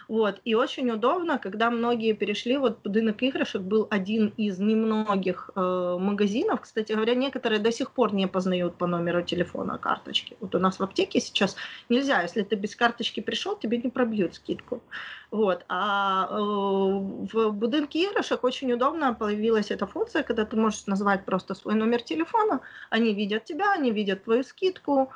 Вот. 0.09 0.41
И 0.43 0.55
очень 0.55 0.89
удобно, 0.89 1.37
когда 1.37 1.69
многие 1.69 2.13
перешли, 2.13 2.57
вот 2.57 2.79
будинок 2.83 3.21
игрушек 3.21 3.61
был 3.61 3.87
один 3.91 4.33
из 4.37 4.57
немногих 4.59 5.51
э, 5.55 5.97
магазинов, 5.99 6.61
кстати 6.61 6.93
говоря, 6.93 7.13
некоторые 7.13 7.59
до 7.59 7.71
сих 7.71 7.91
пор 7.91 8.11
не 8.15 8.27
познают 8.27 8.75
по 8.75 8.87
номеру 8.87 9.21
телефона 9.21 9.77
карточки. 9.77 10.35
Вот 10.39 10.55
у 10.55 10.59
нас 10.59 10.79
в 10.79 10.83
аптеке 10.83 11.19
сейчас 11.19 11.55
нельзя, 11.89 12.23
если 12.23 12.41
ты 12.41 12.55
без 12.55 12.75
карточки 12.75 13.19
пришел, 13.19 13.55
тебе 13.55 13.77
не 13.77 13.89
пробьют 13.89 14.33
скидку. 14.33 14.81
Вот. 15.29 15.63
А 15.69 16.27
э, 16.31 16.35
в 16.39 17.51
будинке 17.51 18.05
игрушек 18.05 18.43
очень 18.43 18.73
удобно 18.73 19.13
появилась 19.13 19.69
эта 19.69 19.85
функция, 19.85 20.23
когда 20.23 20.43
ты 20.43 20.57
можешь 20.57 20.87
назвать 20.87 21.23
просто 21.23 21.53
свой 21.53 21.75
номер 21.75 22.01
телефона, 22.01 22.61
они 22.89 23.13
видят 23.13 23.45
тебя, 23.45 23.73
они 23.73 23.91
видят 23.91 24.23
твою 24.23 24.43
скидку, 24.43 25.11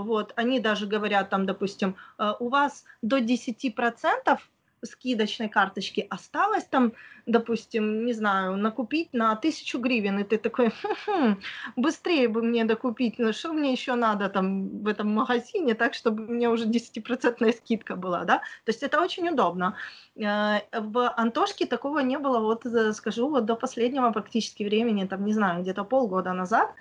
вот, 0.00 0.32
они 0.36 0.60
даже 0.60 0.86
говорят 0.86 1.30
там, 1.30 1.46
допустим, 1.46 1.96
э, 2.18 2.32
у 2.38 2.48
вас 2.48 2.84
до 3.02 3.18
10% 3.18 4.38
скидочной 4.86 5.48
карточки 5.48 6.06
осталось 6.10 6.64
там, 6.64 6.92
допустим, 7.26 8.04
не 8.04 8.12
знаю, 8.12 8.56
накупить 8.56 9.12
на 9.12 9.34
тысячу 9.36 9.78
гривен, 9.78 10.18
и 10.18 10.24
ты 10.24 10.38
такой, 10.38 10.70
хм-хм, 10.70 11.40
быстрее 11.76 12.28
бы 12.28 12.42
мне 12.42 12.64
докупить, 12.64 13.18
ну 13.18 13.32
что 13.32 13.52
мне 13.52 13.72
еще 13.72 13.94
надо 13.94 14.28
там 14.28 14.82
в 14.82 14.88
этом 14.88 15.08
магазине, 15.14 15.74
так, 15.74 15.94
чтобы 15.94 16.26
мне 16.26 16.48
уже 16.48 16.66
10% 16.66 17.52
скидка 17.52 17.96
была, 17.96 18.24
да, 18.24 18.38
то 18.64 18.72
есть 18.72 18.82
это 18.82 19.00
очень 19.00 19.28
удобно. 19.28 19.76
Э, 20.16 20.60
в 20.72 21.10
Антошке 21.16 21.66
такого 21.66 22.00
не 22.00 22.18
было, 22.18 22.40
вот 22.40 22.66
э, 22.66 22.92
скажу, 22.92 23.28
вот 23.28 23.44
до 23.44 23.56
последнего 23.56 24.10
практически 24.10 24.64
времени, 24.64 25.06
там, 25.06 25.24
не 25.24 25.32
знаю, 25.32 25.62
где-то 25.62 25.84
полгода 25.84 26.32
назад, 26.32 26.74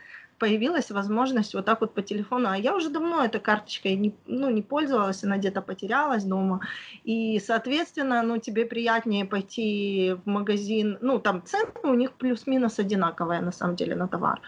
появилась 0.44 0.92
возможность 0.92 1.54
вот 1.54 1.66
так 1.66 1.80
вот 1.80 1.94
по 1.94 2.02
телефону. 2.02 2.50
А 2.50 2.58
я 2.58 2.76
уже 2.76 2.90
давно 2.90 3.24
этой 3.24 3.40
карточкой 3.40 3.96
не, 3.96 4.14
ну, 4.28 4.50
не 4.50 4.62
пользовалась, 4.62 5.24
она 5.24 5.38
где-то 5.38 5.62
потерялась 5.62 6.26
дома. 6.26 6.60
И, 7.06 7.40
соответственно, 7.40 8.24
ну, 8.24 8.38
тебе 8.40 8.66
приятнее 8.66 9.24
пойти 9.24 10.18
в 10.26 10.30
магазин, 10.30 10.98
ну, 11.02 11.20
там 11.20 11.42
цены 11.46 11.72
у 11.84 11.94
них 11.94 12.12
плюс-минус 12.12 12.80
одинаковые, 12.80 13.40
на 13.40 13.54
самом 13.54 13.78
деле, 13.78 13.96
на 13.96 14.08
товар. 14.08 14.42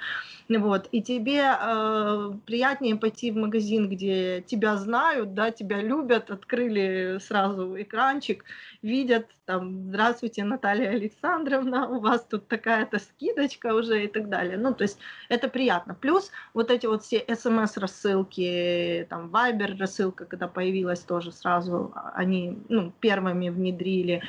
Вот, 0.48 0.88
и 0.92 1.02
тебе 1.02 1.42
э, 1.42 2.32
приятнее 2.46 2.96
пойти 2.96 3.32
в 3.32 3.36
магазин, 3.36 3.90
где 3.90 4.44
тебя 4.46 4.78
знают, 4.78 5.34
да, 5.34 5.50
тебя 5.50 5.82
любят, 5.82 6.30
открыли 6.30 7.18
сразу 7.20 7.82
экранчик, 7.82 8.46
видят, 8.84 9.26
там, 9.46 9.88
здравствуйте, 9.88 10.44
Наталья 10.44 10.90
Александровна, 10.90 11.90
у 11.90 12.00
вас 12.00 12.24
тут 12.30 12.48
такая-то 12.48 13.00
скидочка 13.00 13.74
уже 13.74 14.04
и 14.04 14.08
так 14.08 14.30
далее. 14.30 14.58
Ну, 14.58 14.72
то 14.76 14.84
есть 14.84 15.00
это 15.30 15.48
приятно. 15.48 15.96
Плюс 15.96 16.30
вот 16.54 16.70
эти 16.70 16.86
вот 16.86 17.04
все 17.04 17.26
смс-рассылки, 17.28 19.08
там, 19.10 19.32
Viber 19.32 19.78
рассылка, 19.80 20.26
когда 20.26 20.48
появилась 20.48 21.00
тоже 21.00 21.32
сразу, 21.32 21.92
они, 22.14 22.60
ну, 22.70 22.94
первыми 23.00 23.50
внедрили. 23.50 24.22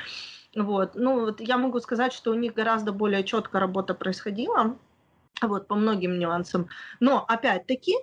Вот. 0.55 0.95
Ну, 0.95 1.25
вот 1.25 1.41
я 1.41 1.57
могу 1.59 1.79
сказать, 1.79 2.11
что 2.11 2.31
у 2.31 2.33
них 2.33 2.55
гораздо 2.55 2.91
более 2.91 3.23
четко 3.23 3.59
работа 3.59 3.93
происходила, 3.93 4.75
вот, 5.41 5.67
по 5.67 5.75
многим 5.75 6.19
нюансам. 6.19 6.69
Но, 6.99 7.23
опять-таки, 7.27 7.95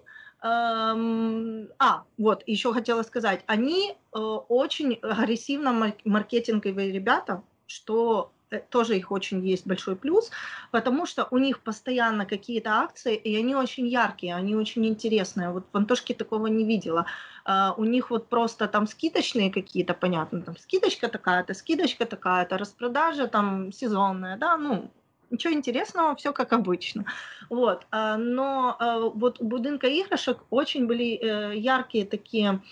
эм, 0.43 1.69
а, 1.79 2.05
вот, 2.19 2.43
еще 2.47 2.73
хотела 2.73 3.03
сказать, 3.03 3.43
они 3.47 3.93
э, 3.93 4.19
очень 4.19 4.95
агрессивно 5.03 5.95
маркетинговые 6.05 6.93
ребята, 6.93 7.43
что 7.67 8.33
э, 8.51 8.61
тоже 8.61 8.97
их 8.97 9.11
очень 9.11 9.47
есть 9.47 9.67
большой 9.67 9.97
плюс, 9.97 10.31
потому 10.71 11.07
что 11.07 11.27
у 11.31 11.39
них 11.39 11.61
постоянно 11.61 12.27
какие-то 12.27 12.71
акции, 12.71 13.17
и 13.17 13.37
они 13.37 13.57
очень 13.57 13.87
яркие, 13.87 14.35
они 14.35 14.55
очень 14.55 14.87
интересные. 14.87 15.51
Вот 15.51 15.65
в 15.73 15.77
Антошке 15.77 16.15
такого 16.15 16.47
не 16.47 16.65
видела. 16.65 17.07
Uh, 17.47 17.75
у 17.77 17.85
них 17.85 18.09
вот 18.09 18.31
просто 18.31 18.69
там 18.69 18.87
скидочные 18.87 19.53
какие-то, 19.53 19.93
понятно, 19.93 20.41
там 20.41 20.57
скидочка 20.57 21.09
такая-то, 21.09 21.53
скидочка 21.53 22.07
такая-то, 22.07 22.57
распродажа 22.57 23.27
там 23.29 23.71
сезонная, 23.71 24.39
да, 24.39 24.57
ну, 24.57 24.91
ничего 25.35 25.53
интересного, 25.53 26.15
все 26.17 26.33
как 26.33 26.53
обычно. 26.53 27.05
Вот. 27.51 27.87
А, 27.91 28.17
но 28.17 28.77
а, 28.79 29.01
вот 29.01 29.41
у 29.41 29.45
будинка 29.45 29.89
игрушек 29.89 30.39
очень 30.51 30.87
были 30.87 31.19
э, 31.19 31.57
яркие 31.57 32.07
такие 32.07 32.63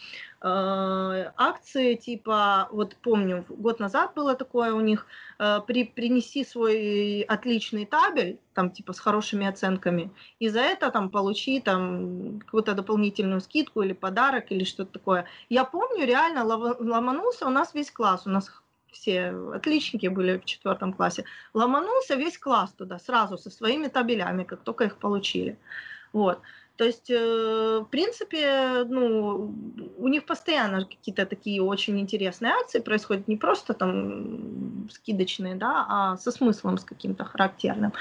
а, 0.41 1.33
акции, 1.37 1.95
типа, 1.95 2.69
вот 2.73 2.97
помню, 3.03 3.45
год 3.49 3.81
назад 3.81 4.15
было 4.15 4.35
такое 4.35 4.73
у 4.73 4.81
них, 4.81 5.07
при, 5.67 5.85
принеси 5.85 6.45
свой 6.45 7.23
отличный 7.23 7.85
табель, 7.85 8.39
там, 8.55 8.71
типа, 8.71 8.93
с 8.93 9.01
хорошими 9.01 9.47
оценками, 9.47 10.11
и 10.39 10.49
за 10.49 10.61
это, 10.61 10.91
там, 10.91 11.11
получи, 11.11 11.61
там, 11.61 12.39
какую-то 12.41 12.75
дополнительную 12.75 13.41
скидку 13.41 13.83
или 13.83 13.93
подарок, 13.93 14.53
или 14.53 14.65
что-то 14.65 14.93
такое. 14.93 15.25
Я 15.49 15.65
помню, 15.65 16.07
реально 16.07 16.45
ломанулся 16.45 17.47
у 17.47 17.51
нас 17.51 17.75
весь 17.75 17.91
класс, 17.91 18.23
у 18.27 18.31
нас 18.31 18.62
все 18.93 19.34
отличники 19.55 20.07
были 20.07 20.38
в 20.38 20.45
четвертом 20.45 20.93
классе, 20.93 21.24
ломанулся 21.55 22.14
весь 22.14 22.38
класс 22.38 22.72
туда 22.72 22.99
сразу 22.99 23.38
со 23.38 23.51
своими 23.51 23.88
табелями, 23.88 24.45
как 24.45 24.61
только 24.61 24.84
их 24.84 24.97
получили. 24.97 25.59
Вот. 26.12 26.40
То 26.76 26.84
есть, 26.84 27.11
э, 27.11 27.80
в 27.80 27.88
принципе, 27.90 28.84
ну, 28.88 29.55
у 29.99 30.09
них 30.09 30.24
постоянно 30.24 30.84
какие-то 30.84 31.26
такие 31.26 31.62
очень 31.62 32.01
интересные 32.01 32.53
акции 32.53 32.80
происходят, 32.80 33.28
не 33.28 33.36
просто 33.36 33.74
там 33.74 34.88
скидочные, 34.90 35.55
да, 35.55 35.86
а 35.88 36.16
со 36.16 36.32
смыслом 36.32 36.78
с 36.78 36.84
каким-то 36.84 37.24
характерным. 37.24 37.93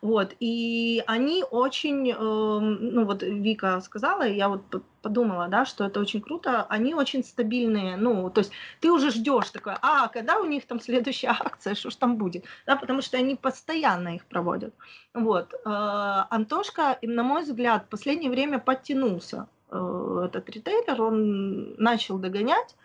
Вот, 0.00 0.34
и 0.38 1.02
они 1.06 1.44
очень, 1.50 2.10
эм, 2.10 2.94
ну 2.94 3.04
вот 3.04 3.22
Вика 3.22 3.80
сказала, 3.80 4.22
я 4.22 4.48
вот 4.48 4.62
подумала, 5.02 5.48
да, 5.48 5.64
что 5.64 5.84
это 5.84 6.00
очень 6.00 6.20
круто, 6.20 6.66
они 6.68 6.94
очень 6.94 7.24
стабильные, 7.24 7.96
ну, 7.96 8.30
то 8.30 8.40
есть 8.40 8.52
ты 8.80 8.92
уже 8.92 9.10
ждешь 9.10 9.50
такое, 9.50 9.76
а, 9.82 10.08
когда 10.08 10.38
у 10.38 10.44
них 10.44 10.66
там 10.66 10.80
следующая 10.80 11.28
акция, 11.40 11.74
что 11.74 11.90
ж 11.90 11.96
там 11.96 12.16
будет, 12.16 12.44
да, 12.66 12.76
потому 12.76 13.00
что 13.02 13.16
они 13.16 13.34
постоянно 13.34 14.14
их 14.14 14.24
проводят. 14.26 14.74
Вот, 15.14 15.52
э, 15.52 15.58
Антошка, 15.64 16.98
на 17.02 17.22
мой 17.22 17.42
взгляд, 17.42 17.84
в 17.84 17.88
последнее 17.88 18.30
время 18.30 18.58
подтянулся, 18.58 19.48
э, 19.70 20.22
этот 20.26 20.48
ритейлер, 20.50 21.02
он 21.02 21.74
начал 21.74 22.18
догонять, 22.18 22.76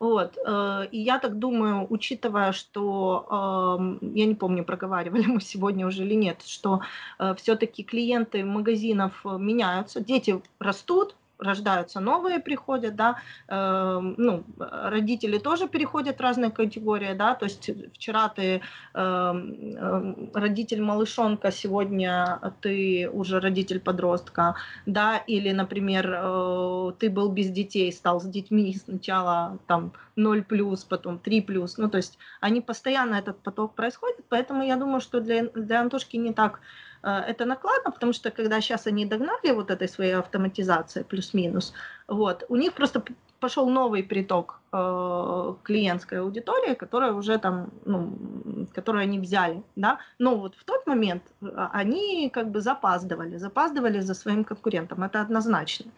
вот. 0.00 0.38
Э, 0.46 0.86
и 0.90 0.98
я 0.98 1.18
так 1.18 1.38
думаю, 1.38 1.86
учитывая, 1.90 2.52
что, 2.52 3.98
я 4.00 4.26
не 4.26 4.34
помню, 4.34 4.64
проговаривали 4.64 5.26
мы 5.26 5.40
сегодня 5.40 5.86
уже 5.86 6.04
или 6.04 6.14
нет, 6.14 6.42
что 6.46 6.80
э, 7.18 7.34
все-таки 7.36 7.82
клиенты 7.82 8.44
магазинов 8.44 9.24
меняются, 9.24 10.00
дети 10.00 10.40
растут, 10.60 11.16
рождаются 11.38 12.00
новые, 12.00 12.40
приходят, 12.40 12.96
да, 12.96 13.16
э, 13.48 14.14
ну, 14.16 14.44
родители 14.58 15.38
тоже 15.38 15.68
переходят 15.68 16.20
разные 16.20 16.50
категории, 16.50 17.14
да, 17.14 17.34
то 17.34 17.44
есть 17.46 17.70
вчера 17.94 18.28
ты 18.28 18.60
э, 18.94 20.14
родитель 20.34 20.82
малышонка, 20.82 21.52
сегодня 21.52 22.40
ты 22.60 23.08
уже 23.12 23.40
родитель 23.40 23.80
подростка, 23.80 24.56
да, 24.86 25.16
или, 25.16 25.52
например, 25.52 26.12
э, 26.12 26.92
ты 26.98 27.10
был 27.10 27.28
без 27.28 27.50
детей, 27.50 27.92
стал 27.92 28.20
с 28.20 28.24
детьми 28.24 28.76
сначала 28.84 29.58
там 29.66 29.92
0 30.16 30.42
плюс, 30.42 30.84
потом 30.84 31.18
3 31.18 31.40
плюс, 31.42 31.78
ну, 31.78 31.88
то 31.88 31.98
есть 31.98 32.18
они 32.40 32.60
постоянно 32.60 33.14
этот 33.14 33.38
поток 33.38 33.74
происходит, 33.74 34.24
поэтому 34.28 34.64
я 34.64 34.76
думаю, 34.76 35.00
что 35.00 35.20
для, 35.20 35.44
для 35.44 35.80
Антошки 35.80 36.16
не 36.16 36.32
так 36.32 36.60
это 37.02 37.44
накладно, 37.44 37.90
потому 37.90 38.12
что 38.12 38.30
когда 38.30 38.60
сейчас 38.60 38.86
они 38.86 39.06
догнали 39.06 39.52
вот 39.52 39.70
этой 39.70 39.88
своей 39.88 40.16
автоматизации 40.16 41.02
плюс-минус, 41.02 41.72
вот, 42.06 42.44
у 42.48 42.56
них 42.56 42.72
просто 42.72 43.02
пошел 43.40 43.68
новый 43.70 44.02
приток 44.02 44.60
э, 44.72 45.54
клиентской 45.62 46.20
аудитории, 46.20 46.74
которая 46.74 47.12
уже 47.12 47.38
там, 47.38 47.70
ну, 47.84 48.66
которую 48.74 49.02
они 49.02 49.18
взяли, 49.18 49.62
да, 49.76 49.98
но 50.18 50.36
вот 50.36 50.54
в 50.56 50.64
тот 50.64 50.86
момент 50.86 51.22
э, 51.40 51.68
они 51.72 52.30
как 52.30 52.50
бы 52.50 52.60
запаздывали, 52.60 53.38
запаздывали 53.38 54.00
за 54.00 54.14
своим 54.14 54.44
конкурентом, 54.44 55.04
это 55.04 55.20
однозначно. 55.20 55.90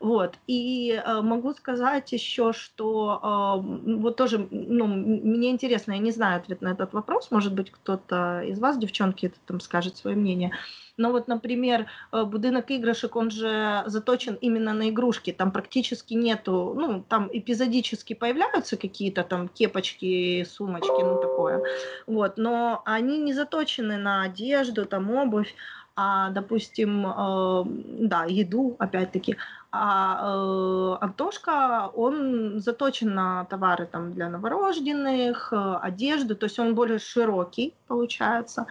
Вот. 0.00 0.36
И 0.46 0.92
э, 0.92 1.20
могу 1.20 1.52
сказать 1.52 2.10
еще, 2.10 2.54
что 2.54 3.20
э, 3.22 3.96
вот 3.96 4.16
тоже, 4.16 4.48
ну, 4.50 4.86
мне 4.86 5.50
интересно, 5.50 5.92
я 5.92 5.98
не 5.98 6.10
знаю 6.10 6.38
ответ 6.38 6.62
на 6.62 6.68
этот 6.68 6.94
вопрос, 6.94 7.30
может 7.30 7.52
быть, 7.52 7.70
кто-то 7.70 8.40
из 8.40 8.58
вас, 8.58 8.78
девчонки, 8.78 9.26
это 9.26 9.36
там 9.46 9.60
скажет 9.60 9.98
свое 9.98 10.16
мнение. 10.16 10.52
Но 10.96 11.12
вот, 11.12 11.28
например, 11.28 11.86
э, 12.12 12.24
будинок 12.24 12.70
игрушек, 12.70 13.14
он 13.14 13.30
же 13.30 13.82
заточен 13.86 14.38
именно 14.40 14.72
на 14.72 14.88
игрушки, 14.88 15.32
там 15.32 15.52
практически 15.52 16.14
нету, 16.14 16.74
ну, 16.74 17.04
там 17.06 17.28
эпизодически 17.30 18.14
появляются 18.14 18.78
какие-то 18.78 19.22
там 19.22 19.48
кепочки, 19.48 20.44
сумочки, 20.44 21.02
ну, 21.02 21.20
такое, 21.20 21.62
вот, 22.06 22.38
но 22.38 22.80
они 22.86 23.18
не 23.18 23.34
заточены 23.34 23.98
на 23.98 24.22
одежду, 24.22 24.86
там, 24.86 25.10
обувь, 25.10 25.54
а, 25.96 26.30
допустим, 26.30 27.06
э, 27.06 27.64
да, 28.06 28.24
еду, 28.24 28.76
опять-таки, 28.78 29.36
а 29.72 30.96
э, 31.00 31.04
Антошка, 31.04 31.90
он 31.94 32.60
заточен 32.60 33.14
на 33.14 33.44
товары 33.44 33.86
там 33.86 34.12
для 34.12 34.28
новорожденных, 34.28 35.52
э, 35.52 35.78
одежду, 35.80 36.34
то 36.34 36.46
есть 36.46 36.58
он 36.58 36.74
более 36.74 36.98
широкий, 36.98 37.74
получается. 37.86 38.66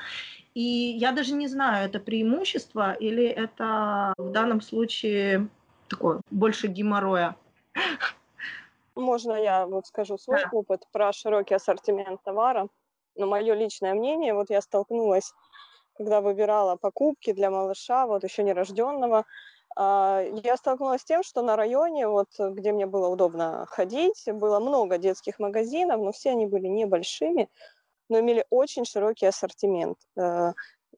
И 0.53 0.61
я 0.61 1.11
даже 1.11 1.33
не 1.33 1.47
знаю, 1.47 1.85
это 1.85 1.99
преимущество 1.99 2.93
или 2.93 3.25
это 3.25 4.13
в 4.17 4.31
данном 4.31 4.61
случае 4.61 5.47
такое 5.87 6.21
больше 6.31 6.67
геморроя. 6.67 7.35
Можно 8.95 9.33
я 9.33 9.65
вот 9.65 9.87
скажу 9.87 10.17
свой 10.17 10.43
да. 10.43 10.49
опыт 10.51 10.85
про 10.91 11.13
широкий 11.13 11.55
ассортимент 11.55 12.21
товара. 12.23 12.67
Но 13.15 13.25
мое 13.25 13.53
личное 13.53 13.93
мнение, 13.93 14.33
вот 14.33 14.49
я 14.49 14.61
столкнулась, 14.61 15.33
когда 15.97 16.21
выбирала 16.21 16.75
покупки 16.75 17.33
для 17.33 17.49
малыша, 17.49 18.05
вот 18.07 18.23
еще 18.23 18.43
нерожденного, 18.43 19.19
а, 19.19 19.25
я 19.77 20.55
столкнулась 20.57 21.01
с 21.01 21.05
тем, 21.05 21.23
что 21.23 21.41
на 21.41 21.55
районе, 21.55 22.07
вот, 22.07 22.27
где 22.37 22.71
мне 22.71 22.85
было 22.85 23.07
удобно 23.07 23.65
ходить, 23.67 24.23
было 24.27 24.59
много 24.59 24.97
детских 24.97 25.39
магазинов, 25.39 26.01
но 26.01 26.11
все 26.11 26.31
они 26.31 26.47
были 26.47 26.67
небольшими, 26.67 27.49
но 28.09 28.19
имели 28.19 28.45
очень 28.49 28.85
широкий 28.85 29.27
ассортимент. 29.27 29.97
Э, 30.17 30.53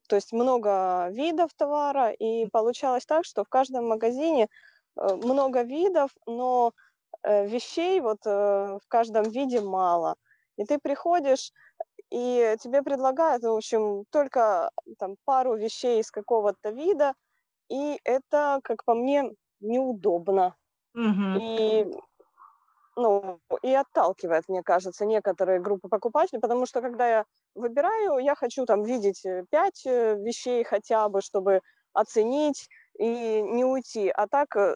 то 0.08 0.16
есть 0.16 0.32
много 0.34 1.10
видов 1.12 1.52
товара, 1.56 2.12
и 2.12 2.48
получалось 2.48 3.06
так, 3.06 3.26
что 3.26 3.44
в 3.44 3.50
каждом 3.50 3.88
магазине 3.88 4.48
э, 4.98 5.16
много 5.16 5.62
видов, 5.62 6.12
но 6.26 6.74
э, 7.24 7.46
вещей 7.48 8.00
вот 8.02 8.26
в 8.26 8.82
каждом 8.88 9.24
виде 9.30 9.62
мало. 9.62 10.16
И 10.58 10.66
ты 10.66 10.80
приходишь, 10.80 11.52
и 12.10 12.56
тебе 12.62 12.82
предлагают, 12.82 13.44
в 13.44 13.56
общем, 13.56 14.06
только 14.10 14.72
там 15.00 15.16
пару 15.26 15.56
вещей 15.56 16.02
из 16.02 16.12
какого-то 16.12 16.70
вида, 16.72 17.14
и 17.72 18.00
это, 18.04 18.60
как 18.64 18.84
по 18.84 18.94
мне, 18.94 19.32
неудобно. 19.62 20.56
Угу. 20.94 21.40
И 21.40 21.86
ну, 22.98 23.40
и 23.62 23.74
отталкивает, 23.74 24.50
мне 24.50 24.64
кажется, 24.64 25.06
некоторые 25.06 25.62
группы 25.62 25.88
покупателей, 25.88 26.42
потому 26.42 26.66
что 26.66 26.82
когда 26.82 27.08
я 27.08 27.26
выбираю, 27.56 28.18
я 28.18 28.36
хочу 28.36 28.66
там 28.66 28.84
видеть 28.84 29.26
э, 29.26 29.46
пять 29.50 29.86
э, 29.86 30.16
вещей 30.18 30.66
хотя 30.66 31.08
бы, 31.08 31.22
чтобы 31.22 31.62
оценить 31.94 32.68
и 33.00 33.42
не 33.42 33.64
уйти. 33.64 34.10
А 34.10 34.28
так, 34.28 34.56
э, 34.58 34.76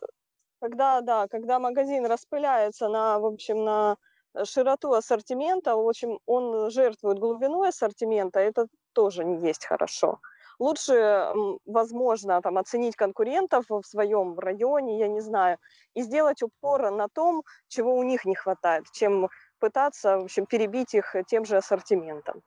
когда, 0.62 1.02
да, 1.02 1.28
когда 1.28 1.60
магазин 1.60 2.06
распыляется 2.06 2.88
на, 2.88 3.20
в 3.20 3.26
общем, 3.26 3.66
на 3.66 3.98
широту 4.46 4.94
ассортимента, 4.94 5.76
в 5.76 5.88
общем, 5.88 6.20
он 6.26 6.72
жертвует 6.72 7.20
глубиной 7.20 7.70
ассортимента, 7.70 8.40
это 8.40 8.68
тоже 8.94 9.26
не 9.26 9.46
есть 9.46 9.66
хорошо 9.66 10.20
лучше, 10.60 11.32
возможно, 11.66 12.42
там, 12.42 12.58
оценить 12.58 12.96
конкурентов 12.96 13.66
в 13.70 13.84
своем 13.84 14.38
районе, 14.40 15.00
я 15.00 15.08
не 15.08 15.22
знаю, 15.22 15.58
и 15.94 16.02
сделать 16.02 16.42
упор 16.44 16.92
на 16.92 17.08
том, 17.10 17.44
чего 17.68 17.96
у 17.96 18.04
них 18.04 18.26
не 18.26 18.36
хватает, 18.36 18.86
чем 18.94 19.30
пытаться, 19.60 20.18
в 20.20 20.24
общем, 20.26 20.46
перебить 20.46 20.94
их 20.94 21.16
тем 21.28 21.46
же 21.46 21.58
ассортиментом. 21.58 22.42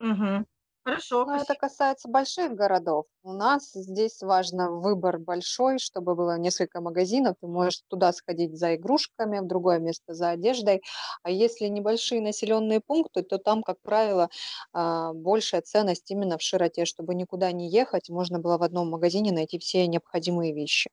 Угу. 0.00 0.44
Хорошо. 0.90 1.20
Но 1.24 1.36
это 1.36 1.54
касается 1.54 2.08
больших 2.08 2.52
городов. 2.54 3.06
У 3.22 3.32
нас 3.32 3.72
здесь 3.74 4.22
важно 4.22 4.70
выбор 4.70 5.18
большой, 5.18 5.78
чтобы 5.78 6.14
было 6.14 6.38
несколько 6.38 6.80
магазинов. 6.80 7.36
Ты 7.40 7.46
можешь 7.46 7.82
туда 7.88 8.12
сходить 8.12 8.58
за 8.58 8.76
игрушками, 8.76 9.38
в 9.40 9.46
другое 9.46 9.78
место 9.80 10.14
за 10.14 10.30
одеждой. 10.30 10.82
А 11.22 11.30
если 11.30 11.66
небольшие 11.66 12.22
населенные 12.22 12.80
пункты, 12.80 13.22
то 13.22 13.38
там, 13.38 13.62
как 13.62 13.80
правило, 13.82 14.30
а, 14.72 15.12
большая 15.12 15.60
ценность 15.62 16.10
именно 16.10 16.38
в 16.38 16.42
широте, 16.42 16.86
чтобы 16.86 17.14
никуда 17.14 17.52
не 17.52 17.68
ехать, 17.70 18.08
можно 18.08 18.38
было 18.38 18.56
в 18.58 18.62
одном 18.62 18.88
магазине 18.90 19.30
найти 19.32 19.58
все 19.58 19.86
необходимые 19.86 20.54
вещи. 20.54 20.90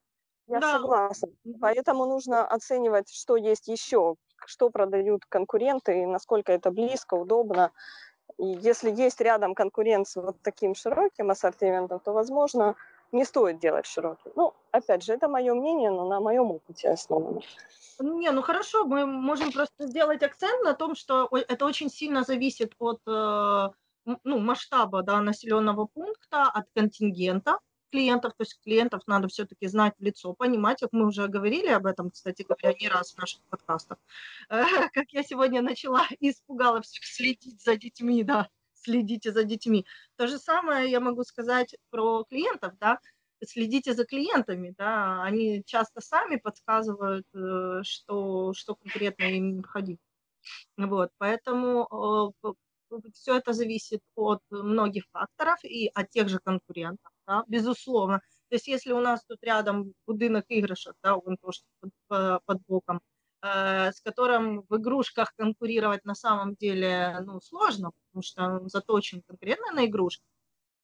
Я 0.47 0.61
да. 0.61 0.71
согласна. 0.71 1.29
Поэтому 1.59 2.05
нужно 2.05 2.47
оценивать, 2.47 3.09
что 3.13 3.35
есть 3.35 3.67
еще, 3.67 4.15
что 4.45 4.69
продают 4.69 5.25
конкуренты 5.25 6.05
насколько 6.07 6.53
это 6.53 6.71
близко, 6.71 7.15
удобно. 7.15 7.71
И 8.37 8.45
если 8.45 8.91
есть 8.91 9.21
рядом 9.21 9.55
конкурент 9.55 10.07
с 10.07 10.15
вот 10.15 10.37
таким 10.41 10.75
широким 10.75 11.31
ассортиментом, 11.31 11.99
то, 11.99 12.13
возможно, 12.13 12.75
не 13.11 13.25
стоит 13.25 13.59
делать 13.59 13.85
широкий. 13.85 14.31
Ну, 14.35 14.53
опять 14.71 15.03
же, 15.03 15.13
это 15.13 15.27
мое 15.27 15.53
мнение, 15.53 15.91
но 15.91 16.07
на 16.07 16.19
моем 16.19 16.51
опыте 16.51 16.89
основано. 16.89 17.41
Не, 17.99 18.31
ну 18.31 18.41
хорошо, 18.41 18.85
мы 18.85 19.05
можем 19.05 19.51
просто 19.51 19.87
сделать 19.87 20.21
акцент 20.21 20.63
на 20.63 20.73
том, 20.73 20.95
что 20.95 21.27
это 21.31 21.65
очень 21.65 21.89
сильно 21.89 22.23
зависит 22.23 22.73
от 22.77 22.99
э, 23.07 23.69
ну, 24.23 24.39
масштаба 24.39 25.01
да, 25.01 25.19
населенного 25.21 25.85
пункта, 25.85 26.43
от 26.43 26.65
контингента 26.75 27.57
клиентов, 27.91 28.33
то 28.37 28.43
есть 28.43 28.59
клиентов 28.63 29.01
надо 29.07 29.27
все-таки 29.27 29.67
знать 29.67 29.93
в 29.97 30.03
лицо, 30.03 30.33
понимать, 30.33 30.79
как 30.79 30.89
мы 30.91 31.07
уже 31.07 31.27
говорили 31.27 31.67
об 31.67 31.85
этом, 31.85 32.11
кстати 32.11 32.43
говоря, 32.43 32.75
не 32.79 32.89
раз 32.89 33.13
в 33.13 33.17
наших 33.17 33.41
подкастах, 33.49 33.97
как 34.49 35.11
я 35.11 35.23
сегодня 35.23 35.61
начала 35.61 36.05
и 36.19 36.31
испугала 36.31 36.81
всех 36.81 37.05
следить 37.05 37.61
за 37.61 37.75
детьми, 37.77 38.23
да, 38.23 38.49
следите 38.73 39.31
за 39.31 39.43
детьми. 39.43 39.85
То 40.15 40.27
же 40.27 40.37
самое 40.37 40.89
я 40.89 40.99
могу 40.99 41.23
сказать 41.23 41.75
про 41.89 42.23
клиентов, 42.23 42.73
да, 42.79 42.99
следите 43.45 43.93
за 43.93 44.05
клиентами, 44.05 44.73
да, 44.77 45.23
они 45.23 45.63
часто 45.65 46.01
сами 46.01 46.37
подсказывают, 46.37 47.27
э, 47.33 47.81
что, 47.83 48.53
что 48.53 48.75
конкретно 48.75 49.23
им 49.23 49.55
необходимо. 49.55 49.99
Вот, 50.77 51.11
поэтому 51.17 52.33
э, 52.43 52.53
все 53.13 53.37
это 53.37 53.53
зависит 53.53 54.01
от 54.15 54.41
многих 54.49 55.03
факторов 55.11 55.59
и 55.63 55.91
от 55.93 56.09
тех 56.09 56.29
же 56.29 56.39
конкурентов 56.39 57.11
да, 57.27 57.43
безусловно. 57.47 58.19
То 58.49 58.55
есть 58.55 58.67
если 58.67 58.93
у 58.93 59.01
нас 59.01 59.23
тут 59.25 59.43
рядом 59.43 59.93
будинок 60.07 60.45
игрушек, 60.49 60.95
да, 61.03 61.15
он 61.17 61.37
тоже 61.37 61.61
под, 62.07 62.43
под 62.45 62.61
боком, 62.67 63.01
э, 63.41 63.91
с 63.91 64.01
которым 64.01 64.61
в 64.69 64.77
игрушках 64.77 65.33
конкурировать 65.35 66.05
на 66.05 66.15
самом 66.15 66.55
деле 66.55 67.19
ну, 67.25 67.41
сложно, 67.41 67.91
потому 67.91 68.23
что 68.23 68.43
он 68.45 68.69
заточен 68.69 69.21
конкретно 69.27 69.71
на 69.73 69.85
игрушки, 69.85 70.23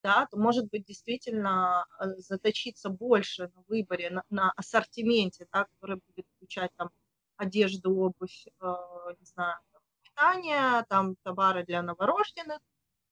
да, 0.03 0.27
то 0.29 0.37
может 0.37 0.69
быть 0.69 0.85
действительно 0.85 1.85
э, 1.99 2.15
заточиться 2.17 2.89
больше 2.89 3.49
на 3.55 3.63
выборе, 3.67 4.09
на, 4.09 4.23
на 4.29 4.51
ассортименте, 4.57 5.47
да, 5.53 5.65
который 5.65 6.01
будет 6.07 6.27
включать 6.35 6.71
там 6.75 6.89
одежду, 7.37 7.95
обувь, 7.95 8.45
э, 8.61 8.75
не 9.19 9.25
знаю, 9.25 9.57
питание, 10.01 10.85
там 10.89 11.15
товары 11.23 11.63
для 11.63 11.81
новорожденных, 11.81 12.59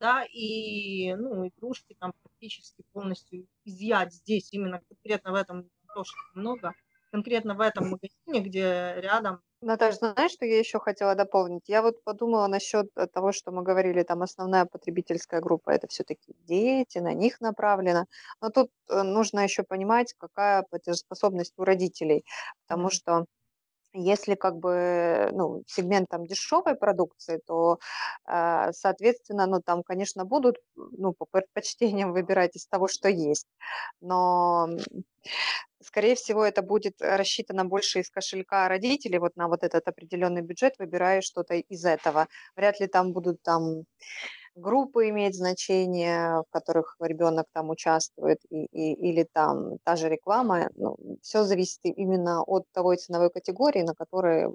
да, 0.02 0.26
и, 0.26 1.14
ну, 1.14 1.48
игрушки 1.48 1.96
там 2.00 2.12
практически 2.24 2.84
полностью 2.92 3.48
изъять 3.64 4.14
здесь, 4.14 4.52
именно 4.52 4.82
конкретно 4.90 5.32
в 5.32 5.36
этом 5.36 5.70
тоже 5.94 6.12
много, 6.34 6.74
конкретно 7.12 7.54
в 7.54 7.62
этом 7.62 7.90
магазине, 7.90 8.42
где 8.42 8.96
рядом. 8.98 9.42
Наташа, 9.62 9.98
знаешь, 9.98 10.32
что 10.32 10.46
я 10.46 10.58
еще 10.58 10.80
хотела 10.80 11.14
дополнить? 11.14 11.64
Я 11.68 11.84
вот 11.84 12.04
подумала 12.04 12.48
насчет 12.48 12.88
э, 12.96 13.06
того, 13.06 13.32
что 13.32 13.52
мы 13.52 13.62
говорили, 13.62 14.02
там 14.02 14.24
основная 14.24 14.66
потребительская 14.66 15.40
группа 15.40 15.70
это 15.70 15.88
все-таки 15.88 16.34
дети, 16.48 16.98
на 16.98 17.14
них 17.14 17.40
направлено. 17.42 18.06
Но 18.42 18.50
тут 18.50 18.72
э, 18.90 19.04
нужно 19.04 19.42
еще 19.42 19.62
понимать, 19.62 20.16
какая 20.18 20.64
платежеспособность 20.64 21.54
у 21.58 21.64
родителей, 21.64 22.26
потому 22.66 22.90
что 22.90 23.26
если 23.94 24.36
как 24.36 24.58
бы 24.58 25.30
ну, 25.34 25.64
сегмент 25.68 26.08
там 26.10 26.26
дешевой 26.26 26.76
продукции, 26.76 27.42
то, 27.46 27.80
э, 28.28 28.72
соответственно, 28.74 29.48
ну 29.48 29.62
там, 29.62 29.84
конечно, 29.84 30.26
будут 30.26 30.58
ну, 30.76 31.14
по 31.14 31.26
предпочтениям 31.26 32.14
выбирать 32.14 32.56
из 32.56 32.68
того, 32.68 32.88
что 32.88 33.10
есть. 33.10 33.48
Но, 34.02 34.70
скорее 35.82 36.16
всего, 36.16 36.46
это 36.46 36.62
будет 36.62 36.96
рассчитано 37.02 37.66
больше 37.66 38.00
из 38.00 38.10
кошелька 38.10 38.68
родителей, 38.68 39.20
вот 39.20 39.36
на 39.36 39.48
вот 39.48 39.64
этот 39.64 39.88
определенный 39.88 40.42
бюджет, 40.42 40.76
выбирая 40.80 41.22
что-то 41.22 41.56
из 41.56 41.86
этого. 41.86 42.28
Вряд 42.56 42.80
ли 42.80 42.88
там 42.88 43.14
будут 43.14 43.42
там 43.44 43.84
группы 44.56 45.10
иметь 45.10 45.36
значение, 45.36 46.42
в 46.42 46.46
которых 46.52 46.96
ребенок 47.00 47.48
там 47.54 47.70
участвует, 47.70 48.40
и, 48.50 48.66
и, 48.66 48.94
или 48.94 49.28
там 49.34 49.78
та 49.84 49.96
же 49.96 50.10
реклама. 50.10 50.70
Ну, 50.76 50.98
все 51.22 51.44
зависит 51.44 51.80
именно 51.84 52.44
от 52.44 52.66
той 52.74 52.98
ценовой 52.98 53.30
категории, 53.30 53.82
на 53.82 53.94
которой 53.94 54.48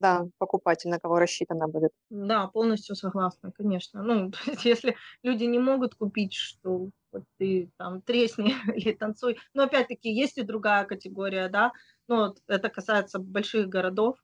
да, 0.00 0.26
покупатель, 0.38 0.90
на 0.90 0.98
кого 0.98 1.18
рассчитана 1.18 1.68
будет. 1.68 1.92
Да, 2.10 2.48
полностью 2.48 2.96
согласна, 2.96 3.52
конечно. 3.52 4.02
Ну, 4.02 4.32
если 4.64 4.96
люди 5.22 5.44
не 5.44 5.58
могут 5.58 5.94
купить, 5.94 6.34
что 6.34 6.90
вот 7.12 7.24
ты 7.38 7.70
там 7.78 8.02
тресни 8.02 8.54
или 8.74 8.92
танцуй. 8.92 9.38
Но 9.54 9.64
опять-таки 9.64 10.10
есть 10.10 10.38
и 10.38 10.42
другая 10.42 10.84
категория, 10.84 11.48
да. 11.48 11.72
Ну, 12.08 12.16
вот 12.16 12.38
это 12.48 12.68
касается 12.68 13.18
больших 13.18 13.68
городов, 13.68 14.16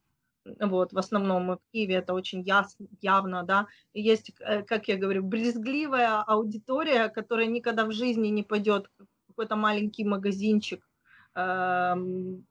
вот, 0.60 0.92
в 0.92 0.98
основном 0.98 1.56
в 1.56 1.60
Киеве 1.72 1.96
это 1.96 2.14
очень 2.14 2.42
ясно, 2.42 2.86
явно, 3.00 3.42
да, 3.42 3.66
и 3.92 4.02
есть, 4.02 4.32
э, 4.40 4.62
как 4.62 4.88
я 4.88 4.96
говорю, 4.96 5.22
брезгливая 5.22 6.22
аудитория, 6.22 7.08
которая 7.08 7.46
никогда 7.46 7.84
в 7.84 7.92
жизни 7.92 8.28
не 8.28 8.42
пойдет 8.42 8.90
в 8.98 9.28
какой-то 9.28 9.56
маленький 9.56 10.04
магазинчик, 10.04 10.88
э, 11.34 11.94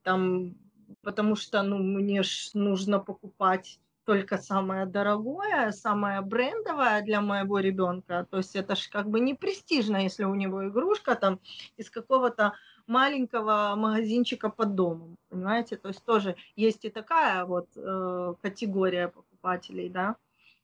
там, 0.03 0.55
потому 1.01 1.35
что, 1.35 1.63
ну, 1.63 1.77
мне 1.77 2.23
ж 2.23 2.51
нужно 2.53 2.99
покупать 2.99 3.79
только 4.07 4.37
самое 4.37 4.85
дорогое, 4.85 5.71
самое 5.71 6.21
брендовое 6.21 7.01
для 7.01 7.19
моего 7.19 7.59
ребенка. 7.59 8.25
То 8.31 8.37
есть 8.37 8.55
это 8.55 8.75
же 8.77 8.89
как 8.89 9.09
бы 9.09 9.19
не 9.19 9.33
престижно, 9.33 9.97
если 9.97 10.23
у 10.23 10.33
него 10.33 10.69
игрушка 10.69 11.15
там 11.15 11.41
из 11.75 11.89
какого-то 11.89 12.53
маленького 12.87 13.75
магазинчика 13.75 14.49
под 14.49 14.75
домом, 14.75 15.17
понимаете? 15.29 15.77
То 15.77 15.89
есть 15.89 16.03
тоже 16.05 16.35
есть 16.55 16.85
и 16.85 16.89
такая 16.89 17.45
вот 17.45 17.67
э, 17.75 18.33
категория 18.41 19.09
покупателей, 19.09 19.89
да. 19.89 20.15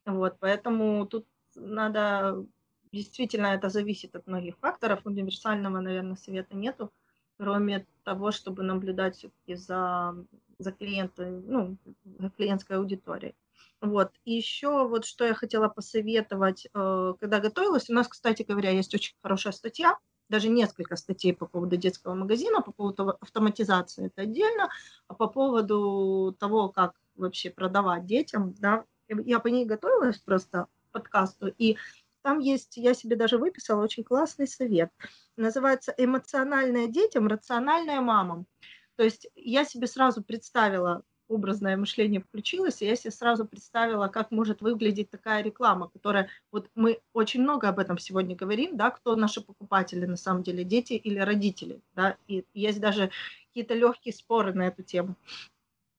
Вот, 0.05 0.37
поэтому 0.39 1.05
тут 1.05 1.25
надо 1.55 2.45
действительно 2.91 3.47
это 3.47 3.69
зависит 3.69 4.15
от 4.15 4.27
многих 4.27 4.57
факторов, 4.59 5.01
универсального, 5.05 5.79
наверное, 5.79 6.15
совета 6.15 6.55
нету, 6.55 6.91
кроме 7.37 7.85
того, 8.03 8.31
чтобы 8.31 8.63
наблюдать 8.63 9.17
все-таки 9.17 9.55
за, 9.55 10.15
за 10.59 10.71
клиентой, 10.71 11.31
ну, 11.31 11.77
за 12.19 12.29
клиентской 12.29 12.77
аудиторией. 12.77 13.35
Вот. 13.81 14.11
И 14.23 14.33
еще 14.33 14.87
вот 14.87 15.05
что 15.05 15.25
я 15.25 15.33
хотела 15.33 15.67
посоветовать, 15.67 16.67
э, 16.73 17.13
когда 17.19 17.39
готовилась, 17.39 17.89
у 17.89 17.93
нас, 17.93 18.07
кстати 18.07 18.43
говоря, 18.43 18.69
есть 18.69 18.93
очень 18.93 19.15
хорошая 19.21 19.53
статья, 19.53 19.97
даже 20.33 20.49
несколько 20.49 20.95
статей 20.95 21.31
по 21.31 21.45
поводу 21.45 21.77
детского 21.77 22.15
магазина, 22.15 22.63
по 22.63 22.71
поводу 22.71 23.09
автоматизации 23.21 24.07
это 24.07 24.23
отдельно, 24.23 24.69
а 25.07 25.13
по 25.13 25.27
поводу 25.27 26.35
того, 26.39 26.69
как 26.69 26.95
вообще 27.15 27.51
продавать 27.51 28.07
детям, 28.07 28.55
да, 28.55 28.83
я 29.07 29.37
по 29.37 29.49
ней 29.49 29.65
готовилась 29.65 30.17
просто 30.17 30.65
подкасту, 30.91 31.53
и 31.59 31.77
там 32.23 32.39
есть, 32.39 32.77
я 32.77 32.95
себе 32.95 33.15
даже 33.15 33.37
выписала 33.37 33.83
очень 33.83 34.03
классный 34.03 34.47
совет. 34.47 34.89
Называется 35.37 35.93
«Эмоциональное 35.97 36.87
детям, 36.87 37.27
рациональное 37.27 38.01
мамам». 38.01 38.47
То 38.95 39.03
есть 39.03 39.27
я 39.35 39.65
себе 39.65 39.85
сразу 39.85 40.23
представила, 40.23 41.03
образное 41.33 41.77
мышление 41.77 42.21
включилось, 42.21 42.81
и 42.81 42.85
я 42.85 42.95
себе 42.95 43.11
сразу 43.11 43.45
представила, 43.45 44.07
как 44.07 44.31
может 44.31 44.61
выглядеть 44.61 45.09
такая 45.09 45.43
реклама, 45.43 45.89
которая, 45.89 46.29
вот 46.51 46.69
мы 46.75 46.99
очень 47.13 47.41
много 47.41 47.69
об 47.69 47.79
этом 47.79 47.97
сегодня 47.97 48.35
говорим, 48.35 48.77
да, 48.77 48.91
кто 48.91 49.15
наши 49.15 49.41
покупатели 49.41 50.05
на 50.05 50.17
самом 50.17 50.43
деле, 50.43 50.63
дети 50.63 50.93
или 50.93 51.19
родители, 51.19 51.81
да, 51.95 52.17
и 52.27 52.45
есть 52.53 52.79
даже 52.79 53.11
какие-то 53.47 53.73
легкие 53.73 54.13
споры 54.13 54.53
на 54.53 54.67
эту 54.67 54.83
тему. 54.83 55.15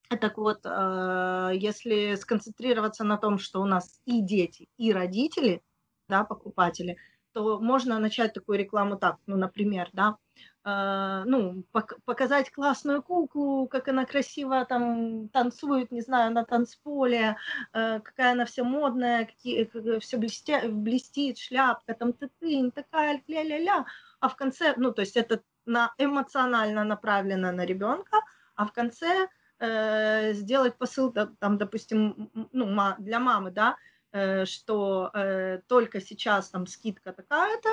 Так 0.09 0.37
вот, 0.37 0.61
э, 0.63 1.51
если 1.55 2.15
сконцентрироваться 2.15 3.03
на 3.03 3.17
том, 3.17 3.39
что 3.39 3.61
у 3.61 3.65
нас 3.65 4.01
и 4.05 4.21
дети, 4.21 4.69
и 4.77 4.93
родители, 4.93 5.61
да, 6.07 6.23
покупатели, 6.23 6.97
то 7.33 7.59
можно 7.59 7.99
начать 7.99 8.33
такую 8.33 8.59
рекламу 8.59 8.97
так, 8.97 9.17
ну, 9.25 9.35
например, 9.35 9.89
да, 9.93 10.17
ну, 10.65 11.63
пок- 11.71 11.99
показать 12.05 12.51
классную 12.51 13.03
куклу, 13.03 13.67
как 13.67 13.87
она 13.87 14.05
красиво 14.05 14.65
там 14.65 15.29
танцует, 15.29 15.91
не 15.91 16.01
знаю, 16.01 16.33
на 16.33 16.43
танцполе, 16.43 17.37
э, 17.73 17.99
какая 17.99 18.31
она 18.31 18.45
вся 18.45 18.63
модная, 18.63 19.25
какие, 19.25 19.69
все 19.99 20.17
блестя, 20.17 20.63
блестит, 20.67 21.37
шляпка, 21.37 21.93
там 21.93 22.13
ты 22.13 22.29
ты 22.39 22.71
такая, 22.71 23.21
ля-ля-ля, 23.27 23.85
а 24.19 24.29
в 24.29 24.35
конце, 24.35 24.73
ну, 24.77 24.91
то 24.91 25.01
есть 25.01 25.15
это 25.17 25.43
на, 25.65 25.93
эмоционально 25.99 26.83
направлено 26.83 27.51
на 27.51 27.65
ребенка, 27.65 28.21
а 28.55 28.65
в 28.65 28.73
конце 28.73 29.27
э, 29.59 30.33
сделать 30.33 30.77
посыл, 30.77 31.11
там, 31.11 31.57
допустим, 31.57 32.31
ну, 32.51 32.95
для 32.97 33.19
мамы, 33.19 33.51
да, 33.51 33.77
э, 34.11 34.45
что 34.45 35.11
э, 35.13 35.59
только 35.67 36.01
сейчас 36.01 36.49
там 36.49 36.65
скидка 36.65 37.13
такая-то, 37.13 37.69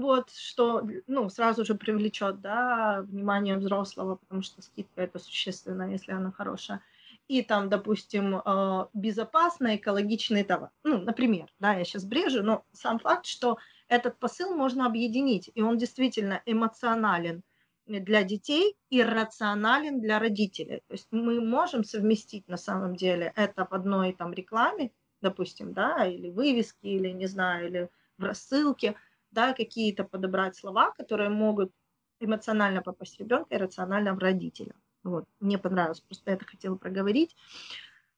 вот, 0.00 0.30
что, 0.30 0.86
ну, 1.06 1.28
сразу 1.28 1.64
же 1.64 1.74
привлечет, 1.74 2.40
да, 2.40 3.02
внимание 3.02 3.56
взрослого, 3.56 4.16
потому 4.16 4.42
что 4.42 4.62
скидка 4.62 5.02
это 5.02 5.18
существенно, 5.18 5.90
если 5.90 6.12
она 6.12 6.32
хорошая. 6.32 6.82
И 7.28 7.42
там, 7.42 7.68
допустим, 7.68 8.36
э, 8.36 8.86
безопасный 8.92 9.76
экологичный 9.76 10.42
товар. 10.42 10.70
Ну, 10.82 10.98
например, 10.98 11.48
да, 11.60 11.74
я 11.74 11.84
сейчас 11.84 12.04
брежу, 12.04 12.42
но 12.42 12.64
сам 12.72 12.98
факт, 12.98 13.26
что 13.26 13.58
этот 13.88 14.18
посыл 14.18 14.54
можно 14.54 14.86
объединить, 14.86 15.50
и 15.54 15.62
он 15.62 15.78
действительно 15.78 16.42
эмоционален 16.46 17.42
для 17.86 18.22
детей 18.22 18.76
и 18.88 19.02
рационален 19.02 20.00
для 20.00 20.18
родителей. 20.18 20.82
То 20.88 20.94
есть 20.94 21.08
мы 21.10 21.40
можем 21.40 21.84
совместить 21.84 22.46
на 22.48 22.56
самом 22.56 22.96
деле 22.96 23.32
это 23.36 23.66
в 23.66 23.72
одной 23.72 24.12
там 24.12 24.32
рекламе, 24.32 24.92
допустим, 25.22 25.72
да, 25.72 26.06
или 26.06 26.30
вывески, 26.30 26.86
или, 26.86 27.08
не 27.10 27.26
знаю, 27.26 27.66
или 27.68 27.88
в 28.18 28.24
рассылке– 28.24 28.96
да, 29.30 29.52
какие-то 29.52 30.04
подобрать 30.04 30.56
слова, 30.56 30.92
которые 30.92 31.30
могут 31.30 31.72
эмоционально 32.20 32.82
попасть 32.82 33.16
в 33.16 33.20
ребенка 33.20 33.54
и 33.54 33.58
рационально 33.58 34.14
в 34.14 34.18
родителя. 34.18 34.74
Вот. 35.02 35.24
Мне 35.40 35.58
понравилось, 35.58 36.00
просто 36.00 36.32
это 36.32 36.44
хотела 36.44 36.76
проговорить. 36.76 37.34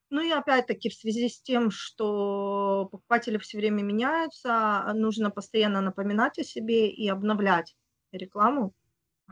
Ну 0.09 0.21
и 0.21 0.29
опять-таки 0.29 0.89
в 0.89 0.93
связи 0.93 1.29
с 1.29 1.41
тем, 1.41 1.71
что 1.71 2.87
покупатели 2.91 3.37
все 3.37 3.57
время 3.57 3.81
меняются, 3.81 4.91
нужно 4.93 5.31
постоянно 5.31 5.81
напоминать 5.81 6.37
о 6.37 6.43
себе 6.43 6.89
и 6.89 7.07
обновлять 7.07 7.75
рекламу. 8.11 8.73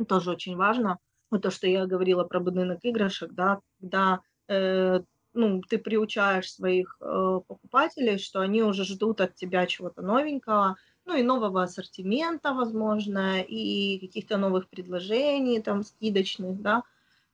Тоже 0.07 0.31
очень 0.31 0.55
важно. 0.55 0.97
Вот 1.29 1.43
то, 1.43 1.51
что 1.51 1.67
я 1.67 1.85
говорила 1.85 2.23
про 2.23 2.39
будинок 2.39 2.79
игрушек, 2.81 3.31
да, 3.33 3.59
когда 3.79 4.21
э, 4.47 5.01
ну, 5.33 5.61
ты 5.61 5.77
приучаешь 5.77 6.51
своих 6.51 6.97
э, 6.99 7.39
покупателей, 7.47 8.17
что 8.17 8.41
они 8.41 8.63
уже 8.63 8.83
ждут 8.83 9.21
от 9.21 9.35
тебя 9.35 9.65
чего-то 9.65 10.01
новенького, 10.01 10.77
ну 11.05 11.15
и 11.15 11.23
нового 11.23 11.63
ассортимента, 11.63 12.53
возможно, 12.53 13.41
и 13.41 13.99
каких-то 13.99 14.37
новых 14.37 14.67
предложений, 14.69 15.61
там, 15.61 15.83
скидочных, 15.83 16.61
да, 16.61 16.83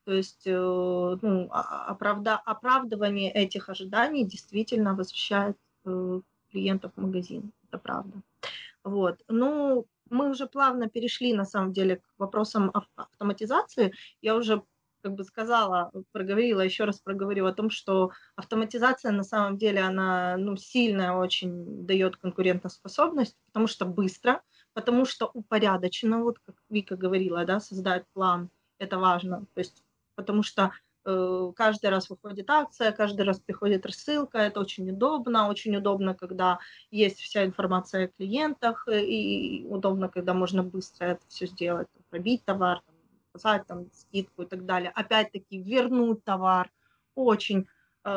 то 0.05 0.13
есть 0.13 0.43
э, 0.45 1.17
ну, 1.21 1.49
оправда, 1.51 2.37
оправдывание 2.37 3.29
этих 3.29 3.69
ожиданий 3.69 4.23
действительно 4.23 4.95
возвращает 4.95 5.57
э, 5.85 6.21
клиентов 6.49 6.93
в 6.95 7.01
магазин, 7.01 7.51
это 7.67 7.77
правда. 7.77 8.21
Вот. 8.83 9.21
Ну, 9.27 9.85
мы 10.09 10.29
уже 10.29 10.47
плавно 10.47 10.87
перешли, 10.87 11.33
на 11.33 11.43
самом 11.43 11.73
деле, 11.73 11.97
к 11.97 12.03
вопросам 12.17 12.71
автоматизации. 12.95 13.93
Я 14.21 14.35
уже 14.35 14.63
как 15.07 15.15
бы 15.15 15.23
сказала, 15.23 15.89
проговорила, 16.11 16.59
еще 16.59 16.83
раз 16.83 16.99
проговорю 16.99 17.45
о 17.45 17.53
том, 17.53 17.69
что 17.69 18.11
автоматизация 18.35 19.13
на 19.13 19.23
самом 19.23 19.57
деле, 19.57 19.79
она 19.79 20.35
ну, 20.37 20.57
сильная 20.57 21.13
очень 21.13 21.85
дает 21.85 22.17
конкурентоспособность, 22.17 23.37
потому 23.47 23.67
что 23.67 23.85
быстро, 23.85 24.41
потому 24.73 25.05
что 25.05 25.31
упорядочено, 25.33 26.23
вот 26.23 26.39
как 26.39 26.55
Вика 26.69 26.97
говорила, 26.97 27.45
да, 27.45 27.61
создать 27.61 28.03
план, 28.13 28.49
это 28.79 28.97
важно, 28.97 29.45
то 29.53 29.59
есть 29.59 29.81
потому 30.15 30.43
что 30.43 30.71
э, 31.05 31.51
каждый 31.55 31.89
раз 31.89 32.09
выходит 32.09 32.49
акция, 32.49 32.91
каждый 32.91 33.21
раз 33.21 33.39
приходит 33.39 33.85
рассылка, 33.85 34.39
это 34.39 34.59
очень 34.59 34.89
удобно, 34.89 35.47
очень 35.47 35.77
удобно, 35.77 36.15
когда 36.15 36.59
есть 36.91 37.21
вся 37.21 37.45
информация 37.45 38.05
о 38.05 38.07
клиентах, 38.09 38.89
и 38.91 39.65
удобно, 39.69 40.09
когда 40.09 40.33
можно 40.33 40.63
быстро 40.63 41.05
это 41.05 41.21
все 41.29 41.47
сделать, 41.47 41.87
пробить 42.09 42.43
товар, 42.43 42.81
заказать 43.37 43.67
там 43.67 43.91
скидку 43.91 44.43
и 44.43 44.45
так 44.45 44.65
далее. 44.65 44.91
Опять-таки 44.95 45.61
вернуть 45.61 46.23
товар 46.23 46.69
очень 47.15 47.67
э, 48.03 48.09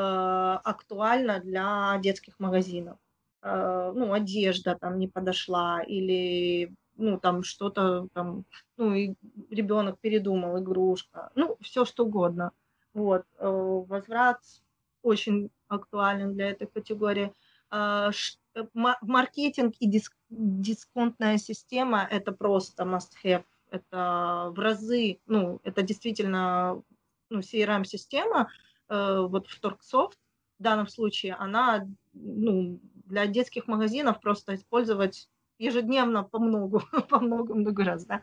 актуально 0.65 1.41
для 1.41 1.99
детских 2.03 2.39
магазинов. 2.39 2.99
Э, 3.43 3.93
ну, 3.95 4.13
одежда 4.13 4.77
там 4.81 4.99
не 4.99 5.09
подошла 5.09 5.83
или 5.83 6.73
ну, 6.97 7.19
там 7.19 7.43
что-то 7.43 8.09
там, 8.13 8.45
ну, 8.77 8.95
и 8.95 9.15
ребенок 9.51 9.99
передумал, 10.01 10.59
игрушка, 10.59 11.31
ну, 11.35 11.57
все 11.61 11.85
что 11.85 12.05
угодно. 12.05 12.53
Вот, 12.95 13.23
э, 13.39 13.49
возврат 13.89 14.41
очень 15.03 15.51
актуален 15.69 16.35
для 16.35 16.51
этой 16.51 16.67
категории. 16.67 17.33
Э, 17.71 18.11
э 18.55 18.65
маркетинг 19.03 19.75
и 19.79 19.87
диск, 19.87 20.17
дисконтная 20.29 21.39
система– 21.39 22.07
это 22.11 22.33
просто 22.33 22.83
must-have 22.83 23.45
это 23.71 24.53
в 24.55 24.59
разы, 24.59 25.21
ну, 25.27 25.61
это 25.65 25.83
действительно 25.83 26.83
ну, 27.31 27.41
CRM-система, 27.41 28.51
э, 28.89 29.27
вот 29.29 29.47
в 29.49 29.61
Торксофт 29.61 30.19
в 30.59 30.63
данном 30.63 30.89
случае, 30.89 31.35
она 31.35 31.87
ну, 32.13 32.81
для 33.07 33.27
детских 33.27 33.67
магазинов 33.67 34.21
просто 34.21 34.55
использовать 34.55 35.29
ежедневно 35.59 36.23
по 36.23 36.39
многу, 36.39 36.83
по 37.09 37.21
много, 37.21 37.55
много 37.55 37.85
раз, 37.85 38.05
да. 38.05 38.21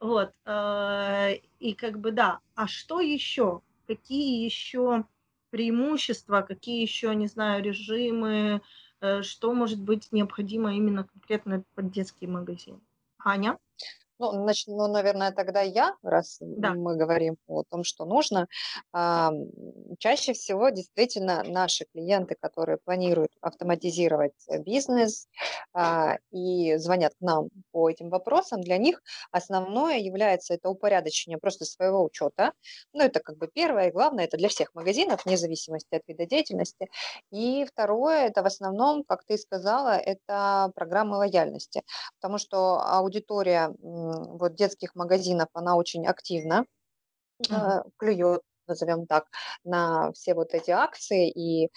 Вот, 0.00 0.32
э, 0.44 1.34
и 1.58 1.74
как 1.74 1.98
бы, 1.98 2.12
да, 2.12 2.38
а 2.54 2.68
что 2.68 3.00
еще? 3.00 3.62
Какие 3.86 4.44
еще 4.44 5.04
преимущества, 5.50 6.42
какие 6.42 6.82
еще, 6.82 7.14
не 7.14 7.26
знаю, 7.26 7.64
режимы, 7.64 8.60
э, 9.00 9.22
что 9.22 9.52
может 9.52 9.80
быть 9.80 10.12
необходимо 10.12 10.74
именно 10.74 11.04
конкретно 11.04 11.64
под 11.74 11.90
детский 11.90 12.26
магазин? 12.26 12.80
Аня? 13.18 13.58
Ну, 14.20 14.44
нач- 14.46 14.64
ну, 14.66 14.88
наверное, 14.88 15.30
тогда 15.32 15.60
я, 15.62 15.96
раз 16.02 16.38
Да. 16.40 16.74
мы 16.74 16.96
говорим 16.96 17.36
о 17.46 17.62
том, 17.70 17.84
что 17.84 18.04
нужно. 18.04 18.48
А, 18.92 19.30
чаще 19.98 20.32
всего 20.32 20.70
действительно 20.70 21.42
наши 21.44 21.84
клиенты, 21.92 22.34
которые 22.40 22.78
планируют 22.84 23.30
автоматизировать 23.40 24.32
э, 24.48 24.58
бизнес 24.60 25.28
а, 25.72 26.16
и 26.32 26.76
звонят 26.78 27.12
к 27.14 27.20
нам 27.20 27.48
по 27.70 27.88
этим 27.88 28.10
вопросам, 28.10 28.60
для 28.60 28.76
них 28.78 29.02
основное 29.30 29.98
является 29.98 30.54
это 30.54 30.68
упорядочение 30.68 31.38
просто 31.38 31.64
своего 31.64 32.02
учета. 32.04 32.52
Ну, 32.92 33.02
это 33.04 33.20
как 33.20 33.36
бы 33.38 33.48
первое 33.52 33.88
и 33.88 33.92
главное, 33.92 34.24
это 34.24 34.36
для 34.36 34.48
всех 34.48 34.74
магазинов, 34.74 35.24
вне 35.24 35.36
зависимости 35.36 35.94
от 35.94 36.02
вида 36.08 36.26
деятельности. 36.26 36.88
И 37.30 37.64
второе, 37.64 38.26
это 38.26 38.42
в 38.42 38.46
основном, 38.46 39.04
как 39.04 39.24
ты 39.24 39.38
сказала, 39.38 39.96
это 39.96 40.72
программы 40.74 41.16
лояльности, 41.18 41.82
потому 42.20 42.38
что 42.38 42.80
аудитория 42.80 43.72
вот 44.12 44.54
детских 44.54 44.94
магазинов, 44.94 45.48
она 45.54 45.76
очень 45.76 46.06
активна, 46.06 46.66
э, 47.50 47.82
клюет 47.98 48.42
назовем 48.68 49.06
так, 49.06 49.26
на 49.64 50.12
все 50.12 50.34
вот 50.34 50.54
эти 50.54 50.70
акции. 50.70 51.30
И 51.30 51.70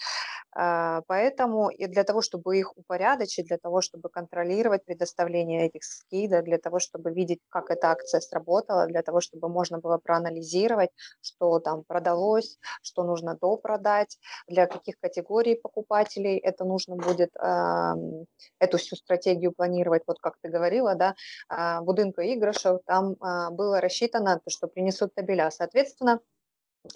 а, 0.54 1.00
поэтому 1.06 1.70
и 1.70 1.86
для 1.86 2.04
того, 2.04 2.20
чтобы 2.20 2.58
их 2.58 2.76
упорядочить, 2.76 3.46
для 3.46 3.56
того, 3.56 3.80
чтобы 3.80 4.10
контролировать 4.10 4.84
предоставление 4.84 5.66
этих 5.66 5.82
скидок, 5.82 6.44
для 6.44 6.58
того, 6.58 6.78
чтобы 6.78 7.10
видеть, 7.12 7.40
как 7.48 7.70
эта 7.70 7.90
акция 7.90 8.20
сработала, 8.20 8.86
для 8.86 9.02
того, 9.02 9.20
чтобы 9.20 9.48
можно 9.48 9.78
было 9.78 9.96
проанализировать, 9.98 10.90
что 11.22 11.58
там 11.58 11.84
продалось, 11.84 12.58
что 12.82 13.02
нужно 13.02 13.36
допродать, 13.40 14.18
для 14.46 14.66
каких 14.66 14.96
категорий 15.00 15.54
покупателей 15.54 16.36
это 16.36 16.64
нужно 16.64 16.96
будет, 16.96 17.30
э, 17.36 17.94
эту 18.58 18.76
всю 18.76 18.96
стратегию 18.96 19.52
планировать, 19.52 20.02
вот 20.06 20.18
как 20.20 20.34
ты 20.42 20.50
говорила, 20.50 20.94
да, 20.94 21.14
э, 21.50 21.80
будинка 21.80 22.22
игрышек, 22.22 22.82
там 22.84 23.12
э, 23.12 23.50
было 23.52 23.80
рассчитано, 23.80 24.40
что 24.48 24.68
принесут 24.68 25.14
табеля. 25.14 25.50
Соответственно, 25.50 26.20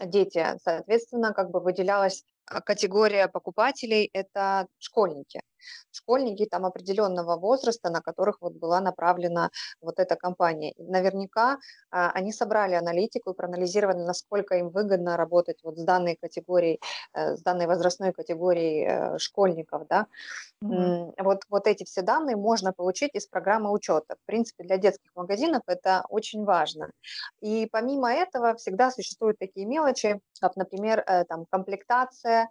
дети. 0.01 0.45
Соответственно, 0.63 1.33
как 1.33 1.51
бы 1.51 1.61
выделялась 1.61 2.25
а, 2.47 2.61
категория 2.61 3.29
покупателей– 3.29 4.11
это 4.13 4.67
школьники 4.79 5.41
школьники 5.91 6.47
там 6.47 6.65
определенного 6.65 7.37
возраста, 7.37 7.91
на 7.91 8.01
которых 8.01 8.39
вот 8.41 8.55
была 8.55 8.81
направлена 8.81 9.51
вот 9.81 9.99
эта 9.99 10.17
компания. 10.17 10.75
Наверняка 10.79 11.59
а, 11.91 12.11
они 12.11 12.33
собрали 12.33 12.75
аналитику 12.75 13.31
и 13.31 13.35
проанализировали, 13.35 13.99
насколько 13.99 14.57
им 14.57 14.71
выгодно 14.71 15.17
работать 15.17 15.59
вот 15.63 15.79
с 15.79 15.85
данной 15.85 16.17
категорией, 16.17 16.81
э, 17.15 17.37
с 17.37 17.43
данной 17.43 17.67
возрастной 17.67 18.13
категорией 18.13 18.87
э, 18.89 19.19
школьников, 19.19 19.87
да. 19.89 20.07
Mm-hmm. 20.65 21.23
Вот, 21.23 21.43
вот 21.49 21.67
эти 21.67 21.85
все 21.85 22.03
данные 22.03 22.37
можно 22.37 22.73
получить 22.73 23.15
из 23.15 23.27
программы 23.27 23.71
учета. 23.71 24.17
В 24.23 24.27
принципе, 24.27 24.65
для 24.65 24.79
детских 24.79 25.11
магазинов 25.15 25.63
это 25.67 26.05
очень 26.09 26.45
важно. 26.45 26.91
И 27.41 27.69
помимо 27.71 28.13
этого 28.13 28.55
всегда 28.57 28.91
существуют 28.91 29.39
такие 29.39 29.67
мелочи, 29.67 30.21
как, 30.41 30.57
например, 30.57 31.03
э, 31.07 31.25
там, 31.25 31.47
комплектация 31.51 32.49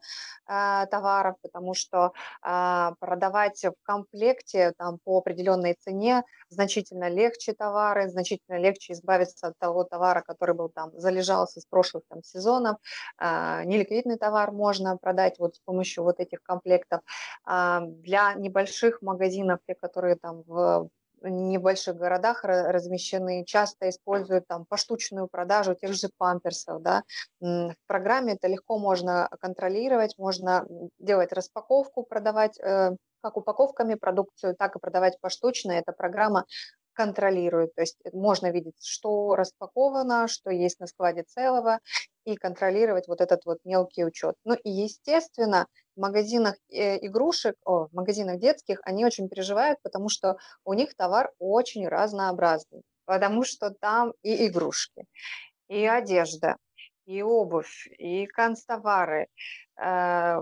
товаров, 0.47 1.35
потому 1.41 1.73
что 1.73 2.13
а, 2.41 2.93
продавать 3.05 3.63
в 3.63 3.73
комплекте 3.83 4.73
там, 4.77 4.97
по 5.03 5.19
определенной 5.19 5.75
цене 5.79 6.23
значительно 6.49 7.07
легче 7.07 7.53
товары, 7.53 8.09
значительно 8.09 8.57
легче 8.57 8.93
избавиться 8.93 9.47
от 9.47 9.53
того 9.59 9.83
товара, 9.83 10.23
который 10.25 10.55
был 10.55 10.69
там 10.69 10.91
залежался 10.93 11.61
с 11.61 11.65
прошлых 11.65 12.03
там, 12.09 12.23
сезонов. 12.23 12.77
А, 13.17 13.63
неликвидный 13.63 14.17
товар 14.17 14.51
можно 14.51 14.97
продать 14.97 15.37
вот 15.37 15.55
с 15.55 15.59
помощью 15.59 16.03
вот 16.03 16.19
этих 16.19 16.41
комплектов. 16.41 17.01
А, 17.45 17.81
для 17.81 18.33
небольших 18.33 19.01
магазинов, 19.01 19.59
те, 19.67 19.75
которые 19.75 20.15
там 20.15 20.41
в 20.47 20.89
небольших 21.27 21.95
городах 21.95 22.43
размещены, 22.43 23.43
часто 23.45 23.89
используют 23.89 24.47
там 24.47 24.65
поштучную 24.65 25.27
продажу 25.27 25.75
тех 25.75 25.93
же 25.93 26.09
памперсов, 26.17 26.81
да. 26.81 27.03
В 27.39 27.75
программе 27.87 28.33
это 28.33 28.47
легко 28.47 28.77
можно 28.77 29.29
контролировать, 29.39 30.17
можно 30.17 30.65
делать 30.99 31.33
распаковку, 31.33 32.03
продавать 32.03 32.59
э, 32.59 32.91
как 33.21 33.37
упаковками 33.37 33.95
продукцию, 33.95 34.55
так 34.55 34.75
и 34.75 34.79
продавать 34.79 35.19
поштучно. 35.19 35.71
Эта 35.71 35.91
программа 35.91 36.45
контролирует, 36.93 37.75
то 37.75 37.81
есть 37.81 37.97
можно 38.13 38.51
видеть, 38.51 38.75
что 38.81 39.35
распаковано, 39.35 40.27
что 40.27 40.49
есть 40.49 40.79
на 40.79 40.87
складе 40.87 41.23
целого, 41.23 41.79
и 42.25 42.35
контролировать 42.35 43.07
вот 43.07 43.21
этот 43.21 43.45
вот 43.45 43.59
мелкий 43.63 44.03
учет. 44.03 44.35
Ну 44.43 44.55
и, 44.55 44.69
естественно, 44.69 45.67
в 45.95 46.01
магазинах 46.01 46.55
э, 46.69 46.97
игрушек, 47.05 47.55
о, 47.63 47.87
в 47.87 47.93
магазинах 47.93 48.39
детских, 48.39 48.79
они 48.83 49.05
очень 49.05 49.29
переживают, 49.29 49.79
потому 49.83 50.09
что 50.09 50.37
у 50.65 50.73
них 50.73 50.95
товар 50.95 51.31
очень 51.39 51.87
разнообразный, 51.87 52.81
потому 53.05 53.43
что 53.43 53.69
там 53.69 54.13
и 54.23 54.47
игрушки, 54.47 55.05
и 55.69 55.85
одежда, 55.85 56.57
и 57.05 57.21
обувь, 57.21 57.87
и 57.97 58.25
канцтовары, 58.25 59.27
э, 59.79 60.41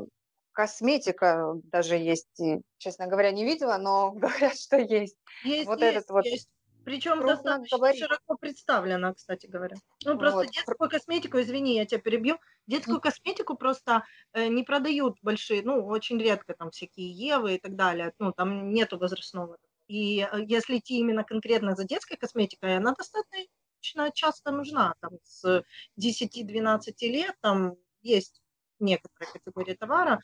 косметика 0.53 1.53
даже 1.65 1.97
есть, 1.97 2.39
и, 2.39 2.61
честно 2.77 3.07
говоря, 3.07 3.31
не 3.31 3.43
видела, 3.43 3.77
но 3.77 4.11
говорят, 4.13 4.57
что 4.57 4.77
есть. 4.77 5.17
Есть, 5.43 5.67
вот 5.67 5.81
есть, 5.81 5.95
этот 5.97 6.09
вот 6.09 6.25
есть. 6.25 6.47
Причем 6.83 7.25
достаточно 7.25 7.77
говорить. 7.77 7.99
широко 7.99 8.37
представлена, 8.37 9.13
кстати 9.13 9.45
говоря. 9.45 9.77
Ну, 10.05 10.17
просто 10.17 10.39
вот. 10.39 10.51
детскую 10.51 10.89
косметику, 10.89 11.39
извини, 11.39 11.75
я 11.75 11.85
тебя 11.85 12.01
перебью, 12.01 12.39
детскую 12.67 12.99
косметику 12.99 13.55
просто 13.55 14.03
э, 14.33 14.47
не 14.47 14.63
продают 14.63 15.17
большие, 15.21 15.61
ну, 15.63 15.85
очень 15.85 16.19
редко 16.19 16.53
там 16.53 16.71
всякие 16.71 17.09
Евы 17.11 17.55
и 17.55 17.59
так 17.59 17.75
далее, 17.75 18.13
ну, 18.19 18.33
там 18.33 18.71
нету 18.71 18.97
возрастного. 18.97 19.57
И 19.87 20.19
э, 20.19 20.43
если 20.47 20.77
идти 20.77 20.99
именно 20.99 21.23
конкретно 21.23 21.75
за 21.75 21.85
детской 21.85 22.17
косметикой, 22.17 22.77
она 22.77 22.93
достаточно 22.93 24.11
часто 24.13 24.51
нужна, 24.51 24.95
там, 24.99 25.13
с 25.23 25.63
10-12 25.99 26.93
лет, 27.01 27.35
там, 27.41 27.75
есть 28.01 28.41
некоторые 28.79 29.31
категории 29.31 29.75
товара, 29.75 30.19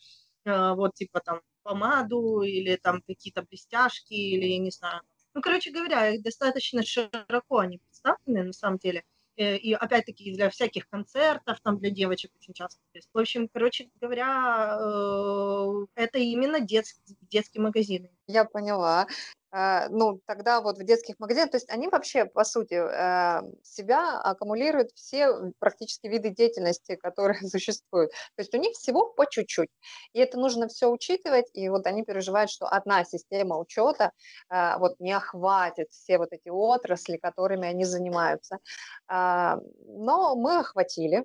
э, 0.46 0.74
вот, 0.74 0.94
типа, 0.96 1.22
там, 1.22 1.42
помаду 1.64 2.42
или 2.42 2.76
там 2.76 3.02
какие-то 3.02 3.44
блестяшки 3.44 4.14
или, 4.14 4.46
я 4.46 4.58
не 4.58 4.72
знаю, 4.72 5.02
ну, 5.34 5.42
короче 5.42 5.72
говоря, 5.72 6.10
их 6.10 6.24
достаточно 6.24 6.84
широко 6.84 7.60
они 7.60 7.80
представлены 7.80 8.44
на 8.44 8.54
самом 8.54 8.78
деле. 8.78 9.04
Э, 9.40 9.56
и 9.56 9.74
опять-таки 9.74 10.34
для 10.34 10.50
всяких 10.50 10.90
концертов, 10.90 11.60
там 11.64 11.78
для 11.78 11.92
девочек 11.92 12.32
очень 12.36 12.54
часто. 12.54 12.82
В 13.14 13.18
общем, 13.18 13.48
короче 13.48 13.90
говоря, 14.02 14.78
э, 14.78 15.86
это 15.96 16.20
именно 16.20 16.60
детский, 16.60 17.18
детские 17.22 17.64
магазины. 17.64 18.10
Я 18.28 18.44
поняла. 18.44 19.08
А, 19.52 19.88
ну, 19.90 20.20
тогда 20.26 20.62
вот 20.62 20.78
в 20.78 20.84
детских 20.84 21.16
магазинах, 21.20 21.52
то 21.52 21.58
есть 21.58 21.70
они 21.70 21.88
вообще, 21.88 22.26
по 22.26 22.44
сути, 22.44 22.76
э, 22.76 23.42
себя 23.64 24.20
аккумулируют 24.22 24.92
все 24.94 25.52
практически 25.60 26.08
виды 26.08 26.30
деятельности, 26.30 26.96
которые 27.02 27.40
существуют. 27.50 28.12
То 28.12 28.42
есть 28.42 28.54
у 28.54 28.58
них 28.58 28.74
всего 28.74 29.08
по 29.08 29.26
чуть-чуть. 29.26 29.70
И 30.14 30.20
это 30.20 30.38
нужно 30.38 30.68
все 30.68 30.88
учитывать, 30.90 31.48
и 31.54 31.68
вот 31.70 31.88
они 31.88 32.04
переживают, 32.04 32.52
что 32.52 32.68
одна 32.68 33.04
система 33.06 33.58
учета 33.58 34.12
э, 34.52 34.78
вот 34.78 35.00
не 35.00 35.14
охватит 35.14 35.90
все 35.92 36.18
вот 36.20 36.32
эти 36.32 36.50
отрасли, 36.50 37.18
которыми 37.18 37.68
они 37.68 37.86
занимаются. 37.86 38.60
Но 39.08 40.36
мы 40.36 40.60
охватили, 40.60 41.24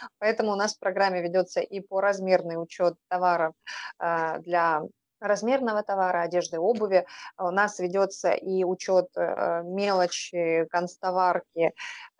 Поэтому 0.18 0.52
у 0.52 0.56
нас 0.56 0.74
в 0.74 0.78
программе 0.78 1.22
ведется 1.22 1.60
и 1.60 1.80
по 1.80 2.00
размерный 2.00 2.60
учет 2.60 2.94
товаров 3.08 3.54
э, 4.00 4.38
для 4.40 4.82
размерного 5.20 5.82
товара, 5.82 6.22
одежды, 6.22 6.58
обуви. 6.58 7.06
У 7.38 7.50
нас 7.50 7.78
ведется 7.78 8.30
и 8.30 8.64
учет 8.64 9.08
э, 9.16 9.62
мелочи, 9.64 10.66
констоварки, 10.70 11.72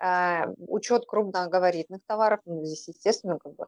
э, 0.02 0.46
учет 0.58 1.06
крупногабаритных 1.06 2.00
товаров. 2.06 2.40
Ну, 2.44 2.64
здесь, 2.64 2.88
естественно, 2.88 3.38
как 3.38 3.54
бы 3.54 3.66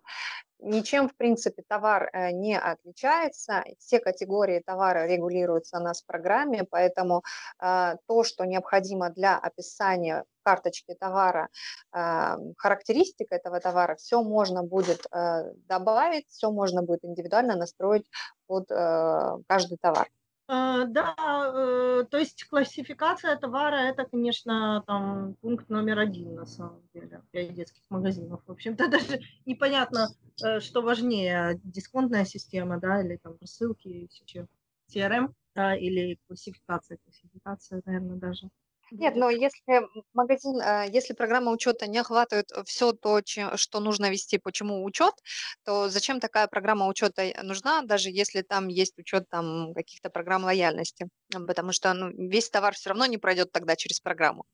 ничем, 0.58 1.08
в 1.08 1.16
принципе, 1.16 1.62
товар 1.66 2.10
э, 2.12 2.30
не 2.32 2.58
отличается. 2.58 3.64
Все 3.78 3.98
категории 4.00 4.62
товара 4.64 5.06
регулируются 5.06 5.78
у 5.78 5.82
нас 5.82 6.02
в 6.02 6.06
программе, 6.06 6.64
поэтому 6.68 7.22
то, 7.58 8.24
что 8.24 8.44
необходимо 8.44 9.10
для 9.10 9.38
описания 9.38 10.24
карточки 10.50 10.96
товара, 10.98 11.48
характеристик 12.56 13.30
этого 13.30 13.60
товара, 13.60 13.94
все 13.96 14.22
можно 14.22 14.62
будет 14.62 15.06
добавить, 15.68 16.26
все 16.28 16.50
можно 16.50 16.82
будет 16.82 17.04
индивидуально 17.04 17.56
настроить 17.56 18.06
под 18.46 18.70
э, 18.70 19.38
каждый 19.46 19.78
товар. 19.78 20.08
А, 20.48 20.84
да, 20.84 21.14
э, 21.54 22.04
то 22.10 22.18
есть 22.18 22.44
классификация 22.48 23.36
товара 23.36 23.76
это, 23.76 24.04
конечно, 24.04 24.82
там 24.86 25.34
пункт 25.40 25.68
номер 25.68 26.00
один 26.00 26.34
на 26.34 26.46
самом 26.46 26.82
деле 26.92 27.22
для 27.32 27.46
детских 27.46 27.84
магазинов. 27.88 28.42
В 28.46 28.50
общем-то, 28.50 28.88
даже 28.90 29.20
непонятно, 29.46 30.08
э, 30.42 30.58
что 30.58 30.82
важнее, 30.82 31.60
дисконтная 31.62 32.24
система, 32.24 32.80
да, 32.80 33.00
или 33.00 33.16
там 33.22 33.36
рассылки, 33.40 34.08
CRM, 34.92 35.32
да, 35.54 35.76
или 35.76 36.18
классификация, 36.26 36.98
классификация, 37.04 37.82
наверное, 37.86 38.16
даже. 38.16 38.50
Нет, 38.96 39.14
но 39.16 39.30
если 39.30 39.80
магазин, 40.14 40.60
э, 40.60 40.86
если 40.92 41.14
программа 41.14 41.52
учета 41.52 41.86
не 41.86 41.98
охватывает 41.98 42.50
все 42.66 42.92
то, 42.92 43.20
что 43.56 43.80
нужно 43.80 44.10
вести, 44.10 44.38
почему 44.38 44.84
учет, 44.84 45.14
то 45.64 45.88
зачем 45.88 46.20
такая 46.20 46.48
программа 46.48 46.86
учета 46.86 47.22
нужна, 47.42 47.82
даже 47.82 48.10
если 48.10 48.42
там 48.42 48.68
есть 48.68 48.98
учет 48.98 49.28
там 49.30 49.74
каких-то 49.74 50.10
программ 50.10 50.44
лояльности? 50.44 51.08
Потому 51.46 51.72
что 51.72 51.92
ну, 51.94 52.10
весь 52.10 52.50
товар 52.50 52.74
все 52.74 52.90
равно 52.90 53.06
не 53.06 53.18
пройдет 53.18 53.52
тогда 53.52 53.76
через 53.76 54.00
программу. 54.00 54.44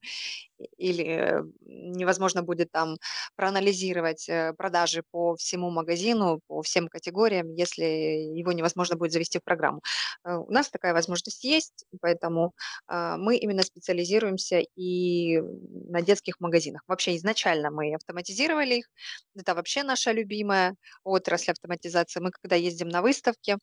Или 0.79 1.43
невозможно 1.61 2.43
будет 2.43 2.71
там 2.71 2.97
проанализировать 3.37 4.29
э, 4.29 4.53
продажи 4.55 5.03
по 5.11 5.37
всему 5.37 5.71
магазину, 5.71 6.41
по 6.47 6.63
всем 6.63 6.89
категориям, 6.89 7.53
если 7.53 7.85
его 7.85 8.53
невозможно 8.53 8.97
будет 8.97 9.13
завести 9.13 9.39
в 9.39 9.45
программу. 9.45 9.81
Э, 10.25 10.37
у 10.37 10.51
нас 10.51 10.71
такая 10.71 10.93
возможность 10.93 11.45
есть, 11.45 11.85
поэтому 12.01 12.53
а, 12.87 13.17
мы 13.17 13.37
именно 13.37 13.63
специализируемся 13.63 14.63
и 14.77 15.41
на 15.89 16.03
детских 16.03 16.41
магазинах. 16.41 16.83
Вообще 16.87 17.17
изначально 17.17 17.71
мы 17.71 17.95
автоматизировали 17.95 18.77
их. 18.77 18.87
Это 19.35 19.55
вообще 19.55 19.83
наша 19.83 20.13
любимая 20.13 20.75
отрасль 21.05 21.53
автоматизации. 21.53 22.21
Мы 22.21 22.31
когда 22.31 22.57
ездим 22.57 22.89
на 22.89 23.03
выставки, 23.03 23.53
э, 23.53 23.57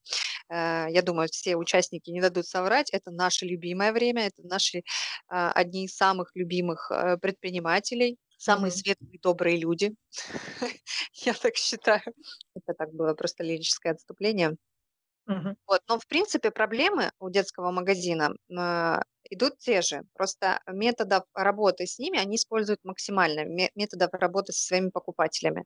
я 0.55 1.01
думаю, 1.01 1.29
все 1.31 1.55
участники 1.55 2.09
не 2.09 2.21
дадут 2.21 2.45
соврать, 2.45 2.89
это 2.91 3.11
наше 3.11 3.45
любимое 3.45 3.91
время, 3.91 4.27
это 4.27 4.47
наши 4.47 4.83
а, 5.27 5.51
одни 5.51 5.85
из 5.85 5.95
самых 5.95 6.31
любимых 6.35 6.91
э, 6.91 7.17
предпринимателей, 7.17 8.17
самые 8.37 8.71
mm-hmm. 8.71 8.75
светлые, 8.75 9.19
добрые 9.21 9.57
люди. 9.57 9.95
Я 11.13 11.33
так 11.33 11.55
считаю. 11.55 12.03
Это 12.55 12.73
так 12.77 12.93
было 12.93 13.13
просто 13.13 13.43
лирическое 13.43 13.93
отступление. 13.93 14.57
Mm-hmm. 15.29 15.55
Вот. 15.67 15.81
Но, 15.87 15.99
в 15.99 16.07
принципе, 16.07 16.51
проблемы 16.51 17.11
у 17.19 17.29
детского 17.29 17.71
магазина 17.71 18.35
э, 18.49 19.01
идут 19.29 19.57
те 19.59 19.81
же. 19.81 20.03
Просто 20.13 20.59
методов 20.67 21.23
работы 21.33 21.85
с 21.85 21.99
ними 21.99 22.19
они 22.19 22.35
используют 22.35 22.79
максимально, 22.83 23.45
методов 23.75 24.09
работы 24.13 24.53
со 24.53 24.65
своими 24.65 24.89
покупателями. 24.89 25.65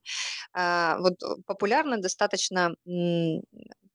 Э, 0.58 0.98
вот 1.00 1.16
популярно 1.46 1.98
достаточно 1.98 2.76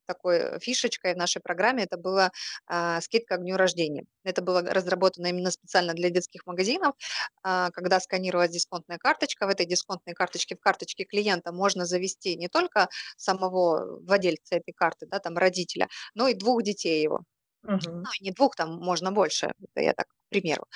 такой 0.07 0.59
фишечкой 0.61 1.15
в 1.15 1.17
нашей 1.17 1.41
программе, 1.41 1.85
это 1.85 1.97
была 1.97 2.31
а, 2.67 3.01
скидка 3.01 3.37
к 3.37 3.41
дню 3.41 3.57
рождения. 3.57 4.05
Это 4.25 4.43
было 4.43 4.63
разработано 4.63 5.29
именно 5.29 5.51
специально 5.51 5.95
для 5.95 6.11
детских 6.11 6.47
магазинов, 6.47 6.95
а, 7.43 7.71
когда 7.71 8.01
сканировалась 8.01 8.51
дисконтная 8.51 8.99
карточка, 8.99 9.47
в 9.47 9.51
этой 9.51 9.67
дисконтной 9.67 10.15
карточке, 10.15 10.57
в 10.57 10.61
карточке 10.61 11.05
клиента 11.05 11.53
можно 11.53 11.87
завести 11.87 12.37
не 12.37 12.49
только 12.49 12.89
самого 13.17 14.01
владельца 14.01 14.57
этой 14.57 14.73
карты, 14.73 15.07
да, 15.07 15.19
там 15.19 15.37
родителя, 15.37 15.89
но 16.15 16.29
и 16.29 16.35
двух 16.35 16.63
детей 16.63 17.03
его. 17.03 17.23
Угу. 17.65 17.79
Ну, 17.91 18.05
не 18.21 18.31
двух, 18.33 18.57
там 18.57 18.79
можно 18.79 19.13
больше, 19.13 19.53
это 19.61 19.81
я 19.85 19.93
так 19.93 20.09
к 20.09 20.29
примеру. 20.31 20.67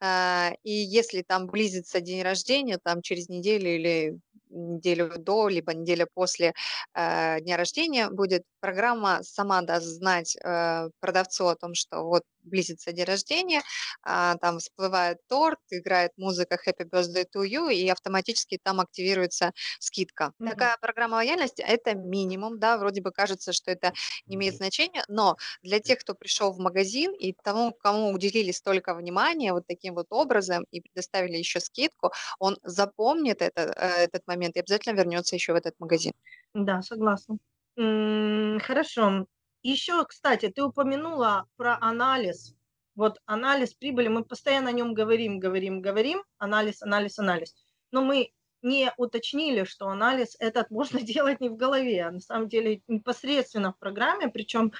А, 0.00 0.52
и 0.64 0.72
если 0.72 1.22
там 1.22 1.46
близится 1.46 2.00
день 2.00 2.22
рождения, 2.22 2.78
там 2.82 3.02
через 3.02 3.28
неделю 3.28 3.74
или 3.74 4.18
неделю 4.52 5.12
до, 5.18 5.48
либо 5.48 5.74
неделя 5.74 6.06
после 6.12 6.54
э, 6.94 7.40
дня 7.40 7.56
рождения 7.56 8.08
будет 8.08 8.44
программа 8.60 9.22
сама 9.22 9.62
даст 9.62 9.86
знать 9.86 10.36
э, 10.36 10.88
продавцу 11.00 11.48
о 11.48 11.56
том, 11.56 11.74
что 11.74 12.04
вот 12.04 12.22
близится 12.42 12.92
день 12.92 13.04
рождения, 13.04 13.62
а, 14.02 14.36
там 14.36 14.58
всплывает 14.58 15.18
торт, 15.28 15.58
играет 15.70 16.12
музыка 16.16 16.58
Happy 16.66 16.88
Birthday 16.88 17.24
to 17.34 17.44
You, 17.44 17.72
и 17.72 17.88
автоматически 17.88 18.58
там 18.62 18.80
активируется 18.80 19.52
скидка. 19.78 20.32
Mm-hmm. 20.38 20.50
Такая 20.50 20.76
программа 20.80 21.16
лояльности– 21.16 21.62
это 21.66 21.94
минимум, 21.94 22.58
да, 22.58 22.78
вроде 22.78 23.00
бы 23.00 23.12
кажется, 23.12 23.52
что 23.52 23.70
это 23.70 23.92
не 24.26 24.36
имеет 24.36 24.56
значения, 24.56 25.04
но 25.08 25.36
для 25.62 25.80
тех, 25.80 26.00
кто 26.00 26.14
пришел 26.14 26.52
в 26.52 26.58
магазин 26.58 27.12
и 27.12 27.34
тому, 27.42 27.72
кому 27.72 28.12
уделили 28.12 28.52
столько 28.52 28.94
внимания 28.94 29.52
вот 29.52 29.66
таким 29.66 29.94
вот 29.94 30.06
образом 30.10 30.64
и 30.70 30.80
предоставили 30.80 31.36
еще 31.36 31.60
скидку, 31.60 32.12
он 32.38 32.58
запомнит 32.62 33.42
это, 33.42 33.62
э, 33.62 34.04
этот 34.04 34.26
момент 34.26 34.41
и 34.50 34.60
обязательно 34.60 34.94
вернется 34.96 35.36
еще 35.36 35.52
в 35.52 35.56
этот 35.56 35.78
магазин. 35.78 36.12
Да, 36.54 36.82
согласна. 36.82 37.38
Хорошо. 37.76 39.26
Еще, 39.62 40.04
кстати, 40.04 40.48
ты 40.48 40.62
упомянула 40.62 41.46
про 41.56 41.78
анализ. 41.80 42.54
Вот 42.94 43.20
анализ 43.26 43.74
прибыли, 43.74 44.08
мы 44.08 44.24
постоянно 44.24 44.70
о 44.70 44.72
нем 44.72 44.92
говорим, 44.92 45.38
говорим, 45.38 45.80
говорим, 45.80 46.22
анализ, 46.38 46.82
анализ, 46.82 47.18
анализ. 47.18 47.54
Но 47.90 48.02
мы 48.02 48.32
не 48.60 48.92
уточнили, 48.96 49.64
что 49.64 49.88
анализ 49.88 50.36
этот 50.38 50.70
можно 50.70 51.00
делать 51.00 51.40
не 51.40 51.48
в 51.48 51.56
голове, 51.56 52.04
а 52.04 52.10
на 52.10 52.20
самом 52.20 52.48
деле 52.48 52.82
непосредственно 52.88 53.72
в 53.72 53.78
программе, 53.78 54.28
причем 54.28 54.72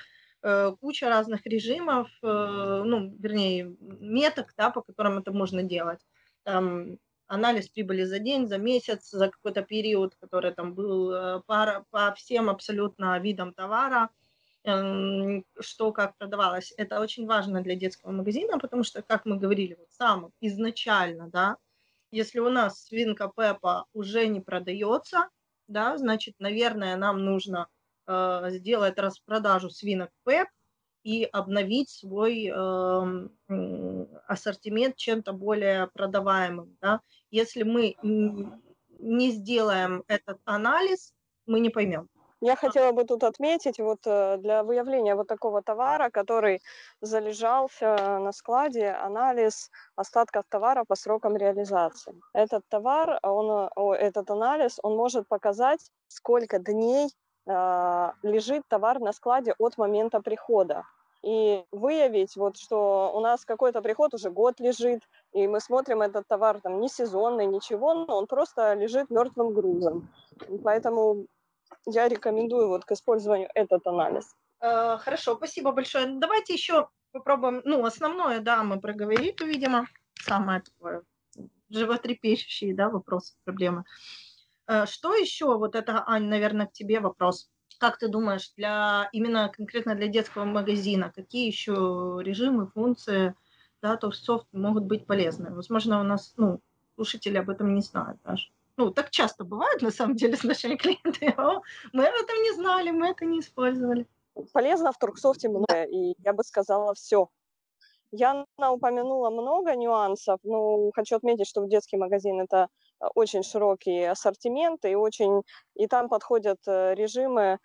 э, 0.42 0.72
куча 0.80 1.08
разных 1.08 1.46
режимов, 1.46 2.08
э, 2.22 2.82
ну, 2.84 3.14
вернее, 3.18 3.74
меток, 3.80 4.52
да, 4.56 4.70
по 4.70 4.82
которым 4.82 5.18
это 5.18 5.32
можно 5.32 5.62
делать. 5.62 6.00
Там, 6.42 6.98
анализ 7.32 7.68
прибыли 7.68 8.04
за 8.04 8.18
день, 8.18 8.46
за 8.46 8.58
месяц, 8.58 9.10
за 9.10 9.28
какой-то 9.28 9.62
период, 9.62 10.14
который 10.20 10.52
там 10.52 10.74
был 10.74 11.12
э, 11.12 11.40
по, 11.46 11.84
по 11.90 12.14
всем 12.14 12.50
абсолютно 12.50 13.18
видам 13.18 13.52
товара– 13.52 14.10
Эм, 14.64 15.44
что 15.58 15.90
как 15.92 16.16
продавалось. 16.16 16.72
Это 16.76 17.00
очень 17.00 17.26
важно 17.26 17.62
для 17.62 17.74
детского 17.74 18.12
магазина, 18.12 18.58
потому 18.60 18.84
что, 18.84 19.02
как 19.02 19.24
мы 19.24 19.36
говорили, 19.36 19.74
вот 19.74 19.88
сам 19.90 20.30
изначально, 20.40 21.28
да, 21.28 21.56
если 22.12 22.38
у 22.38 22.48
нас 22.48 22.84
свинка 22.84 23.28
Пеппа 23.34 23.86
уже 23.92 24.28
не 24.28 24.40
продается, 24.40 25.28
да, 25.66 25.98
значит, 25.98 26.36
наверное, 26.38 26.96
нам 26.96 27.24
нужно 27.24 27.66
э, 28.06 28.50
сделать 28.50 28.98
распродажу 28.98 29.68
свинок 29.68 30.10
Пеп 30.24 30.48
и 31.02 31.24
обновить 31.24 31.90
свой 31.90 32.50
э, 32.54 33.28
ассортимент 34.26 34.96
чем-то 34.96 35.32
более 35.32 35.88
продаваемым. 35.88 36.76
Да. 36.80 37.00
Если 37.30 37.62
мы 37.62 37.96
не 38.98 39.30
сделаем 39.30 40.04
этот 40.08 40.38
анализ, 40.44 41.12
мы 41.46 41.60
не 41.60 41.70
поймем. 41.70 42.08
Я 42.44 42.56
хотела 42.56 42.90
бы 42.90 43.04
тут 43.04 43.22
отметить, 43.22 43.78
вот 43.78 44.00
э, 44.04 44.36
для 44.38 44.64
выявления 44.64 45.14
вот 45.14 45.28
такого 45.28 45.62
товара, 45.62 46.10
который 46.10 46.60
залежался 47.00 48.18
на 48.18 48.32
складе, 48.32 48.90
анализ 48.90 49.70
остатков 49.94 50.44
товара 50.48 50.84
по 50.84 50.96
срокам 50.96 51.36
реализации. 51.36 52.20
Этот 52.34 52.64
товар, 52.68 53.20
он, 53.22 53.70
этот 53.94 54.28
анализ, 54.30 54.80
он 54.82 54.96
может 54.96 55.28
показать, 55.28 55.92
сколько 56.08 56.58
дней 56.58 57.06
э, 57.06 57.31
лежит 57.44 58.62
товар 58.68 59.00
на 59.00 59.12
складе 59.12 59.54
от 59.58 59.76
момента 59.78 60.20
прихода. 60.20 60.84
И 61.22 61.64
выявить, 61.70 62.36
вот, 62.36 62.56
что 62.56 63.12
у 63.14 63.20
нас 63.20 63.44
какой-то 63.44 63.80
приход 63.80 64.14
уже 64.14 64.30
год 64.30 64.58
лежит, 64.58 65.02
и 65.32 65.46
мы 65.46 65.60
смотрим 65.60 66.02
этот 66.02 66.26
товар 66.26 66.60
там 66.60 66.80
не 66.80 66.88
сезонный, 66.88 67.46
ничего, 67.46 67.94
но 67.94 68.16
он 68.16 68.26
просто 68.26 68.74
лежит 68.74 69.08
мертвым 69.10 69.54
грузом. 69.54 70.08
Поэтому 70.64 71.26
я 71.86 72.08
рекомендую 72.08 72.68
вот 72.68 72.84
к 72.84 72.92
использованию 72.92 73.48
этот 73.54 73.86
анализ. 73.86 74.34
Э, 74.60 74.98
хорошо, 74.98 75.36
спасибо 75.36 75.70
большое. 75.70 76.06
Давайте 76.06 76.54
еще 76.54 76.88
попробуем, 77.12 77.62
ну, 77.64 77.84
основное, 77.84 78.40
да, 78.40 78.64
мы 78.64 78.80
проговорили, 78.80 79.34
видимо, 79.44 79.86
самое 80.14 80.60
такое 80.60 81.02
животрепещущие, 81.70 82.74
да, 82.74 82.88
вопросы, 82.88 83.34
проблемы. 83.44 83.84
Э, 84.66 84.86
что 84.86 85.14
еще, 85.14 85.56
вот 85.56 85.74
это, 85.74 86.02
Ань, 86.06 86.24
наверное, 86.24 86.66
к 86.66 86.72
тебе 86.72 87.00
вопрос. 87.00 87.50
Как 87.78 87.98
ты 87.98 88.08
думаешь, 88.08 88.52
для 88.56 89.08
именно 89.12 89.48
конкретно 89.48 89.94
для 89.94 90.08
детского 90.08 90.44
магазина, 90.44 91.12
какие 91.14 91.46
еще 91.46 92.18
режимы, 92.22 92.68
функции, 92.68 93.34
да, 93.80 93.96
то 93.96 94.12
софт 94.12 94.46
могут 94.52 94.84
быть 94.84 95.06
полезны? 95.06 95.54
Возможно, 95.54 96.00
у 96.00 96.04
нас, 96.04 96.34
ну, 96.36 96.60
слушатели 96.94 97.38
об 97.38 97.50
этом 97.50 97.74
не 97.74 97.80
знают 97.80 98.20
даже 98.24 98.48
ну, 98.76 98.90
так 98.90 99.10
часто 99.10 99.44
бывает, 99.44 99.82
на 99.82 99.90
самом 99.90 100.16
деле, 100.16 100.36
с 100.36 100.44
нашими 100.44 100.76
клиентами. 100.76 101.34
О, 101.36 101.62
мы 101.92 102.06
об 102.06 102.14
этом 102.14 102.42
не 102.42 102.52
знали, 102.54 102.90
мы 102.90 103.08
это 103.08 103.24
не 103.24 103.40
использовали. 103.40 104.06
Полезно 104.52 104.92
в 104.92 104.98
Турксофте 104.98 105.48
много, 105.48 105.84
и 105.84 106.14
я 106.24 106.32
бы 106.32 106.42
сказала 106.42 106.94
все. 106.94 107.28
Я 108.12 108.44
упомянула 108.58 109.30
много 109.30 109.74
нюансов, 109.74 110.38
но 110.44 110.90
хочу 110.94 111.16
отметить, 111.16 111.48
что 111.48 111.62
в 111.62 111.68
детский 111.68 111.96
магазин 111.96 112.40
это 112.40 112.68
э, 113.00 113.06
очень 113.14 113.42
широкий 113.42 114.04
ассортимент, 114.04 114.84
и, 114.84 114.94
очень, 114.94 115.42
и 115.74 115.86
там 115.86 116.08
подходят 116.08 116.58
э, 116.66 116.94
режимы, 116.94 117.58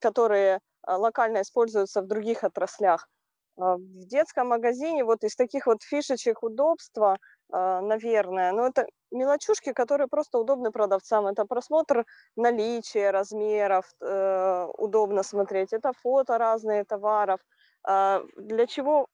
которые 0.00 0.56
э, 0.86 0.92
локально 0.92 1.42
используются 1.42 2.02
в 2.02 2.06
других 2.06 2.44
отраслях. 2.44 3.08
В 3.56 4.06
детском 4.08 4.48
магазине 4.48 5.04
вот 5.04 5.22
из 5.22 5.36
таких 5.36 5.66
вот 5.66 5.82
фишечек 5.82 6.42
удобства– 6.42 7.18
а, 7.52 7.80
наверное. 7.80 8.52
Но 8.52 8.66
это 8.66 8.86
мелочушки, 9.12 9.72
которые 9.72 10.08
просто 10.08 10.38
удобны 10.38 10.70
продавцам. 10.72 11.26
Это 11.26 11.44
просмотр 11.44 12.04
наличия, 12.36 13.10
размеров, 13.10 13.84
удобно 14.00 15.22
смотреть. 15.22 15.72
Это 15.72 15.92
фото 15.92 16.38
разные 16.38 16.84
товаров. 16.84 17.40
Э, 17.88 18.22
для 18.36 18.66
чего 18.66 19.06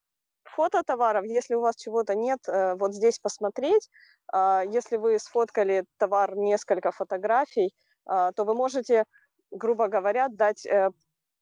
фото 0.43 0.83
товаров, 0.83 1.25
если 1.25 1.55
у 1.55 1.61
вас 1.61 1.75
чего-то 1.75 2.15
нет, 2.15 2.39
э, 2.47 2.75
вот 2.75 2.93
здесь 2.93 3.19
посмотреть. 3.19 3.89
Э, 4.33 4.63
если 4.69 4.97
вы 4.97 5.19
сфоткали 5.19 5.85
товар 5.97 6.35
несколько 6.35 6.91
фотографий, 6.91 7.73
э, 8.09 8.31
то 8.35 8.43
вы 8.45 8.53
можете, 8.55 9.05
грубо 9.51 9.87
говоря, 9.87 10.27
дать 10.29 10.65
э, 10.65 10.89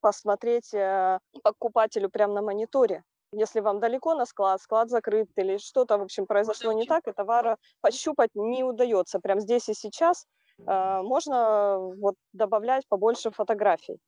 посмотреть 0.02 0.74
э, 0.74 1.20
покупателю 1.44 2.10
прямо 2.10 2.34
на 2.34 2.42
мониторе 2.42 3.04
если 3.32 3.60
вам 3.60 3.80
далеко 3.80 4.16
на 4.16 4.26
склад, 4.26 4.60
склад 4.60 4.90
закрыт 4.90 5.30
или 5.36 5.58
что-то, 5.58 6.00
в 6.00 6.02
общем, 6.02 6.26
произошло 6.26 6.72
не 6.74 6.86
так, 6.88 7.08
и 7.08 7.12
товара 7.12 7.58
пощупать 7.80 8.32
не 8.34 8.64
удается. 8.64 9.20
Прям 9.20 9.40
здесь 9.40 9.70
и 9.70 9.76
сейчас 9.76 10.26
можно 10.58 11.78
вот 11.78 12.16
добавлять 12.34 12.88
побольше 12.90 13.30
фотографий. 13.30 14.00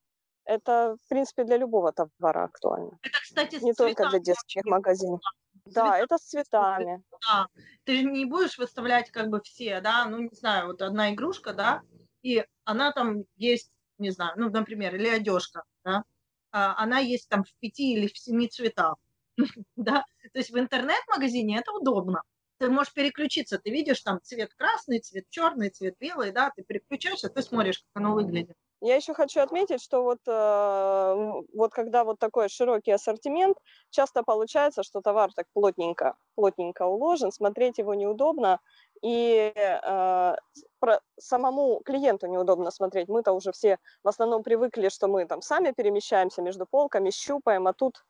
Это, 0.45 0.97
в 1.03 1.07
принципе, 1.07 1.43
для 1.43 1.57
любого 1.57 1.91
товара 1.91 2.43
актуально. 2.43 2.99
Это, 3.01 3.19
кстати, 3.21 3.63
Не 3.63 3.73
только 3.73 4.09
для 4.09 4.19
детских 4.19 4.63
магазинов. 4.65 5.21
Да, 5.65 5.97
это 5.97 6.17
с 6.17 6.21
цветами. 6.21 7.03
Да. 7.27 7.47
Ты 7.83 7.97
же 7.97 8.03
не 8.03 8.25
будешь 8.25 8.57
выставлять 8.57 9.11
как 9.11 9.29
бы 9.29 9.41
все, 9.41 9.79
да, 9.81 10.05
ну, 10.05 10.19
не 10.19 10.35
знаю, 10.35 10.67
вот 10.67 10.81
одна 10.81 11.13
игрушка, 11.13 11.53
да, 11.53 11.81
и 12.23 12.45
она 12.63 12.91
там 12.91 13.23
есть, 13.35 13.71
не 13.97 14.09
знаю, 14.11 14.33
ну, 14.37 14.49
например, 14.49 14.95
или 14.95 15.07
одежка, 15.07 15.63
да, 15.83 16.03
а 16.51 16.75
она 16.81 16.99
есть 16.99 17.29
там 17.29 17.43
в 17.43 17.53
пяти 17.59 17.93
или 17.93 18.07
в 18.07 18.17
семи 18.17 18.47
цветах, 18.47 18.95
да, 19.75 20.03
то 20.33 20.39
есть 20.39 20.51
в 20.51 20.57
интернет-магазине 20.57 21.59
это 21.59 21.71
удобно. 21.71 22.21
Ты 22.61 22.69
можешь 22.69 22.93
переключиться, 22.93 23.57
ты 23.57 23.71
видишь 23.71 24.01
там 24.01 24.19
цвет 24.21 24.53
красный, 24.53 24.99
цвет 24.99 25.25
черный, 25.31 25.71
цвет 25.71 25.95
белый, 25.99 26.31
да, 26.31 26.51
ты 26.55 26.61
переключаешься, 26.61 27.27
ты 27.27 27.41
смотришь, 27.41 27.79
как 27.79 28.03
оно 28.03 28.13
выглядит. 28.13 28.55
Я 28.81 28.97
еще 28.97 29.15
хочу 29.15 29.39
отметить, 29.41 29.81
что 29.81 30.03
вот, 30.03 30.19
э, 30.27 31.41
вот 31.55 31.73
когда 31.73 32.03
вот 32.03 32.19
такой 32.19 32.49
широкий 32.49 32.91
ассортимент, 32.91 33.57
часто 33.89 34.21
получается, 34.21 34.83
что 34.83 35.01
товар 35.01 35.33
так 35.33 35.47
плотненько, 35.53 36.15
плотненько 36.35 36.85
уложен, 36.85 37.31
смотреть 37.31 37.79
его 37.79 37.95
неудобно, 37.95 38.59
и 39.01 39.51
э, 39.55 40.35
про, 40.79 41.01
самому 41.19 41.81
клиенту 41.83 42.27
неудобно 42.27 42.69
смотреть. 42.69 43.07
Мы-то 43.07 43.31
уже 43.31 43.51
все 43.51 43.79
в 44.03 44.07
основном 44.07 44.43
привыкли, 44.43 44.89
что 44.89 45.07
мы 45.07 45.25
там 45.25 45.41
сами 45.41 45.71
перемещаемся 45.71 46.43
между 46.43 46.67
полками, 46.67 47.09
щупаем, 47.09 47.67
а 47.67 47.73
тут 47.73 48.05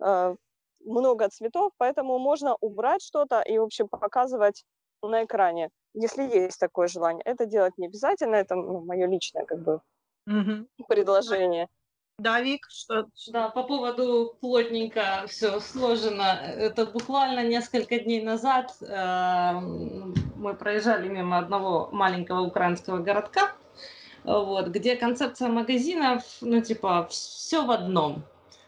э, 0.00 0.34
много 0.84 1.28
цветов, 1.28 1.72
поэтому 1.78 2.18
можно 2.18 2.56
убрать 2.60 3.02
что-то 3.02 3.40
и, 3.40 3.58
в 3.58 3.62
общем, 3.62 3.88
показывать 3.88 4.64
на 5.02 5.24
экране, 5.24 5.70
если 5.94 6.22
есть 6.22 6.60
такое 6.60 6.88
желание. 6.88 7.22
Это 7.24 7.46
делать 7.46 7.76
не 7.76 7.86
обязательно, 7.86 8.36
это 8.36 8.54
ну, 8.54 8.84
мое 8.84 9.06
личное 9.06 9.44
как 9.44 9.62
бы 9.62 9.80
Мгм. 10.26 10.68
предложение. 10.88 11.68
Да, 12.18 12.40
Вик, 12.40 12.66
что? 12.70 13.08
Да, 13.32 13.48
по 13.48 13.64
поводу 13.64 14.36
плотненько 14.40 15.24
все 15.26 15.58
сложено. 15.60 16.38
Это 16.56 16.86
буквально 16.86 17.42
несколько 17.44 17.98
дней 17.98 18.22
назад 18.22 18.76
э, 18.80 19.52
мы 20.36 20.54
проезжали 20.54 21.08
мимо 21.08 21.38
одного 21.38 21.88
маленького 21.90 22.42
украинского 22.42 22.98
городка, 22.98 23.52
вот, 24.22 24.68
где 24.68 24.94
концепция 24.94 25.48
магазинов, 25.48 26.22
ну, 26.40 26.60
типа, 26.60 27.08
все 27.10 27.64
в 27.64 27.70
одном. 27.72 28.22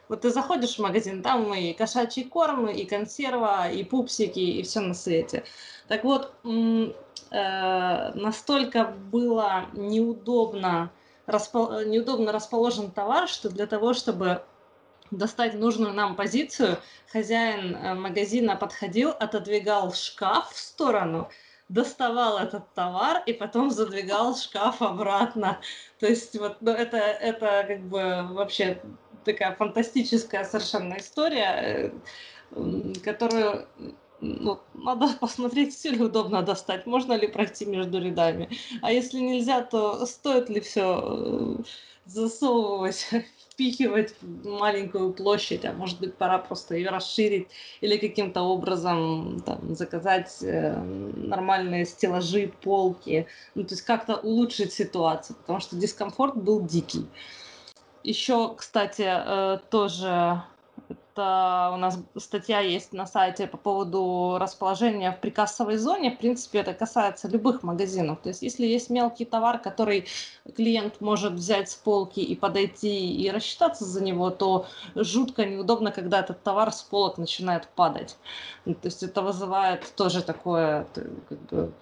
Вот 0.09 0.23
ты 0.23 0.31
заходишь 0.31 0.77
в 0.77 0.79
магазин, 0.81 1.23
там 1.23 1.55
и 1.55 1.73
кошачий 1.73 2.25
корм, 2.25 2.69
и 2.69 2.85
консерва, 2.85 3.71
и 3.71 3.85
пупсики, 3.85 4.39
и 4.39 4.63
все 4.63 4.81
на 4.81 4.95
свете. 4.95 5.45
Так 5.89 6.05
вот, 6.05 6.33
э, 6.45 8.13
настолько 8.15 8.85
было 8.85 9.67
неудобно 9.73 10.91
распол... 11.27 11.81
неудобно 11.85 12.33
расположен 12.33 12.91
товар, 12.91 13.29
что 13.29 13.49
для 13.49 13.67
того, 13.67 13.95
чтобы 13.95 14.43
достать 15.11 15.55
нужную 15.55 15.93
нам 15.93 16.17
позицию, 16.17 16.79
хозяин 17.13 17.77
э, 17.77 17.95
магазина 17.95 18.57
подходил, 18.57 19.11
отодвигал 19.11 19.93
шкаф 19.93 20.51
в 20.53 20.59
сторону, 20.59 21.29
доставал 21.69 22.39
этот 22.39 22.73
товар 22.75 23.23
и 23.27 23.33
потом 23.33 23.71
задвигал 23.71 24.37
шкаф 24.37 24.83
обратно. 24.83 25.61
То 25.99 26.07
есть 26.07 26.39
вот 26.39 26.59
ну, 26.61 26.73
это, 26.73 26.99
это 26.99 27.65
как 27.67 27.81
бы 27.83 28.27
вообще 28.31 28.83
такая 29.25 29.55
фантастическая 29.55 30.45
совершенно 30.45 30.99
история, 30.99 31.93
э, 32.51 32.93
которую 33.03 33.66
ну, 34.20 34.59
надо 34.75 35.09
посмотреть, 35.20 35.75
все 35.75 35.91
ли 35.91 36.03
удобно 36.03 36.43
достать, 36.43 36.87
можно 36.87 37.12
ли 37.14 37.27
пройти 37.29 37.66
между 37.66 38.01
рядами. 38.01 38.49
А 38.83 38.93
если 38.93 39.18
нельзя, 39.18 39.62
то 39.62 40.07
стоит 40.07 40.49
ли 40.49 40.61
все 40.61 41.01
э, 41.03 41.62
засовывать, 42.07 43.07
впихивать 43.51 44.14
в 44.20 44.49
маленькую 44.49 45.12
площадь, 45.12 45.64
а 45.64 45.72
может 45.72 46.01
быть 46.01 46.16
пора 46.16 46.39
просто 46.39 46.75
ее 46.75 46.91
расширить 46.91 47.49
или 47.81 47.97
каким-то 47.97 48.43
образом 48.43 49.41
там, 49.47 49.75
заказать 49.75 50.39
э, 50.43 50.77
нормальные 50.77 51.85
стеллажи, 51.85 52.53
полки, 52.62 53.27
ну 53.55 53.62
то 53.62 53.75
есть 53.75 53.83
как-то 53.83 54.16
улучшить 54.16 54.72
ситуацию, 54.72 55.37
потому 55.37 55.61
что 55.61 55.77
дискомфорт 55.77 56.37
был 56.37 56.62
дикий. 56.62 57.07
Еще, 58.05 58.55
кстати, 58.55 59.03
э, 59.07 59.59
тоже 59.71 60.43
это 60.91 61.71
у 61.73 61.77
нас 61.77 61.99
статья 62.19 62.61
есть 62.61 62.93
на 62.93 63.07
сайте 63.07 63.47
по 63.47 63.57
поводу 63.57 64.37
расположения 64.39 65.11
в 65.11 65.21
прикассовой 65.21 65.79
зоне. 65.79 66.11
В 66.11 66.19
принципе, 66.19 66.59
это 66.59 66.75
касается 66.75 67.29
любых 67.29 67.63
магазинов. 67.63 68.21
То 68.21 68.29
есть, 68.29 68.43
если 68.43 68.67
есть 68.67 68.91
мелкий 68.91 69.25
товар, 69.25 69.59
который 69.59 70.07
клиент 70.55 71.01
может 71.01 71.33
взять 71.33 71.71
с 71.71 71.77
полки 71.77 72.21
и 72.21 72.37
подойти 72.37 73.15
и 73.15 73.31
рассчитаться 73.31 73.87
за 73.87 74.03
него, 74.03 74.29
то 74.31 74.67
жутко 74.95 75.47
неудобно, 75.47 75.91
когда 75.91 76.21
этот 76.21 76.43
товар 76.43 76.73
с 76.73 76.83
полок 76.83 77.17
начинает 77.17 77.69
падать. 77.69 78.19
То 78.65 78.75
есть, 78.83 79.03
это 79.03 79.23
вызывает 79.23 79.95
тоже 79.97 80.23
такое 80.23 80.87
как 81.29 81.41
бы, 81.47 81.73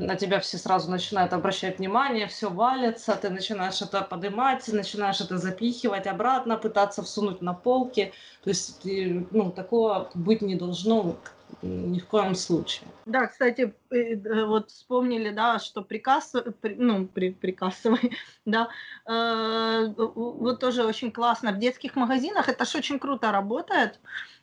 на 0.00 0.16
тебя 0.16 0.40
все 0.40 0.58
сразу 0.58 0.90
начинают 0.90 1.32
обращать 1.32 1.78
внимание, 1.78 2.26
все 2.26 2.50
валится, 2.50 3.16
ты 3.16 3.30
начинаешь 3.30 3.80
это 3.82 4.02
поднимать, 4.02 4.66
начинаешь 4.68 5.20
это 5.20 5.38
запихивать 5.38 6.06
обратно, 6.06 6.56
пытаться 6.56 7.02
всунуть 7.02 7.42
на 7.42 7.52
полки. 7.52 8.12
То 8.42 8.50
есть 8.50 8.80
ну, 8.84 9.50
такого 9.50 10.10
быть 10.14 10.42
не 10.42 10.54
должно 10.54 11.16
ни 11.62 11.98
в 11.98 12.06
коем 12.06 12.34
случае. 12.34 12.88
Да, 13.06 13.26
кстати, 13.26 13.74
э, 13.90 13.96
э, 13.96 14.44
вот 14.44 14.70
вспомнили, 14.70 15.30
да, 15.30 15.58
что 15.58 15.82
приказ, 15.82 16.34
ну, 16.62 17.06
при, 17.06 17.30
прикассовый, 17.30 18.16
да, 18.44 18.68
э, 19.06 19.92
вот 19.96 20.60
тоже 20.60 20.84
очень 20.84 21.10
классно. 21.12 21.52
В 21.52 21.58
детских 21.58 21.96
магазинах, 21.96 22.48
это 22.48 22.64
же 22.64 22.78
очень 22.78 22.98
круто 22.98 23.32
работает, 23.32 24.00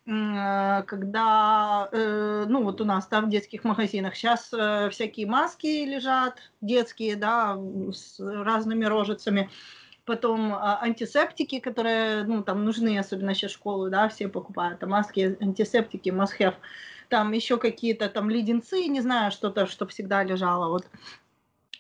Э, 0.08 0.84
когда, 0.84 1.90
э, 1.92 2.46
ну 2.48 2.64
вот 2.64 2.80
у 2.80 2.86
нас, 2.86 3.08
да, 3.08 3.20
в 3.20 3.30
детских 3.30 3.66
магазинах 3.66 4.16
сейчас 4.16 4.54
э, 4.54 4.90
всякие 4.90 5.28
маски 5.28 5.68
лежат 5.86 6.40
детские, 6.62 7.18
да, 7.18 7.58
с 7.92 8.18
разными 8.20 8.86
рожицами, 8.86 9.50
потом 10.06 10.54
а, 10.54 10.80
антисептики, 10.82 11.60
которые, 11.60 12.24
ну, 12.24 12.42
там 12.42 12.64
нужны, 12.64 12.98
особенно 12.98 13.34
сейчас 13.34 13.52
школы, 13.52 13.90
да, 13.90 14.08
все 14.08 14.30
покупают, 14.30 14.82
а 14.82 14.88
маски, 14.88 15.38
антисептики, 15.42 16.10
must 16.10 16.40
have, 16.40 16.56
там 17.10 17.32
еще 17.34 17.58
какие-то 17.58 18.10
там 18.10 18.30
леденцы, 18.30 18.86
не 18.88 19.02
знаю, 19.02 19.32
что-то, 19.32 19.66
что 19.68 19.86
всегда 19.88 20.24
лежало, 20.24 20.70
вот. 20.70 20.88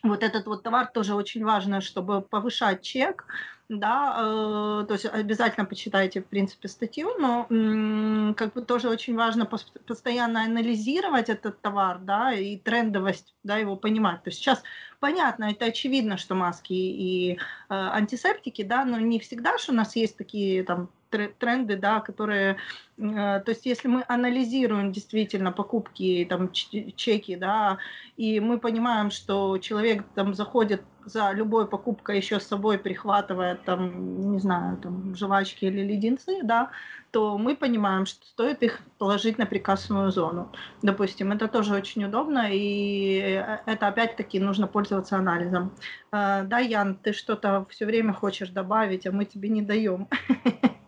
Вот 0.04 0.24
этот 0.24 0.46
вот 0.46 0.64
товар 0.64 0.88
тоже 0.88 1.16
очень 1.16 1.44
важно, 1.44 1.82
чтобы 1.82 2.22
повышать 2.22 2.84
чек, 2.84 3.26
да, 3.68 4.16
э, 4.20 4.86
то 4.88 4.94
есть 4.94 5.06
обязательно 5.06 5.66
почитайте, 5.66 6.22
в 6.22 6.28
принципе, 6.28 6.68
статью, 6.68 7.14
но 7.20 7.48
м, 7.50 8.34
как 8.36 8.54
бы 8.54 8.62
тоже 8.62 8.90
очень 8.90 9.16
важно 9.16 9.44
пос- 9.44 9.78
постоянно 9.86 10.44
анализировать 10.44 11.30
этот 11.30 11.62
товар, 11.62 12.00
да, 12.00 12.32
и 12.32 12.58
трендовость, 12.58 13.36
да, 13.44 13.58
его 13.58 13.76
понимать. 13.76 14.24
То 14.24 14.30
есть 14.30 14.40
сейчас 14.40 14.64
понятно, 15.00 15.46
это 15.46 15.66
очевидно, 15.66 16.18
что 16.18 16.36
маски 16.36 16.74
и 16.74 17.34
э, 17.34 17.38
антисептики, 17.70 18.64
да, 18.64 18.86
но 18.86 19.00
не 19.00 19.20
всегда 19.20 19.58
же 19.58 19.72
у 19.72 19.76
нас 19.76 19.96
есть 19.96 20.16
такие 20.16 20.64
там 20.64 20.90
тренды, 21.10 21.78
да, 21.78 22.00
которые, 22.00 22.58
э, 22.98 23.04
то 23.04 23.46
есть 23.48 23.66
если 23.66 23.88
мы 23.88 24.04
анализируем 24.08 24.92
действительно 24.92 25.52
покупки, 25.52 26.26
там, 26.30 26.52
чеки, 26.52 27.36
да, 27.36 27.78
и 28.18 28.40
мы 28.40 28.60
понимаем, 28.60 29.12
что 29.12 29.58
человек 29.58 30.04
там 30.16 30.34
заходит 30.34 30.82
за 31.08 31.32
любой 31.32 31.68
покупкой 31.68 32.18
еще 32.18 32.40
с 32.40 32.48
собой 32.48 32.78
прихватывает 32.78 33.64
там, 33.64 34.32
не 34.32 34.40
знаю, 34.40 34.78
там, 34.78 35.16
жвачки 35.16 35.66
или 35.66 35.82
леденцы, 35.82 36.44
да, 36.44 36.72
то 37.12 37.38
мы 37.38 37.56
понимаем, 37.56 38.06
что 38.06 38.26
стоит 38.26 38.62
их 38.64 38.80
положить 38.98 39.38
на 39.38 39.46
прикассовую 39.46 40.12
зону. 40.12 40.52
Допустим, 40.82 41.32
это 41.32 41.48
тоже 41.48 41.74
очень 41.74 42.04
удобно, 42.04 42.48
и 42.52 43.20
э, 43.20 43.60
это 43.66 43.88
опять-таки 43.88 44.40
нужно 44.40 44.68
пользоваться 44.68 45.16
анализом. 45.16 45.72
Э, 46.12 46.44
да, 46.44 46.60
Ян, 46.60 46.96
ты 46.96 47.14
что-то 47.14 47.66
все 47.70 47.86
время 47.86 48.14
хочешь 48.14 48.50
добавить, 48.50 49.08
а 49.08 49.12
мы 49.12 49.26
тебе 49.26 49.50
не 49.50 49.62
даем. 49.62 50.08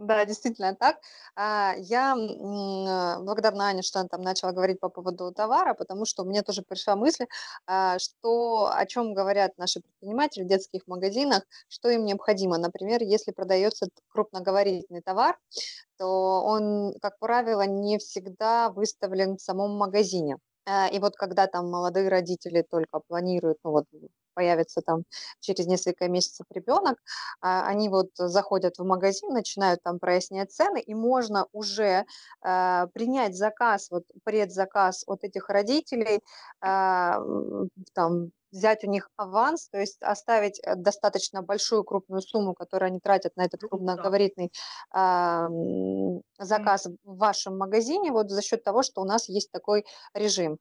Да, 0.00 0.24
действительно 0.24 0.74
так. 0.74 0.96
А, 1.36 1.74
я 1.76 2.12
м, 2.16 3.24
благодарна 3.26 3.66
Ане, 3.68 3.82
что 3.82 4.00
она 4.00 4.08
там 4.08 4.22
начала 4.22 4.50
говорить 4.52 4.80
по 4.80 4.88
поводу 4.88 5.30
товара, 5.30 5.74
потому 5.74 6.06
что 6.06 6.24
мне 6.24 6.40
тоже 6.42 6.62
пришла 6.62 6.96
мысль, 6.96 7.26
а, 7.66 7.98
что 7.98 8.70
о 8.72 8.86
чем 8.86 9.12
говорят 9.12 9.58
наши 9.58 9.80
предприниматели 9.80 10.44
в 10.44 10.46
детских 10.48 10.86
магазинах, 10.86 11.42
что 11.68 11.90
им 11.90 12.06
необходимо. 12.06 12.56
Например, 12.56 13.02
если 13.02 13.32
продается 13.32 13.88
крупноговорительный 14.08 15.02
товар, 15.02 15.36
то 15.98 16.42
он, 16.44 16.94
как 17.02 17.18
правило, 17.18 17.62
не 17.66 17.98
всегда 17.98 18.70
выставлен 18.70 19.36
в 19.36 19.42
самом 19.42 19.76
магазине. 19.76 20.38
А, 20.66 20.88
и 20.88 20.98
вот 20.98 21.16
когда 21.16 21.46
там 21.46 21.70
молодые 21.70 22.08
родители 22.08 22.62
только 22.62 23.00
планируют, 23.06 23.58
ну 23.64 23.72
вот 23.72 23.84
появится 24.40 24.80
там 24.80 25.04
через 25.40 25.66
несколько 25.66 26.08
месяцев 26.08 26.46
ребенок, 26.50 26.96
а, 27.40 27.66
они 27.68 27.90
вот 27.90 28.08
заходят 28.16 28.78
в 28.78 28.84
магазин, 28.84 29.28
начинают 29.30 29.82
там 29.82 29.98
прояснять 29.98 30.50
цены, 30.50 30.80
и 30.80 30.94
можно 30.94 31.46
уже 31.52 32.04
э, 32.42 32.86
принять 32.94 33.36
заказ, 33.36 33.90
вот 33.90 34.04
предзаказ 34.24 35.04
от 35.06 35.24
этих 35.24 35.50
родителей, 35.50 36.20
э, 36.62 37.12
там 37.92 38.30
взять 38.52 38.84
у 38.84 38.88
них 38.88 39.10
аванс, 39.16 39.68
то 39.68 39.78
есть 39.78 40.02
оставить 40.02 40.58
э, 40.62 40.74
достаточно 40.74 41.42
большую 41.42 41.84
крупную 41.84 42.22
сумму, 42.22 42.54
которую 42.54 42.88
они 42.88 43.00
тратят 43.00 43.36
на 43.36 43.44
этот 43.44 43.60
крупногабаритный 43.60 44.50
э, 44.94 45.48
заказ 46.38 46.86
в 47.04 47.16
вашем 47.16 47.58
магазине, 47.58 48.10
вот 48.10 48.30
за 48.30 48.42
счет 48.42 48.64
того, 48.64 48.82
что 48.82 49.02
у 49.02 49.04
нас 49.04 49.28
есть 49.28 49.50
такой 49.52 49.84
режим. 50.14 50.58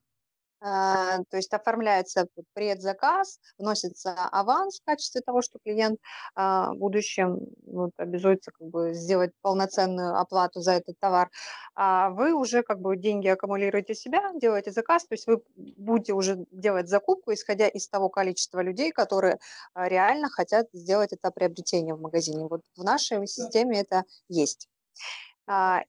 А, 0.62 1.20
то 1.30 1.38
есть 1.38 1.54
оформляется 1.54 2.28
предзаказ, 2.54 3.40
вносится 3.58 4.14
аванс 4.32 4.80
в 4.82 4.86
качестве 4.86 5.22
того, 5.22 5.42
что 5.42 5.58
клиент 5.60 6.00
а, 6.36 6.74
в 6.74 6.78
будущем 6.78 7.40
вот, 7.66 7.92
обязуется 7.96 8.52
как 8.52 8.68
бы 8.68 8.94
сделать 8.94 9.32
полноценную 9.42 10.20
оплату 10.20 10.60
за 10.60 10.74
этот 10.74 11.00
товар, 11.00 11.30
а 11.76 12.10
вы 12.10 12.34
уже 12.34 12.62
как 12.64 12.82
бы 12.82 12.98
деньги 12.98 13.28
аккумулируете 13.28 13.96
себя, 13.96 14.34
делаете 14.34 14.72
заказ, 14.72 15.06
то 15.06 15.14
есть 15.14 15.28
вы 15.28 15.42
будете 15.56 16.12
уже 16.12 16.46
делать 16.52 16.90
закупку, 16.90 17.32
исходя 17.34 17.68
из 17.68 17.88
того 17.88 18.10
количества 18.10 18.62
людей, 18.62 18.92
которые 18.92 19.40
а, 19.74 19.88
реально 19.88 20.28
хотят 20.30 20.68
сделать 20.74 21.14
это 21.14 21.32
приобретение 21.32 21.96
в 21.96 22.02
магазине. 22.02 22.46
Вот 22.48 22.62
в 22.76 22.84
нашей 22.84 23.26
системе 23.28 23.80
это 23.80 24.04
есть. 24.28 24.68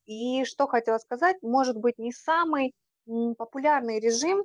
И 0.07 0.45
что 0.47 0.67
хотела 0.67 0.97
сказать, 0.99 1.37
может 1.43 1.77
быть 1.77 1.99
не 1.99 2.13
самый 2.13 2.73
популярный 3.37 4.01
режим 4.01 4.41
а, 4.41 4.45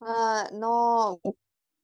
но 0.00 1.18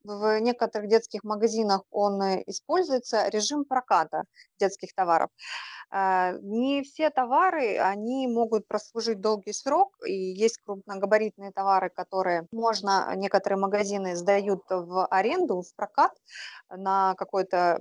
в 0.05 0.41
некоторых 0.41 0.89
детских 0.89 1.25
магазинах 1.25 1.83
он 1.91 2.23
э, 2.23 2.43
используется 2.47 3.29
режим 3.29 3.65
проката 3.65 4.25
детских 4.59 4.95
товаров. 4.95 5.31
А, 5.91 6.33
не 6.41 6.83
все 6.83 7.11
товары, 7.11 7.79
они 7.79 8.27
могут 8.29 8.67
прослужить 8.67 9.21
долгий 9.21 9.53
срок, 9.53 9.97
и 10.07 10.13
есть 10.13 10.59
крупногабаритные 10.65 11.53
товары, 11.53 11.91
которые 11.91 12.47
можно, 12.53 13.13
некоторые 13.17 13.59
магазины 13.59 14.17
сдают 14.17 14.63
в 14.71 15.07
аренду, 15.07 15.63
в 15.63 15.75
прокат 15.75 16.13
на 16.71 17.15
какой-то 17.17 17.79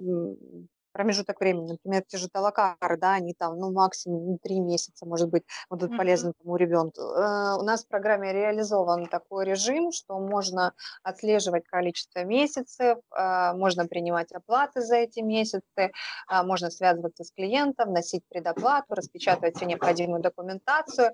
промежуток 0.92 1.40
времени, 1.40 1.72
например, 1.72 2.04
те 2.08 2.18
же 2.18 2.30
талакары, 2.30 2.98
да, 2.98 3.14
они 3.14 3.34
там, 3.34 3.58
ну, 3.58 3.72
максимум 3.72 4.38
три 4.40 4.60
месяца, 4.60 5.06
может 5.06 5.30
быть, 5.30 5.44
будут 5.70 5.96
полезны 5.98 6.34
тому 6.42 6.56
ребенку. 6.56 7.02
Э, 7.02 7.56
у 7.58 7.64
нас 7.64 7.84
в 7.84 7.88
программе 7.88 8.34
реализован 8.34 9.08
такой 9.08 9.46
режим, 9.46 9.92
что 9.92 10.20
можно 10.20 10.74
отслеживать 11.04 11.66
количество 11.66 12.24
месяцев, 12.24 12.98
э, 13.16 13.54
можно 13.54 13.88
принимать 13.88 14.32
оплаты 14.32 14.82
за 14.82 14.98
эти 14.98 15.20
месяцы, 15.20 15.64
э, 15.78 16.44
можно 16.44 16.70
связываться 16.70 17.24
с 17.24 17.32
клиентом, 17.32 17.94
носить 17.94 18.24
предоплату, 18.30 18.96
распечатывать 18.96 19.56
всю 19.56 19.66
необходимую 19.66 20.22
документацию, 20.22 21.12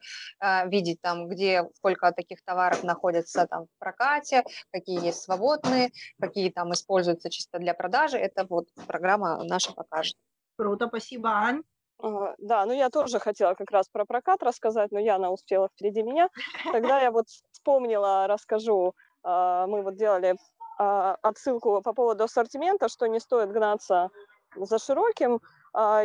видеть 0.66 1.02
там, 1.02 1.28
где, 1.28 1.68
сколько 1.76 2.12
таких 2.12 2.44
товаров 2.44 2.84
находится 2.84 3.48
там 3.48 3.66
в 3.66 3.80
прокате, 3.80 4.44
какие 4.72 5.04
есть 5.04 5.22
свободные, 5.22 5.92
какие 6.20 6.50
там 6.50 6.72
используются 6.74 7.30
чисто 7.30 7.60
для 7.60 7.74
продажи. 7.74 8.18
Это 8.18 8.46
вот 8.50 8.68
программа 8.88 9.44
наша 9.44 9.65
покажет. 9.74 10.16
Круто, 10.58 10.88
спасибо, 10.88 11.30
Ань. 11.30 11.64
Да, 12.38 12.66
ну 12.66 12.74
я 12.74 12.90
тоже 12.90 13.20
хотела 13.20 13.54
как 13.54 13.72
раз 13.72 13.88
про 13.90 14.06
прокат 14.06 14.44
рассказать, 14.44 14.92
но 14.92 15.00
Яна 15.00 15.32
успела 15.32 15.70
впереди 15.70 16.04
меня. 16.04 16.30
Тогда 16.72 17.02
я 17.02 17.12
вот 17.12 17.28
вспомнила, 17.52 18.28
расскажу, 18.28 18.94
а, 19.24 19.66
мы 19.68 19.82
вот 19.82 19.96
делали 19.96 20.36
а, 20.78 21.18
отсылку 21.22 21.82
по 21.82 21.94
поводу 21.94 22.26
ассортимента, 22.26 22.90
что 22.90 23.08
не 23.08 23.20
стоит 23.20 23.52
гнаться 23.52 24.12
за 24.56 24.78
широким. 24.78 25.42
А, 25.74 26.04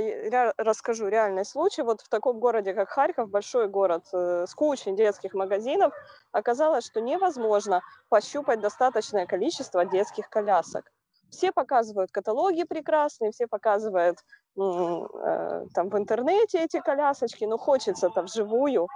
расскажу 0.56 1.08
реальный 1.08 1.44
случай. 1.44 1.82
Вот 1.82 2.00
в 2.00 2.08
таком 2.08 2.40
городе, 2.40 2.72
как 2.72 2.88
Харьков, 2.88 3.28
большой 3.28 3.68
город 3.68 4.04
э, 4.12 4.46
с 4.46 4.54
кучей 4.54 4.92
детских 4.92 5.34
магазинов, 5.34 5.92
оказалось, 6.32 6.86
что 6.86 7.00
невозможно 7.00 7.82
пощупать 8.08 8.60
достаточное 8.60 9.26
количество 9.26 9.84
детских 9.84 10.28
колясок 10.28 10.90
все 11.30 11.52
показывают 11.52 12.10
каталоги 12.10 12.64
прекрасные, 12.64 13.32
все 13.32 13.46
показывают 13.46 14.18
э, 14.56 15.66
там 15.74 15.88
в 15.88 15.98
интернете 15.98 16.64
эти 16.64 16.80
колясочки, 16.80 17.44
но 17.44 17.58
хочется-то 17.58 18.22
вживую 18.22 18.86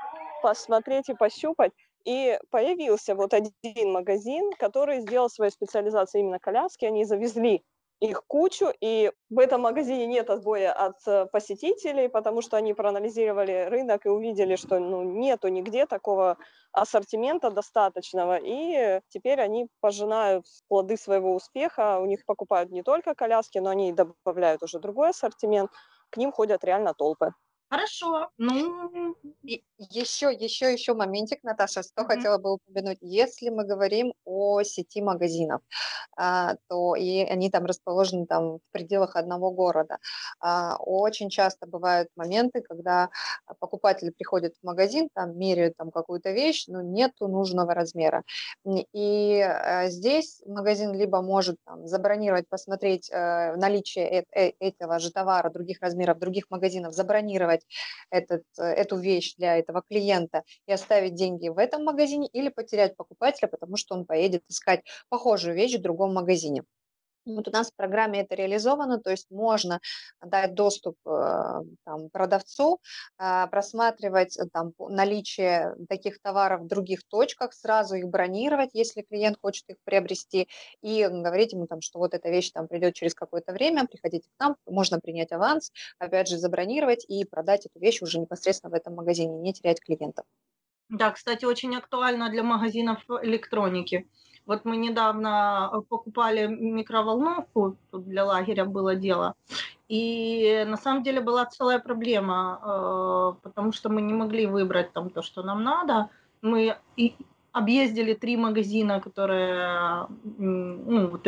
посмотреть 0.43 1.09
и 1.09 1.15
пощупать. 1.15 1.73
И 2.05 2.39
появился 2.51 3.15
вот 3.15 3.33
один 3.33 3.93
магазин, 3.93 4.51
который 4.59 5.01
сделал 5.01 5.31
свою 5.31 5.51
специализацию 5.51 6.21
именно 6.21 6.39
коляски. 6.39 6.85
Они 6.85 7.05
завезли 7.05 7.65
их 8.05 8.25
кучу, 8.27 8.67
и 8.81 9.13
в 9.31 9.39
этом 9.39 9.63
магазине 9.63 10.07
нет 10.07 10.31
отбоя 10.31 10.73
от 10.73 10.97
э, 11.07 11.27
посетителей, 11.27 12.09
потому 12.09 12.43
что 12.43 12.57
они 12.57 12.75
проанализировали 12.75 13.67
рынок 13.71 14.07
и 14.07 14.09
увидели, 14.09 14.57
что 14.57 14.79
ну, 14.79 15.03
нету 15.03 15.49
нигде 15.49 15.87
такого 15.87 16.37
ассортимента 16.73 17.51
достаточного, 17.51 18.39
и 18.43 19.01
теперь 19.09 19.41
они 19.41 19.69
пожинают 19.81 20.47
плоды 20.69 20.97
своего 20.97 21.35
успеха, 21.35 21.99
у 21.99 22.07
них 22.07 22.25
покупают 22.27 22.71
не 22.71 22.83
только 22.83 23.15
коляски, 23.15 23.59
но 23.59 23.71
они 23.71 23.93
добавляют 23.93 24.63
уже 24.63 24.79
другой 24.79 25.11
ассортимент, 25.11 25.71
к 26.11 26.17
ним 26.17 26.33
ходят 26.33 26.65
реально 26.65 26.95
толпы. 26.95 27.33
Хорошо, 27.71 28.29
ну... 28.39 29.17
еще, 29.79 30.33
еще, 30.33 30.73
еще 30.73 30.95
моментик, 30.95 31.43
Наташа, 31.43 31.83
что 31.83 32.03
mm-hmm. 32.03 32.07
хотела 32.07 32.39
бы 32.39 32.53
упомянуть. 32.55 32.99
Если 33.01 33.49
мы 33.49 33.65
говорим 33.65 34.15
о 34.25 34.63
сети 34.63 35.03
магазинов, 35.03 35.61
а, 36.17 36.57
то 36.69 36.95
и 36.95 37.21
они 37.23 37.51
там 37.51 37.65
расположены 37.65 38.27
там 38.27 38.59
в 38.59 38.61
пределах 38.71 39.17
одного 39.17 39.51
города. 39.51 39.99
А, 40.41 40.77
очень 40.79 41.31
часто 41.31 41.67
бывают 41.67 42.09
моменты, 42.17 42.63
когда 42.63 43.09
покупатели 43.59 44.11
приходят 44.11 44.55
в 44.61 44.65
магазин, 44.65 45.09
там 45.13 45.37
меряют 45.37 45.77
там 45.77 45.91
какую-то 45.91 46.31
вещь, 46.31 46.67
но 46.69 46.83
нету 46.83 47.29
нужного 47.29 47.75
размера. 47.75 48.23
И 48.93 49.41
а, 49.41 49.89
здесь 49.89 50.43
магазин 50.47 50.93
либо 50.93 51.23
может 51.23 51.57
там, 51.65 51.87
забронировать, 51.87 52.49
посмотреть 52.49 53.11
а, 53.13 53.57
наличие 53.57 54.21
э- 54.21 54.25
э- 54.33 54.53
этого 54.61 54.99
же 54.99 55.11
товара, 55.11 55.51
других 55.51 55.81
размеров, 55.81 56.19
других 56.19 56.51
магазинов, 56.51 56.95
забронировать 56.95 57.54
этот, 58.11 58.43
э, 58.59 58.63
эту 58.63 58.97
вещь 58.99 59.35
для 59.37 59.57
этого 59.59 59.83
клиента 59.89 60.43
и 60.67 60.73
оставить 60.73 61.15
деньги 61.15 61.49
в 61.49 61.59
этом 61.59 61.85
магазине 61.85 62.29
или 62.33 62.49
потерять 62.49 62.97
покупателя, 62.97 63.49
потому 63.49 63.77
что 63.77 63.95
он 63.95 64.07
поедет 64.07 64.43
искать 64.49 64.83
похожую 65.09 65.55
вещь 65.57 65.77
в 65.77 65.83
другом 65.83 66.15
магазине. 66.15 66.63
Вот 67.27 67.49
у 67.49 67.51
нас 67.51 67.71
в 67.71 67.75
программе 67.77 68.21
это 68.21 68.35
реализовано, 68.35 69.01
то 69.01 69.11
есть 69.11 69.31
можно 69.31 69.81
дать 70.23 70.55
доступ 70.55 70.97
э, 71.07 71.61
там, 71.85 72.11
продавцу, 72.11 72.81
а, 73.17 73.47
просматривать 73.47 74.39
э, 74.39 74.45
там, 74.53 74.73
наличие 74.79 75.75
таких 75.89 76.21
товаров 76.21 76.63
в 76.63 76.67
других 76.67 77.01
точках, 77.09 77.55
сразу 77.55 77.95
их 77.95 78.09
бронировать, 78.09 78.71
если 78.75 79.03
клиент 79.03 79.39
хочет 79.41 79.65
их 79.69 79.77
приобрести, 79.85 80.49
и 80.83 81.07
говорить 81.09 81.53
ему, 81.53 81.67
там, 81.67 81.81
что 81.81 81.99
вот 81.99 82.13
эта 82.13 82.29
вещь 82.29 82.51
там, 82.53 82.69
придет 82.69 82.95
через 82.95 83.15
какое-то 83.15 83.53
время, 83.53 83.87
приходите 83.87 84.29
к 84.37 84.41
нам, 84.41 84.57
можно 84.67 85.01
принять 85.01 85.33
аванс, 85.33 85.73
опять 85.99 86.29
же 86.29 86.37
забронировать 86.39 87.05
и 87.09 87.25
продать 87.25 87.65
эту 87.67 87.81
вещь 87.81 88.03
уже 88.03 88.19
непосредственно 88.19 88.71
в 88.71 88.75
этом 88.75 88.95
магазине, 88.95 89.39
не 89.39 89.55
терять 89.55 89.81
клиентов. 89.81 90.27
Да, 90.89 91.11
кстати, 91.11 91.45
очень 91.45 91.75
актуально 91.77 92.31
для 92.31 92.43
магазинов 92.43 93.05
электроники. 93.23 94.09
Вот 94.47 94.65
мы 94.65 94.77
недавно 94.77 95.71
э, 95.73 95.81
покупали 95.89 96.47
микроволновку, 96.47 97.77
тут 97.91 98.05
для 98.05 98.25
лагеря 98.25 98.65
было 98.65 98.95
дело, 98.95 99.35
и 99.89 100.65
на 100.67 100.77
самом 100.77 101.03
деле 101.03 101.21
была 101.21 101.47
целая 101.47 101.79
проблема, 101.79 102.61
э, 102.63 103.33
потому 103.43 103.73
что 103.73 103.89
мы 103.89 104.03
не 104.03 104.13
могли 104.13 104.47
выбрать 104.47 104.93
там 104.93 105.11
то, 105.11 105.23
что 105.23 105.43
нам 105.43 105.63
надо. 105.63 106.09
Мы 106.43 106.77
объездили 107.53 108.15
три 108.15 108.37
магазина, 108.37 109.01
которые 109.01 110.07
ну, 110.39 111.09
вот 111.09 111.27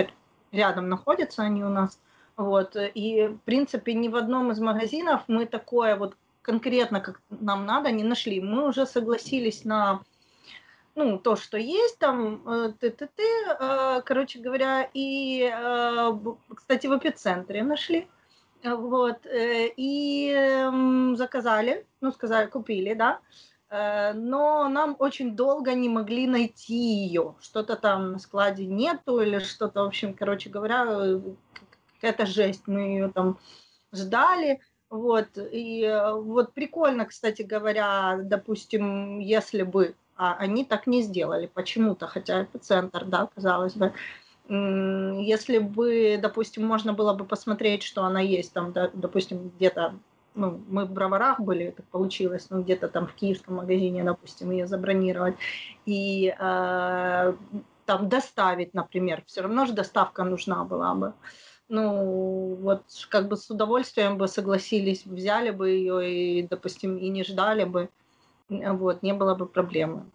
рядом 0.53 0.89
находятся, 0.89 1.43
они 1.43 1.65
у 1.65 1.69
нас. 1.69 1.99
Вот. 2.37 2.77
И, 2.95 3.29
в 3.29 3.39
принципе, 3.45 3.95
ни 3.95 4.09
в 4.09 4.17
одном 4.17 4.51
из 4.51 4.61
магазинов 4.61 5.23
мы 5.29 5.47
такое 5.47 5.97
вот 5.97 6.17
конкретно, 6.43 7.01
как 7.01 7.21
нам 7.31 7.67
надо, 7.67 7.91
не 7.91 8.05
нашли. 8.05 8.41
Мы 8.41 8.69
уже 8.69 8.87
согласились 8.87 9.65
на 9.65 10.01
ну, 10.97 11.19
то, 11.19 11.37
что 11.37 11.59
есть 11.59 11.99
там, 11.99 12.43
э, 12.49 12.73
ты-ты-ты, 12.81 13.23
э, 13.23 14.01
короче 14.05 14.41
говоря, 14.41 14.89
и, 14.95 15.43
э, 15.43 16.13
кстати, 16.55 16.87
в 16.87 16.97
эпицентре 16.97 17.63
нашли, 17.63 18.09
вот, 18.65 19.19
и 19.31 20.33
эм, 20.35 21.15
заказали, 21.17 21.87
ну, 22.01 22.11
сказали, 22.11 22.47
купили, 22.49 22.95
да, 22.95 23.21
но 23.69 24.69
нам 24.69 24.97
очень 24.99 25.37
долго 25.37 25.75
не 25.75 25.89
могли 25.89 26.27
найти 26.27 26.75
ее, 26.75 27.35
что-то 27.41 27.77
там 27.77 28.13
на 28.13 28.19
складе 28.19 28.65
нету 28.65 29.21
или 29.21 29.41
что-то, 29.41 29.83
в 29.83 29.87
общем, 29.89 30.15
короче 30.15 30.51
говоря, 30.51 31.21
какая-то 31.95 32.27
жесть, 32.27 32.63
мы 32.67 32.81
ее 32.81 33.13
там 33.13 33.39
ждали, 33.93 34.61
вот, 34.89 35.29
и 35.37 35.87
вот 36.15 36.55
прикольно, 36.55 37.07
кстати 37.07 37.43
говоря, 37.43 38.19
допустим, 38.23 39.19
если 39.19 39.63
бы 39.63 39.95
а 40.17 40.35
они 40.35 40.65
так 40.65 40.87
не 40.87 41.03
сделали 41.03 41.47
почему-то, 41.53 42.07
хотя 42.07 42.43
это 42.43 42.59
центр, 42.59 43.05
да, 43.05 43.29
казалось 43.35 43.75
бы. 43.75 43.93
Если 44.49 45.59
бы, 45.59 46.19
допустим, 46.23 46.65
можно 46.65 46.93
было 46.93 47.15
бы 47.15 47.25
посмотреть, 47.25 47.83
что 47.83 48.05
она 48.05 48.21
есть 48.21 48.53
там, 48.53 48.73
да, 48.73 48.91
допустим, 48.95 49.51
где-то, 49.57 49.95
ну, 50.35 50.61
мы 50.69 50.85
в 50.85 50.93
Броварах 50.93 51.41
были, 51.41 51.71
так 51.71 51.85
получилось, 51.87 52.47
ну, 52.51 52.63
где-то 52.63 52.89
там 52.89 53.09
в 53.09 53.15
киевском 53.15 53.57
магазине, 53.57 54.05
допустим, 54.05 54.53
ее 54.53 54.69
забронировать, 54.69 55.35
и 55.85 56.33
э, 56.39 57.35
там 57.87 58.09
доставить, 58.09 58.73
например, 58.73 59.25
все 59.27 59.43
равно 59.43 59.67
же 59.67 59.73
доставка 59.73 60.23
нужна 60.23 60.65
была 60.65 60.95
бы. 60.95 61.15
Ну, 61.69 62.55
вот 62.61 62.83
как 63.09 63.27
бы 63.27 63.37
с 63.37 63.51
удовольствием 63.51 64.17
бы 64.19 64.29
согласились, 64.29 65.05
взяли 65.05 65.51
бы 65.51 65.71
ее 65.71 66.09
и, 66.09 66.43
допустим, 66.47 66.97
и 66.97 67.09
не 67.09 67.25
ждали 67.25 67.65
бы, 67.65 67.91
вот, 68.49 69.03
не 69.03 69.15
было 69.15 69.35
бы 69.35 69.47
проблемы. 69.47 70.07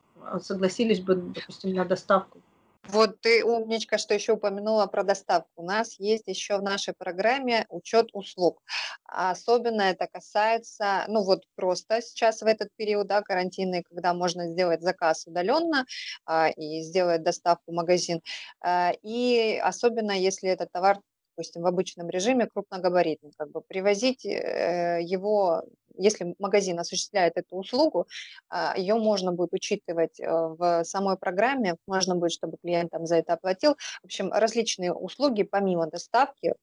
Согласились 0.41 0.99
бы, 0.99 1.15
допустим, 1.15 1.73
на 1.73 1.85
доставку 1.85 2.39
вот 2.87 3.21
ты 3.21 3.43
умничка, 3.43 3.97
что 3.97 4.13
еще 4.13 4.33
упомянула 4.33 4.87
про 4.87 5.03
доставку. 5.03 5.49
У 5.55 5.65
нас 5.65 5.99
есть 5.99 6.27
еще 6.27 6.57
в 6.57 6.63
нашей 6.63 6.93
программе 6.93 7.65
учет 7.69 8.09
услуг. 8.13 8.61
Особенно 9.05 9.83
это 9.83 10.07
касается, 10.07 11.05
ну 11.07 11.23
вот 11.23 11.43
просто 11.55 12.01
сейчас 12.01 12.41
в 12.41 12.45
этот 12.45 12.69
период 12.75 13.07
да, 13.07 13.21
карантинный, 13.21 13.83
когда 13.83 14.13
можно 14.13 14.47
сделать 14.47 14.81
заказ 14.81 15.25
удаленно 15.27 15.85
а, 16.25 16.49
и 16.49 16.81
сделать 16.81 17.23
доставку 17.23 17.71
в 17.71 17.75
магазин. 17.75 18.21
А, 18.61 18.93
и 19.03 19.59
особенно 19.63 20.11
если 20.11 20.49
этот 20.49 20.71
товар 20.71 20.99
допустим, 21.35 21.61
в 21.61 21.67
обычном 21.67 22.09
режиме 22.09 22.47
крупногабаритный, 22.47 23.31
как 23.37 23.51
бы 23.51 23.61
привозить 23.61 24.25
э, 24.25 24.99
его, 25.01 25.63
если 25.97 26.35
магазин 26.39 26.79
осуществляет 26.79 27.33
эту 27.37 27.57
услугу, 27.57 28.07
а, 28.49 28.77
ее 28.77 28.95
можно 28.95 29.31
будет 29.31 29.53
учитывать 29.53 30.19
э, 30.19 30.27
в 30.29 30.83
самой 30.83 31.17
программе, 31.17 31.75
можно 31.87 32.15
будет, 32.15 32.31
чтобы 32.31 32.57
клиент 32.61 32.91
там 32.91 33.05
за 33.05 33.17
это 33.17 33.33
оплатил. 33.33 33.75
В 34.01 34.05
общем, 34.05 34.31
различные 34.31 34.93
услуги 34.93 35.43
помимо 35.43 35.87
доставки 35.87 36.53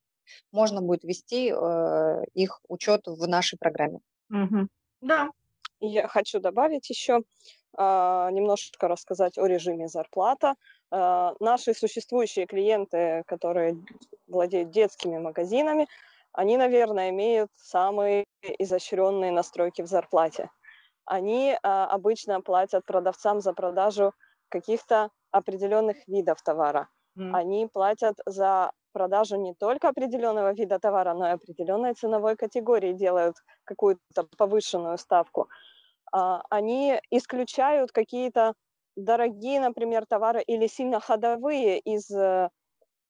можно 0.53 0.83
будет 0.83 1.05
вести 1.05 1.51
э, 1.51 2.23
их 2.35 2.61
учет 2.69 3.07
в 3.07 3.27
нашей 3.27 3.59
программе. 3.59 4.01
Угу. 4.31 4.69
Да. 5.01 5.31
Я 5.81 6.09
хочу 6.09 6.41
добавить 6.41 6.91
еще 6.91 7.23
а, 7.77 8.31
немножечко 8.33 8.89
рассказать 8.89 9.39
о 9.39 9.47
режиме 9.47 9.89
зарплата. 9.89 10.55
А, 10.91 11.35
наши 11.41 11.75
существующие 11.75 12.47
клиенты, 12.47 13.23
которые 13.27 13.77
владеют 14.27 14.71
детскими 14.71 15.19
магазинами, 15.19 15.87
они, 16.33 16.57
наверное, 16.57 17.11
имеют 17.11 17.51
самые 17.57 18.25
изощренные 18.59 19.33
настройки 19.33 19.83
в 19.83 19.87
зарплате. 19.87 20.51
Они 21.05 21.57
а, 21.63 21.87
обычно 21.87 22.41
платят 22.41 22.85
продавцам 22.87 23.41
за 23.41 23.53
продажу 23.53 24.13
каких-то 24.49 25.11
определенных 25.31 25.97
видов 26.07 26.43
товара. 26.43 26.89
Mm. 27.19 27.31
Они 27.35 27.67
платят 27.67 28.17
за 28.27 28.73
продажу 28.93 29.37
не 29.37 29.55
только 29.55 29.89
определенного 29.89 30.53
вида 30.55 30.79
товара, 30.79 31.15
но 31.15 31.29
и 31.29 31.33
определенной 31.33 31.95
ценовой 31.95 32.37
категории, 32.37 32.93
делают 32.93 33.37
какую-то 33.65 34.27
повышенную 34.37 34.99
ставку. 34.99 35.49
А, 36.13 36.43
они 36.51 37.01
исключают 37.11 37.93
какие-то 37.93 38.55
дорогие, 38.99 39.61
например, 39.61 40.05
товары 40.07 40.43
или 40.43 40.67
сильно 40.67 41.01
ходовые 41.01 41.79
из, 41.79 42.11
э, 42.11 42.49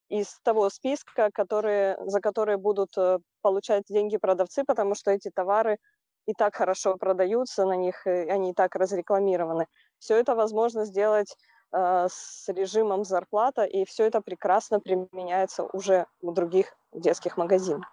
из 0.09 0.39
того 0.43 0.70
списка, 0.70 1.31
которые, 1.32 1.97
за 2.06 2.20
которые 2.20 2.59
будут 2.59 2.97
э, 2.97 3.19
получать 3.43 3.85
деньги 3.89 4.16
продавцы, 4.19 4.65
потому 4.65 4.94
что 4.94 5.10
эти 5.10 5.31
товары 5.35 5.78
и 6.27 6.35
так 6.35 6.56
хорошо 6.56 6.97
продаются, 6.97 7.65
на 7.65 7.77
них 7.77 8.06
они 8.06 8.51
и 8.51 8.55
так 8.55 8.74
разрекламированы. 8.77 9.66
Все 9.98 10.16
это 10.16 10.35
возможно 10.35 10.85
сделать 10.85 11.36
э, 11.73 12.06
с 12.10 12.48
режимом 12.48 13.05
зарплата, 13.05 13.65
и 13.65 13.85
все 13.85 14.05
это 14.05 14.20
прекрасно 14.20 14.81
применяется 14.81 15.65
уже 15.65 16.06
в 16.20 16.32
других 16.32 16.77
детских 16.93 17.36
магазинах. 17.39 17.89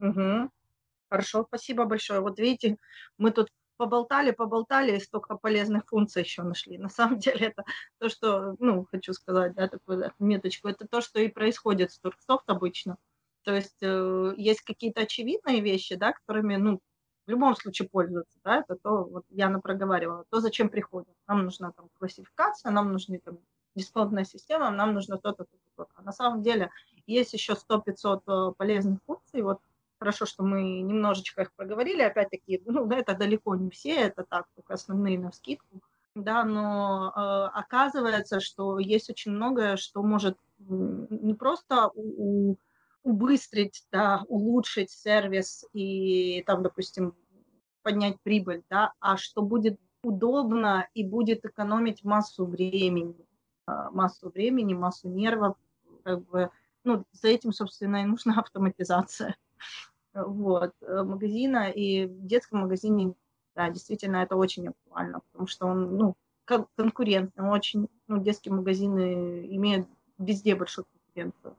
Угу. 0.00 0.50
Хорошо, 1.10 1.44
спасибо 1.48 1.84
большое. 1.84 2.20
Вот 2.20 2.38
видите, 2.38 2.76
мы 3.18 3.32
тут 3.32 3.48
поболтали, 3.80 4.30
поболтали, 4.32 4.96
и 4.96 5.00
столько 5.00 5.36
полезных 5.36 5.86
функций 5.86 6.22
еще 6.22 6.42
нашли. 6.42 6.76
На 6.76 6.90
самом 6.90 7.18
деле 7.24 7.46
это 7.46 7.64
то, 7.98 8.10
что, 8.10 8.54
ну, 8.58 8.86
хочу 8.90 9.14
сказать, 9.14 9.54
да, 9.54 9.68
такую 9.68 10.12
меточку, 10.18 10.68
это 10.68 10.86
то, 10.86 11.00
что 11.00 11.18
и 11.18 11.28
происходит 11.28 11.90
с 11.90 11.98
Турксофт 11.98 12.44
обычно. 12.50 12.98
То 13.42 13.54
есть 13.54 13.82
э, 13.82 14.34
есть 14.36 14.60
какие-то 14.60 15.00
очевидные 15.00 15.62
вещи, 15.62 15.94
да, 15.94 16.12
которыми, 16.12 16.56
ну, 16.56 16.80
в 17.26 17.30
любом 17.30 17.56
случае 17.56 17.88
пользуются, 17.88 18.38
да, 18.44 18.58
это 18.58 18.76
то, 18.76 19.04
вот 19.04 19.24
Яна 19.30 19.60
проговаривала, 19.60 20.24
то, 20.28 20.40
зачем 20.40 20.68
приходят. 20.68 21.14
Нам 21.26 21.44
нужна 21.44 21.72
там 21.72 21.88
классификация, 21.98 22.72
нам 22.72 22.92
нужны 22.92 23.18
там 23.18 23.38
дисплейная 23.74 24.24
система, 24.24 24.70
нам 24.70 24.92
нужно 24.92 25.16
то-то, 25.16 25.44
то-то, 25.44 25.70
то-то. 25.76 25.92
А 25.94 26.02
на 26.02 26.12
самом 26.12 26.42
деле 26.42 26.70
есть 27.06 27.32
еще 27.32 27.54
100-500 27.54 28.20
э, 28.26 28.52
полезных 28.58 28.98
функций, 29.06 29.40
вот 29.40 29.60
Хорошо, 30.00 30.24
что 30.24 30.42
мы 30.42 30.80
немножечко 30.80 31.42
их 31.42 31.52
проговорили. 31.52 32.00
Опять-таки, 32.00 32.62
ну, 32.64 32.86
да, 32.86 32.96
это 32.96 33.14
далеко 33.14 33.54
не 33.54 33.68
все, 33.68 33.96
это 33.96 34.24
так, 34.24 34.46
только 34.56 34.72
основные 34.72 35.18
на 35.18 35.30
вскидку. 35.30 35.82
Да, 36.14 36.42
но 36.42 37.12
э, 37.14 37.58
оказывается, 37.58 38.40
что 38.40 38.78
есть 38.78 39.10
очень 39.10 39.32
многое, 39.32 39.76
что 39.76 40.02
может 40.02 40.38
не 40.58 41.34
просто 41.34 41.88
у, 41.94 42.52
у, 42.52 42.56
убыстрить, 43.02 43.86
да, 43.92 44.24
улучшить 44.28 44.90
сервис 44.90 45.66
и 45.74 46.42
там, 46.46 46.62
допустим, 46.62 47.14
поднять 47.82 48.18
прибыль, 48.22 48.62
да, 48.70 48.94
а 49.00 49.18
что 49.18 49.42
будет 49.42 49.78
удобно 50.02 50.88
и 50.94 51.04
будет 51.04 51.44
экономить 51.44 52.04
массу 52.04 52.46
времени, 52.46 53.26
а, 53.66 53.90
массу 53.90 54.30
времени, 54.30 54.72
массу 54.72 55.10
нервов, 55.10 55.56
как 56.04 56.24
бы, 56.24 56.50
ну, 56.84 57.04
за 57.12 57.28
этим, 57.28 57.52
собственно, 57.52 58.02
и 58.02 58.06
нужна 58.06 58.38
автоматизация 58.38 59.36
вот, 60.14 60.72
э, 60.82 61.02
магазина, 61.02 61.70
и 61.70 62.06
в 62.06 62.26
детском 62.26 62.60
магазине, 62.60 63.14
да, 63.54 63.70
действительно, 63.70 64.16
это 64.18 64.36
очень 64.36 64.68
актуально, 64.68 65.20
потому 65.32 65.46
что 65.48 65.66
он, 65.66 65.96
ну, 65.96 66.14
конкурентный, 66.76 67.48
очень, 67.48 67.88
ну, 68.08 68.18
детские 68.22 68.54
магазины 68.54 69.46
имеют 69.56 69.86
везде 70.18 70.54
большую 70.56 70.86
конкуренцию, 70.92 71.56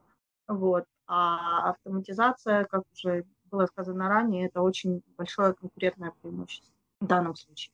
вот, 0.48 0.86
а 1.07 1.69
автоматизация, 1.72 2.65
как 2.65 2.84
уже 2.94 3.26
было 3.45 3.65
сказано 3.68 4.10
ранее, 4.10 4.48
это 4.48 4.61
очень 4.61 5.02
большое 5.18 5.53
конкурентное 5.53 6.14
преимущество 6.22 6.73
в 6.99 7.07
данном 7.07 7.36
случае, 7.36 7.73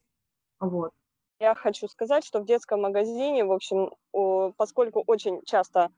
вот. 0.60 0.92
Я 1.40 1.54
хочу 1.54 1.86
сказать, 1.88 2.24
что 2.24 2.40
в 2.40 2.46
детском 2.46 2.82
магазине, 2.82 3.44
в 3.44 3.52
общем, 3.52 3.90
поскольку 4.56 5.04
очень 5.06 5.42
часто 5.44 5.90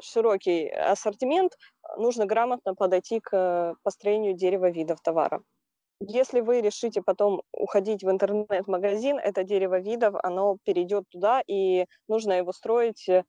широкий 0.00 0.68
ассортимент, 0.68 1.56
нужно 1.96 2.26
грамотно 2.26 2.74
подойти 2.74 3.20
к 3.20 3.76
построению 3.82 4.34
дерева 4.34 4.70
видов 4.70 5.00
товара. 5.00 5.42
Если 6.00 6.40
вы 6.40 6.62
решите 6.62 7.02
потом 7.02 7.42
уходить 7.52 8.02
в 8.02 8.10
интернет-магазин, 8.10 9.18
это 9.18 9.44
дерево 9.44 9.80
видов, 9.80 10.14
оно 10.22 10.56
перейдет 10.64 11.04
туда, 11.10 11.42
и 11.46 11.86
нужно 12.08 12.32
его 12.32 12.52
строить 12.52 13.06
э, 13.08 13.22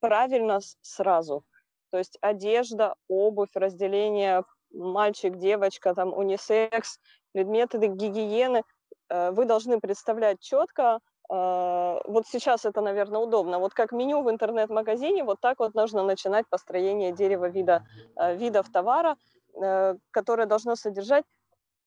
правильно 0.00 0.60
сразу. 0.82 1.44
То 1.90 1.98
есть 1.98 2.18
одежда, 2.20 2.94
обувь, 3.08 3.54
разделение 3.54 4.44
мальчик, 4.72 5.38
девочка, 5.38 5.94
там 5.94 6.12
унисекс, 6.12 7.00
предметы 7.32 7.78
гигиены. 7.78 8.62
Э, 9.08 9.30
вы 9.30 9.46
должны 9.46 9.80
представлять 9.80 10.40
четко, 10.40 11.00
вот 11.28 12.26
сейчас 12.26 12.64
это, 12.64 12.80
наверное, 12.80 13.20
удобно. 13.20 13.58
Вот 13.58 13.74
как 13.74 13.92
меню 13.92 14.22
в 14.22 14.30
интернет-магазине, 14.30 15.24
вот 15.24 15.40
так 15.40 15.58
вот 15.58 15.74
нужно 15.74 16.02
начинать 16.02 16.46
построение 16.48 17.12
дерева 17.12 17.48
вида, 17.48 17.84
а, 18.16 18.32
видов 18.32 18.70
товара, 18.72 19.16
э, 19.54 19.96
которое 20.10 20.46
должно 20.46 20.74
содержать 20.76 21.24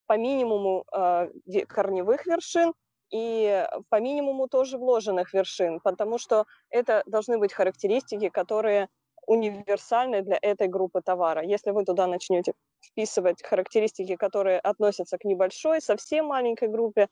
по 0.05 0.17
минимуму 0.17 0.83
а, 0.91 1.27
корневых 1.67 2.25
вершин 2.27 2.73
и 3.11 3.67
по 3.89 3.99
минимуму 3.99 4.47
тоже 4.47 4.77
вложенных 4.77 5.33
вершин, 5.33 5.79
потому 5.79 6.17
что 6.17 6.45
это 6.69 7.03
должны 7.05 7.37
быть 7.37 7.53
характеристики, 7.53 8.29
которые 8.29 8.89
универсальны 9.27 10.21
для 10.21 10.37
этой 10.41 10.67
группы 10.67 11.01
товара. 11.01 11.43
Если 11.43 11.71
вы 11.71 11.85
туда 11.85 12.07
начнете 12.07 12.53
вписывать 12.81 13.43
характеристики, 13.43 14.15
которые 14.15 14.59
относятся 14.59 15.17
к 15.17 15.25
небольшой, 15.25 15.81
совсем 15.81 16.27
маленькой 16.27 16.69
группе, 16.69 17.07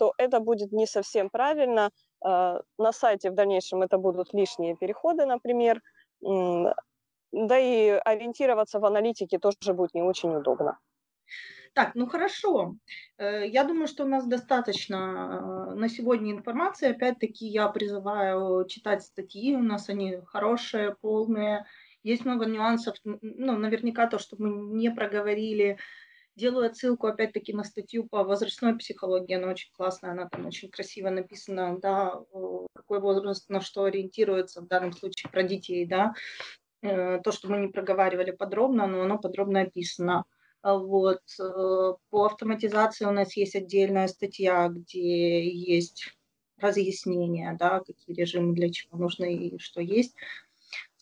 то 0.00 0.14
это 0.16 0.40
будет 0.40 0.72
не 0.72 0.86
совсем 0.86 1.28
правильно. 1.28 1.90
А, 2.24 2.62
на 2.78 2.92
сайте 2.92 3.30
в 3.30 3.34
дальнейшем 3.34 3.82
это 3.82 3.98
будут 3.98 4.32
лишние 4.32 4.74
переходы, 4.74 5.26
например. 5.26 5.82
Да 7.32 7.58
и 7.58 7.90
ориентироваться 7.90 8.80
в 8.80 8.84
аналитике 8.86 9.38
тоже 9.38 9.74
будет 9.74 9.94
не 9.94 10.02
очень 10.02 10.34
удобно. 10.34 10.78
Так, 11.74 11.94
ну 11.94 12.06
хорошо. 12.06 12.76
Э, 13.18 13.46
я 13.46 13.64
думаю, 13.64 13.86
что 13.86 14.04
у 14.04 14.08
нас 14.08 14.26
достаточно 14.26 14.96
э, 14.96 15.74
на 15.74 15.88
сегодня 15.88 16.32
информации. 16.32 16.90
Опять-таки 16.90 17.46
я 17.46 17.68
призываю 17.68 18.66
читать 18.66 19.02
статьи. 19.02 19.54
У 19.54 19.62
нас 19.62 19.90
они 19.90 20.18
хорошие, 20.26 20.96
полные. 21.00 21.66
Есть 22.02 22.24
много 22.24 22.46
нюансов. 22.46 22.96
Ну, 23.04 23.58
наверняка 23.58 24.06
то, 24.06 24.18
что 24.18 24.36
мы 24.38 24.48
не 24.76 24.90
проговорили, 24.90 25.78
Делаю 26.40 26.68
отсылку 26.68 27.06
опять-таки 27.06 27.52
на 27.52 27.64
статью 27.64 28.08
по 28.08 28.24
возрастной 28.24 28.74
психологии, 28.78 29.34
она 29.34 29.48
очень 29.48 29.70
классная, 29.76 30.12
она 30.12 30.26
там 30.26 30.46
очень 30.46 30.70
красиво 30.70 31.10
написана, 31.10 31.78
да, 31.78 32.18
какой 32.74 32.98
возраст 32.98 33.50
на 33.50 33.60
что 33.60 33.84
ориентируется, 33.84 34.62
в 34.62 34.66
данном 34.66 34.94
случае 34.94 35.30
про 35.30 35.42
детей, 35.42 35.84
да, 35.84 36.14
э, 36.80 37.20
то, 37.22 37.30
что 37.30 37.50
мы 37.50 37.58
не 37.58 37.68
проговаривали 37.68 38.30
подробно, 38.30 38.86
но 38.86 39.02
оно 39.02 39.18
подробно 39.18 39.60
описано. 39.60 40.24
А 40.62 40.78
вот. 40.78 41.20
Э, 41.38 41.92
по 42.08 42.24
автоматизации 42.24 43.04
у 43.04 43.10
нас 43.10 43.36
есть 43.36 43.54
отдельная 43.54 44.08
статья, 44.08 44.68
где 44.68 45.46
есть 45.46 46.08
разъяснения, 46.56 47.54
да, 47.60 47.80
какие 47.80 48.16
режимы 48.16 48.54
для 48.54 48.70
чего 48.70 48.96
нужны 48.96 49.34
и 49.34 49.58
что 49.58 49.82
есть. 49.82 50.14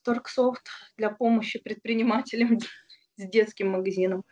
Торксофт 0.02 0.66
для 0.96 1.10
помощи 1.10 1.60
предпринимателям 1.60 2.58
с 3.16 3.24
детским 3.24 3.68
магазином. 3.68 4.24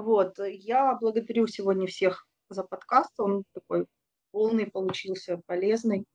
Вот. 0.00 0.38
Я 0.38 0.94
благодарю 0.94 1.46
сегодня 1.46 1.86
всех 1.86 2.26
за 2.48 2.64
подкаст. 2.64 3.12
Он 3.18 3.44
такой 3.52 3.86
полный 4.30 4.66
получился, 4.66 5.42
полезный. 5.46 6.06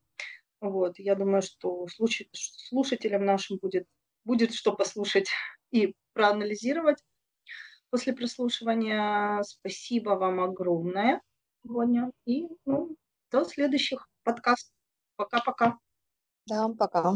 Вот. 0.59 0.97
Я 0.97 1.15
думаю, 1.15 1.41
что 1.43 1.87
слушателям 2.33 3.25
нашим 3.25 3.57
будет, 3.61 3.85
будет 4.23 4.53
что 4.53 4.75
послушать 4.75 5.29
и 5.71 5.95
проанализировать 6.13 6.97
после 7.91 8.13
прослушивания. 8.13 9.43
Спасибо 9.43 10.11
вам 10.11 10.39
огромное 10.39 11.21
сегодня. 11.63 12.11
И 12.25 12.47
ну, 12.65 12.97
до 13.31 13.45
следующих 13.45 14.07
подкастов. 14.23 14.73
Пока-пока. 15.15 15.77
Да, 16.47 16.67
пока. 16.69 17.13